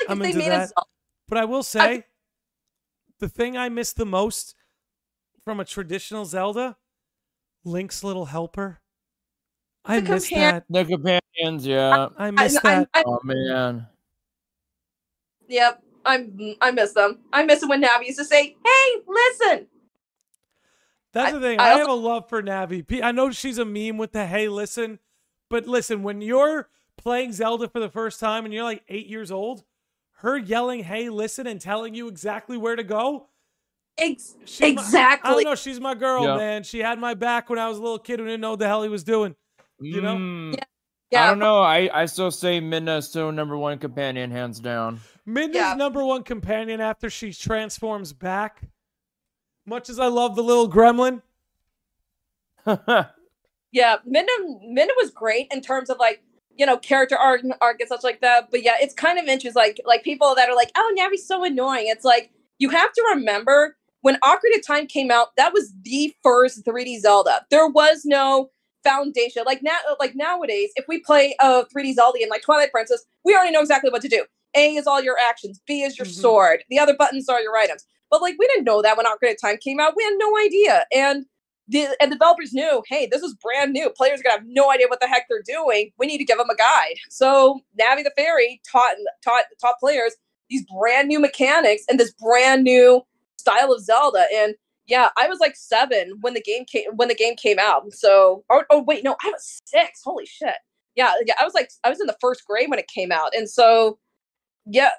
[0.00, 0.64] Like I'm if they into made that.
[0.64, 0.86] a Zelda,
[1.28, 2.04] But I will say,
[3.18, 4.54] the thing I miss the most
[5.44, 6.76] from a traditional Zelda,
[7.64, 8.78] Link's little helper.
[9.84, 10.64] I miss companion- that.
[10.68, 12.08] The companions, yeah.
[12.16, 12.88] I I, miss I, that.
[12.94, 13.86] I, Oh man.
[15.48, 17.18] yep, I'm I miss them.
[17.32, 19.66] I miss it when Navi used to say, "Hey, listen."
[21.12, 21.58] That's I- the thing.
[21.60, 23.02] I I, also- have a love for Navi.
[23.02, 24.98] I know she's a meme with the hey, listen,
[25.48, 29.30] but listen, when you're playing Zelda for the first time and you're like eight years
[29.30, 29.64] old,
[30.18, 33.28] her yelling hey, listen, and telling you exactly where to go.
[33.98, 35.54] Ex- she's my- I don't know.
[35.54, 36.36] She's my girl, Yeah.
[36.36, 36.62] man.
[36.64, 38.66] She had my back when I was a little kid who didn't know what the
[38.66, 39.34] hell he was doing.
[39.80, 40.16] You know?
[40.16, 40.64] Mm, Yeah.
[41.10, 41.24] Yeah.
[41.24, 41.60] I don't know.
[41.62, 45.00] I, I still say Midna is still number one companion, hands down.
[45.26, 45.74] Midna's Yeah.
[45.74, 48.62] number one companion after she transforms back.
[49.66, 51.22] Much as I love the little gremlin,
[53.72, 54.28] Yeah, Midna
[54.64, 56.22] Midna was great in terms of like
[56.56, 58.50] you know character arc, arc and such like that.
[58.50, 59.60] But yeah, it's kind of interesting.
[59.60, 61.86] Like like people that are like, oh, Navi's so annoying.
[61.88, 66.14] It's like you have to remember when Ocarina of Time came out, that was the
[66.22, 67.44] first 3D Zelda.
[67.50, 68.50] There was no
[68.86, 69.42] foundation.
[69.46, 73.34] Like now, like nowadays, if we play a 3D Zelda in like Twilight Princess, we
[73.34, 74.24] already know exactly what to do.
[74.56, 75.60] A is all your actions.
[75.66, 76.20] B is your Mhm.
[76.20, 76.64] sword.
[76.70, 77.84] The other buttons are your items.
[78.10, 79.94] But like we didn't know that when Ocarina of Time came out.
[79.96, 80.86] We had no idea.
[80.94, 81.26] And
[81.68, 83.90] the and developers knew, hey, this is brand new.
[83.90, 85.90] Players are gonna have no idea what the heck they're doing.
[85.98, 86.94] We need to give them a guide.
[87.10, 88.94] So Navi the Fairy taught
[89.24, 90.14] taught taught players
[90.48, 93.02] these brand new mechanics and this brand new
[93.38, 94.26] style of Zelda.
[94.32, 94.54] And
[94.86, 97.92] yeah, I was like seven when the game came when the game came out.
[97.92, 100.02] So oh, oh wait, no, I was six.
[100.04, 100.54] Holy shit.
[100.94, 103.34] Yeah, yeah, I was like I was in the first grade when it came out.
[103.34, 103.98] And so
[104.66, 104.90] yeah,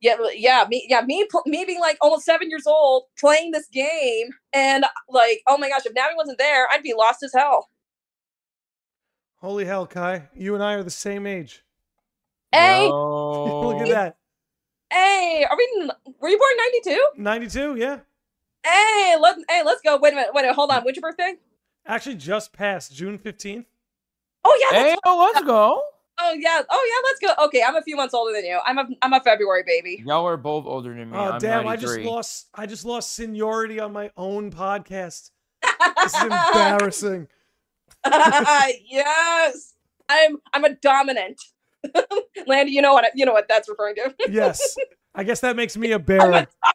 [0.00, 3.66] yeah, yeah, me, yeah, me, pl- me being like almost seven years old playing this
[3.72, 7.68] game, and like, oh my gosh, if Navi wasn't there, I'd be lost as hell.
[9.36, 11.64] holy hell, Kai, you and I are the same age.
[12.52, 12.86] Hey,
[13.62, 14.16] Look at that,
[14.92, 15.90] hey, are we?
[16.20, 17.08] Were you born ninety two?
[17.16, 17.98] ninety-two, yeah.
[18.68, 19.96] Hey, let hey, let's go.
[19.96, 20.30] Wait a minute.
[20.34, 20.54] Wait a minute.
[20.54, 20.82] Hold on.
[20.82, 21.34] When's your birthday?
[21.86, 23.64] Actually, just passed June 15th.
[24.44, 24.78] Oh yeah.
[24.78, 25.82] that's Hey, oh, let's go.
[26.20, 26.62] Oh yeah.
[26.68, 27.08] Oh yeah.
[27.08, 27.46] Let's go.
[27.46, 28.58] Okay, I'm a few months older than you.
[28.64, 30.02] I'm a I'm a February baby.
[30.04, 31.16] Y'all are both older than me.
[31.16, 31.66] Oh I'm damn!
[31.66, 32.48] I just lost.
[32.54, 35.30] I just lost seniority on my own podcast.
[36.02, 37.28] This is embarrassing.
[38.06, 39.74] yes.
[40.08, 41.40] I'm I'm a dominant.
[42.46, 44.14] Landy, you know what you know what that's referring to.
[44.30, 44.76] Yes,
[45.14, 46.32] I guess that makes me a I'm bearer.
[46.32, 46.72] a-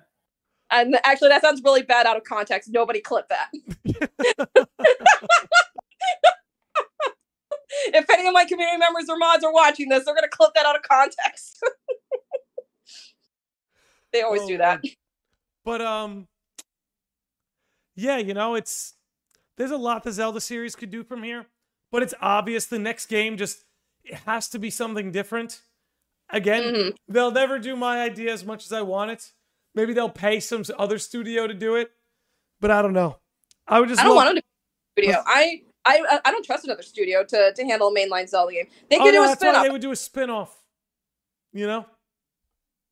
[0.72, 2.70] and actually, that sounds really bad out of context.
[2.72, 3.50] Nobody clip that.
[7.94, 10.66] if any of my community members or mods are watching this, they're gonna clip that
[10.66, 11.64] out of context.
[14.14, 14.82] they always Oh, do that.
[15.64, 16.28] But um,
[17.96, 18.94] yeah, you know, it's
[19.58, 21.48] there's a lot the Zelda series could do from here,
[21.92, 23.64] but it's obvious the next game just
[24.04, 25.62] it has to be something different.
[26.30, 26.96] Again, Mhm.
[27.08, 29.32] they'll never do my idea as much as I want it.
[29.76, 31.92] Maybe they'll pay some other studio to do it,
[32.60, 33.20] but I don't know.
[33.68, 34.44] I would just I don't want them to
[35.04, 35.24] studio.
[35.26, 38.68] I, I I don't trust another studio to to handle a mainline Zelda game.
[38.90, 39.64] They Oh, could no, do a that's why spin off.
[39.64, 40.62] they would do a spin-off.
[41.54, 41.86] You know?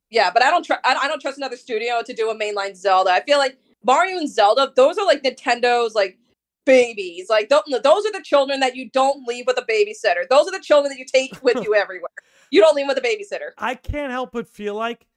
[0.10, 0.82] Yeah, but I don't trust.
[0.86, 3.10] I I don't trust another studio to do a mainline Zelda.
[3.12, 6.18] I feel like Mario and Zelda, those are like Nintendo's like
[6.66, 7.28] babies.
[7.30, 10.28] Like tho- those are the children that you don't leave with a babysitter.
[10.30, 12.10] Those are the children that you take with you everywhere.
[12.52, 13.52] You don't leave with a babysitter.
[13.58, 15.08] I can't help but feel like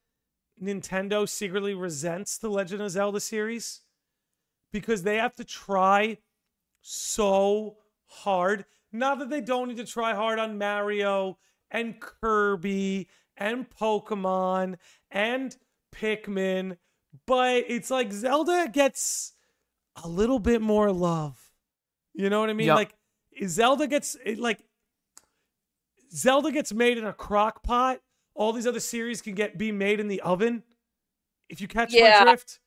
[0.62, 3.82] Nintendo secretly resents the Legend of Zelda series
[4.73, 6.18] because they have to try
[6.81, 8.64] so hard.
[8.93, 11.39] Not that they don't need to try hard on Mario
[11.70, 14.77] and Kirby and Pokemon
[15.10, 15.56] and
[15.94, 16.77] Pikmin,
[17.27, 19.32] but it's like Zelda gets
[20.05, 21.39] a little bit more love.
[22.14, 22.68] You know what I mean?
[22.68, 22.74] Yeah.
[22.74, 22.94] Like
[23.47, 24.60] Zelda gets like
[26.12, 28.01] Zelda gets made in a crock pot.
[28.35, 30.62] All these other series can get be made in the oven.
[31.48, 32.18] If you catch Yeah.
[32.20, 32.60] my drift.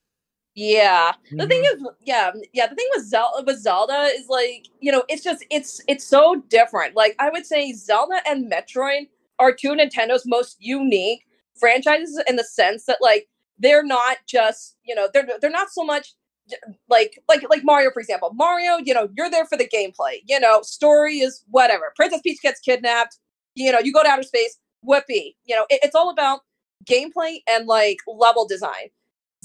[0.56, 1.14] Yeah.
[1.32, 1.86] The thing Mm-hmm.
[1.86, 2.68] is, yeah, yeah.
[2.68, 6.42] The thing with Zelda, with Zelda is like, you know, it's just, it's, it's so
[6.50, 6.96] different.
[6.96, 11.26] Like, I would say Zelda and Metroid are two Nintendo's most unique
[11.56, 13.30] franchises in the sense that, like,
[13.60, 16.19] they're not just, you know, they're they're not so much j-
[16.90, 18.32] like like like Mario, for example.
[18.34, 20.20] Mario, you know, you're there for the gameplay.
[20.28, 21.94] You know, story is whatever.
[21.96, 23.18] Princess Peach gets kidnapped.
[23.56, 24.58] You know, you go to outer space.
[24.82, 25.36] Whoopee.
[25.46, 26.42] You know, it- it's all about
[26.86, 28.90] gameplay and like level design.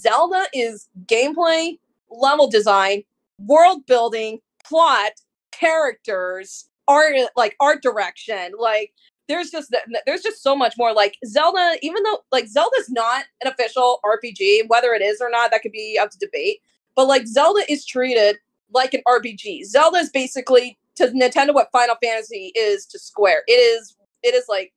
[0.01, 1.79] Zelda is gameplay,
[2.11, 3.03] level design,
[3.39, 5.13] world building, plot,
[5.53, 8.53] characters, art like art direction.
[8.59, 8.93] Like
[9.29, 9.75] there's just
[10.07, 10.93] there's just so much more.
[10.93, 15.51] Like Zelda, even though like Zelda's not an official RPG, whether it is or not,
[15.51, 16.61] that could be up to debate.
[16.97, 18.37] But like Zelda is treated
[18.73, 19.65] like an RPG.
[19.65, 23.43] Zelda is basically to Nintendo what Final Fantasy is to Square.
[23.47, 24.73] It is it is like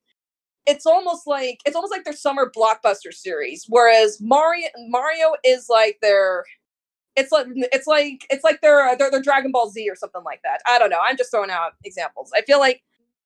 [0.67, 5.97] it's almost like it's almost like their summer blockbuster series whereas mario mario is like
[6.01, 6.43] their
[7.15, 10.23] it's like it's like it's like their uh, their, their dragon ball z or something
[10.23, 12.83] like that i don't know i'm just throwing out examples i feel like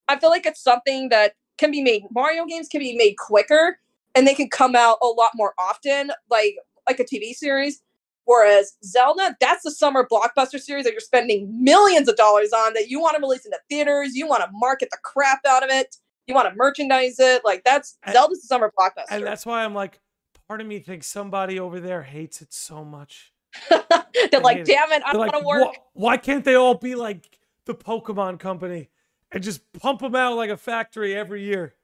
[0.08, 3.78] i feel like it's something that can be made mario games can be made quicker
[4.16, 6.56] and they can come out a lot more often like
[6.88, 7.82] like a tv series
[8.26, 12.90] whereas zelda that's the summer blockbuster series that you're spending millions of dollars on that
[12.90, 15.96] you want to release into theaters you want to market the crap out of it
[16.28, 17.44] you want to merchandise it.
[17.44, 19.06] Like that's And- Zelda's the summer blockbuster.
[19.10, 20.00] And that's why I'm like,
[20.48, 23.34] part of me thinks somebody over there hates it so much.
[23.70, 25.66] They're like, damn it, I They're want to work.
[25.66, 28.90] "Wha- why can't they all be like the Pokemon company
[29.32, 31.76] and just pump them out like a factory every year?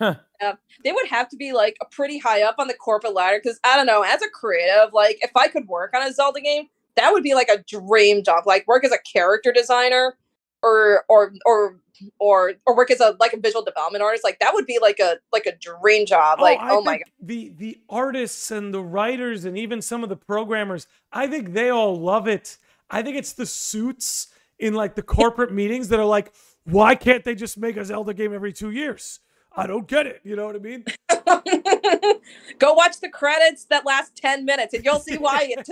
[0.00, 3.58] They would have to be like a pretty high up on the corporate ladder because
[3.64, 4.02] I don't know.
[4.02, 7.34] As a creative, like if I could work on a Zelda game, that would be
[7.34, 8.44] like a dream job.
[8.46, 10.16] Like work as a character designer,
[10.62, 11.80] or or or
[12.18, 14.24] or or work as a like a visual development artist.
[14.24, 16.38] Like that would be like a like a dream job.
[16.38, 17.04] Oh, like I oh, my god.
[17.20, 21.70] The the artists and the writers and even some of the programmers, I think they
[21.70, 22.58] all love it.
[22.90, 24.28] I think it's the suits
[24.58, 26.32] in like the corporate meetings that are like,
[26.64, 29.20] why can't they just make a Zelda game every two years?
[29.58, 30.20] I don't get it.
[30.24, 30.84] You know what I mean?
[32.58, 35.68] Go watch the credits that last 10 minutes and you'll see why it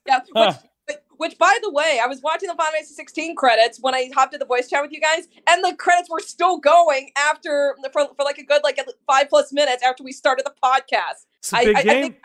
[0.06, 3.94] yeah, which, which, by the way, I was watching the Final Fantasy 16 credits when
[3.94, 7.10] I hopped in the voice chat with you guys, and the credits were still going
[7.16, 11.26] after for, for like a good like five plus minutes after we started the podcast.
[11.40, 12.02] It's a I- big I- I game.
[12.02, 12.16] think-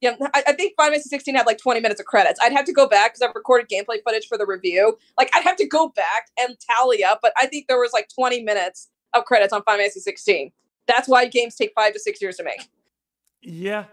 [0.00, 2.38] Yeah, I, I think Final Fantasy 16 had like 20 minutes of credits.
[2.42, 4.96] I'd have to go back because I've recorded gameplay footage for the review.
[5.18, 8.08] Like I'd have to go back and tally up, but I think there was like
[8.14, 10.52] 20 minutes of credits on Final Fantasy 16.
[10.86, 12.68] That's why games take five to six years to make.
[13.42, 13.84] yeah,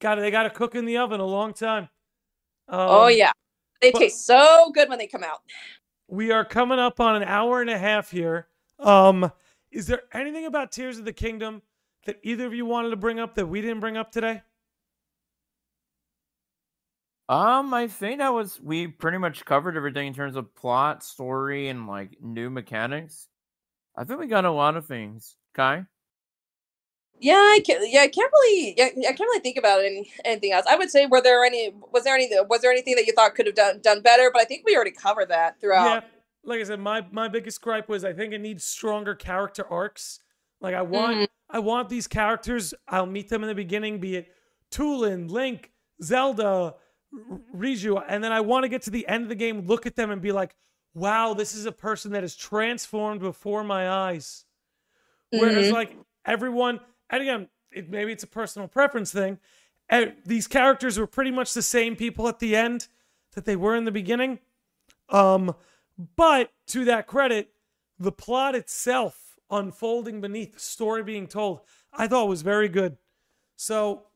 [0.00, 0.22] got it.
[0.22, 1.88] They got to cook in the oven a long time.
[2.68, 3.32] oh Um, yeah,
[3.80, 5.40] they taste so good when they come out.
[6.08, 8.48] we are coming up on an hour and a half here.
[8.78, 9.30] Um,
[9.70, 11.62] is there anything about Tears of the Kingdom
[12.06, 14.42] that either of you wanted to bring up that we didn't bring up today?
[17.28, 21.68] Um, I think that was we pretty much covered everything in terms of plot, story,
[21.68, 23.28] and like new mechanics.
[23.96, 25.36] I think we got a lot of things.
[25.54, 25.86] Kai?
[27.20, 27.82] Yeah, I can't.
[27.90, 28.74] Yeah, I can't really.
[28.76, 30.66] Yeah, I can't really think about any, anything else.
[30.68, 31.72] I would say, were there any?
[31.92, 32.28] Was there any?
[32.48, 34.30] Was there anything that you thought could have done done better?
[34.32, 35.84] But I think we already covered that throughout.
[35.86, 36.00] Yeah,
[36.42, 40.20] like I said, my my biggest gripe was I think it needs stronger character arcs.
[40.60, 41.28] Like I want Mhm.
[41.50, 42.74] I want these characters.
[42.88, 44.28] I'll meet them in the beginning, be it
[44.72, 45.70] Tulin, Link,
[46.02, 46.74] Zelda,
[47.30, 49.86] R- Riju, and then I want to get to the end of the game, look
[49.86, 50.56] at them, and be like,
[50.94, 54.44] "Wow, this is a person that is transformed before my eyes."
[55.30, 55.72] Whereas Mhm.
[55.72, 56.80] like everyone,
[57.10, 59.38] and again, it, maybe it's a personal preference thing.
[59.90, 62.88] eh, these characters were pretty much the same people at the end
[63.32, 64.38] that they were in the beginning.
[65.10, 65.54] Um,
[66.16, 67.52] but to that credit,
[67.98, 71.60] the plot itself unfolding beneath the story being told,
[71.92, 72.96] I thought was very good.
[73.56, 74.06] So,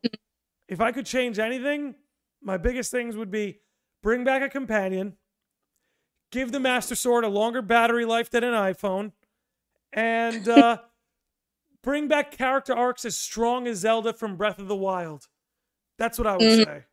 [0.69, 1.95] if I could change anything,
[2.41, 3.61] my biggest things would be
[4.03, 5.19] bring back a companion,
[6.31, 9.13] give the Master Sword a longer battery life than an iPhone,
[9.93, 10.79] and uh,
[11.83, 15.27] bring back character arcs as strong as Zelda from Breath of the Wild.
[15.99, 16.65] That's what I would Mhm.
[16.65, 16.85] say.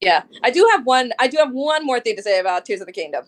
[0.00, 1.12] Yeah, I do have one.
[1.18, 3.26] I do have one more thing to say about Tears of the Kingdom,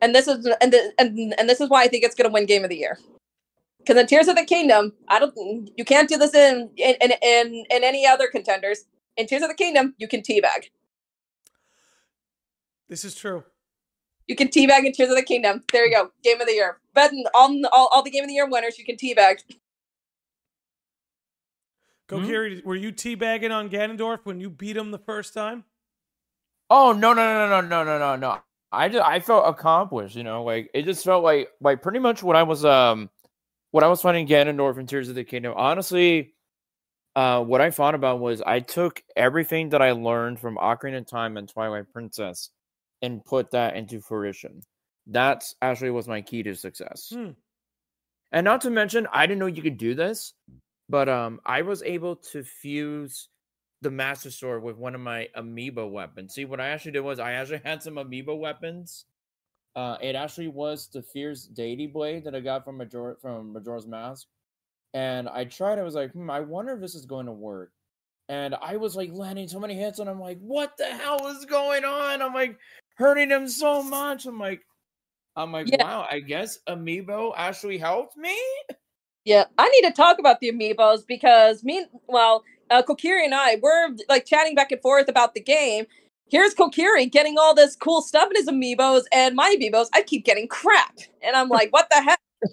[0.00, 2.32] and this is and the, and and this is why I think it's going to
[2.32, 2.98] win Game of the Year.
[3.78, 5.70] Because in Tears of the Kingdom, I don't.
[5.76, 8.86] You can't do this in in in in, in any other contenders.
[9.18, 10.70] In Tears of the Kingdom, you can teabag.
[12.88, 13.44] This is true.
[14.28, 15.64] You can teabag in Tears of the Kingdom.
[15.72, 16.10] There you go.
[16.22, 16.78] Game of the Year.
[16.94, 19.38] Bet all all, all the Game of the Year winners, you can teabag.
[22.08, 22.26] Go, Hmm?
[22.26, 25.64] Kiri, were you teabagging on Ganondorf when you beat him the first time?
[26.70, 28.38] Oh no no no no no no no no!
[28.70, 30.14] I just I felt accomplished.
[30.14, 33.08] You know, like it just felt like like pretty much what I was um
[33.70, 35.54] what I was finding Ganondorf in Tears of the Kingdom.
[35.56, 36.34] Honestly,
[37.16, 41.06] uh, what I thought about was I took everything that I learned from Ocarina of
[41.06, 42.50] Time and Twilight Princess
[43.02, 44.62] and put that into fruition.
[45.06, 47.10] That's actually was my key to success.
[47.12, 47.30] Hmm.
[48.32, 50.34] And not to mention, I didn't know you could do this,
[50.88, 53.28] but um, I was able to fuse
[53.80, 56.34] the Master Sword with one of my amiibo weapons.
[56.34, 59.04] See, what I actually did was I actually had some amiibo weapons.
[59.76, 63.86] Uh, it actually was the Fierce Deity Blade that I got from Major from Majora's
[63.86, 64.26] Mask,
[64.92, 65.78] and I tried.
[65.78, 67.70] I was like, hmm, I wonder if this is going to work.
[68.28, 71.44] And I was like landing so many hits, and I'm like, what the hell is
[71.44, 72.20] going on?
[72.22, 72.58] I'm like
[72.98, 74.26] hurting him so much.
[74.26, 74.62] I'm like,
[75.36, 75.84] I'm like, Yeah.
[75.84, 76.06] wow.
[76.10, 78.36] I guess amiibo actually helped me.
[79.24, 83.56] Yeah, I need to talk about the amiibos because me, well, uh, Kokiri and I
[83.62, 85.86] we're like chatting back and forth about the game.
[86.30, 90.24] Here's Kokiri getting all this cool stuff in his amiibos, and my amiibos, I keep
[90.24, 92.20] getting crap, and I'm like, what the heck?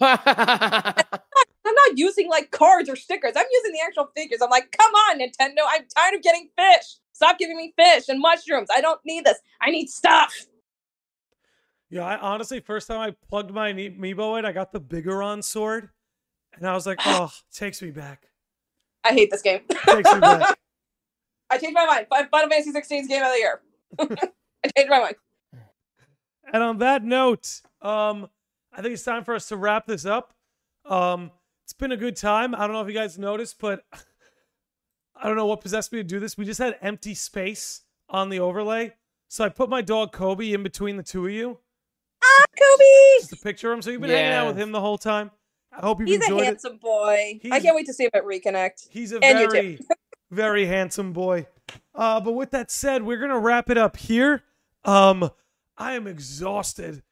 [1.66, 3.32] I'm not using like cards or stickers.
[3.36, 4.40] I'm using the actual figures.
[4.42, 5.62] I'm like, come on, Nintendo.
[5.68, 6.96] I'm tired of getting fish.
[7.16, 8.68] Stop giving me fish and mushrooms.
[8.70, 9.38] I don't need this.
[9.62, 10.34] I need stuff.
[11.88, 15.88] Yeah, I honestly, first time I plugged my Amiibo in, I got the Bigoron sword,
[16.54, 18.28] and I was like, oh, takes me back.
[19.02, 19.60] I hate this game.
[19.70, 20.58] Takes me back.
[21.50, 22.06] I changed my mind.
[22.10, 23.60] Fi- Final Fantasy 16's game of the year.
[23.98, 25.16] I changed my mind.
[26.52, 28.28] And on that note, um,
[28.74, 30.34] I think it's time for us to wrap this up.
[30.84, 31.30] Um,
[31.64, 32.54] it's been a good time.
[32.54, 33.84] I don't know if you guys noticed, but
[35.20, 36.36] I don't know what possessed me to do this.
[36.36, 38.94] We just had empty space on the overlay.
[39.28, 41.58] So I put my dog Kobe in between the two of you.
[42.22, 42.84] Ah, Kobe.
[43.20, 43.82] Just a picture of him.
[43.82, 45.30] So you've been hanging out with him the whole time.
[45.72, 46.46] I hope you've He's a enjoyed it.
[46.46, 47.40] handsome boy.
[47.50, 48.88] I can't wait to see him at Reconnect.
[48.90, 49.78] He's a And very,
[50.30, 51.46] very handsome boy.
[51.94, 54.44] Uh, but with that said, we're gonna wrap it up here.
[54.84, 55.30] Um,
[55.76, 57.02] I am exhausted.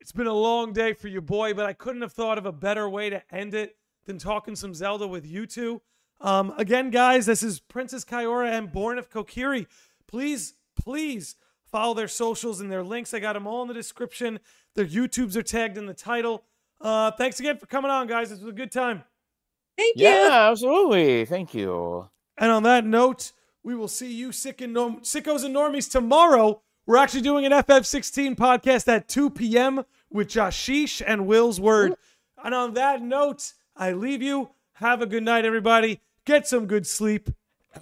[0.00, 2.52] It's been a long day for you, boy, but I couldn't have thought of a
[2.52, 5.80] better way to end it than talking some Zelda with you two.
[6.22, 9.66] Um, again, guys, this is Princess Kaiora and Born of Kokiri.
[10.06, 11.34] Please, please
[11.66, 13.12] follow their socials and their links.
[13.12, 14.38] I got them all in the description.
[14.76, 16.44] Their YouTubes are tagged in the title.
[16.80, 18.30] Uh, thanks again for coming on, guys.
[18.30, 19.02] This was a good time.
[19.76, 20.06] Thank you.
[20.06, 21.24] yeah, absolutely.
[21.24, 22.08] Thank you.
[22.38, 23.32] And on that note,
[23.64, 26.62] we will see you sick and norm- sickos and normies tomorrow.
[26.86, 29.84] We're actually doing an FF16 podcast at 2 p.m.
[30.10, 31.94] with Jashish and Will's Word.
[32.44, 34.50] And on that note, I leave you.
[34.74, 36.00] Have a good night, everybody.
[36.24, 37.30] Get some good sleep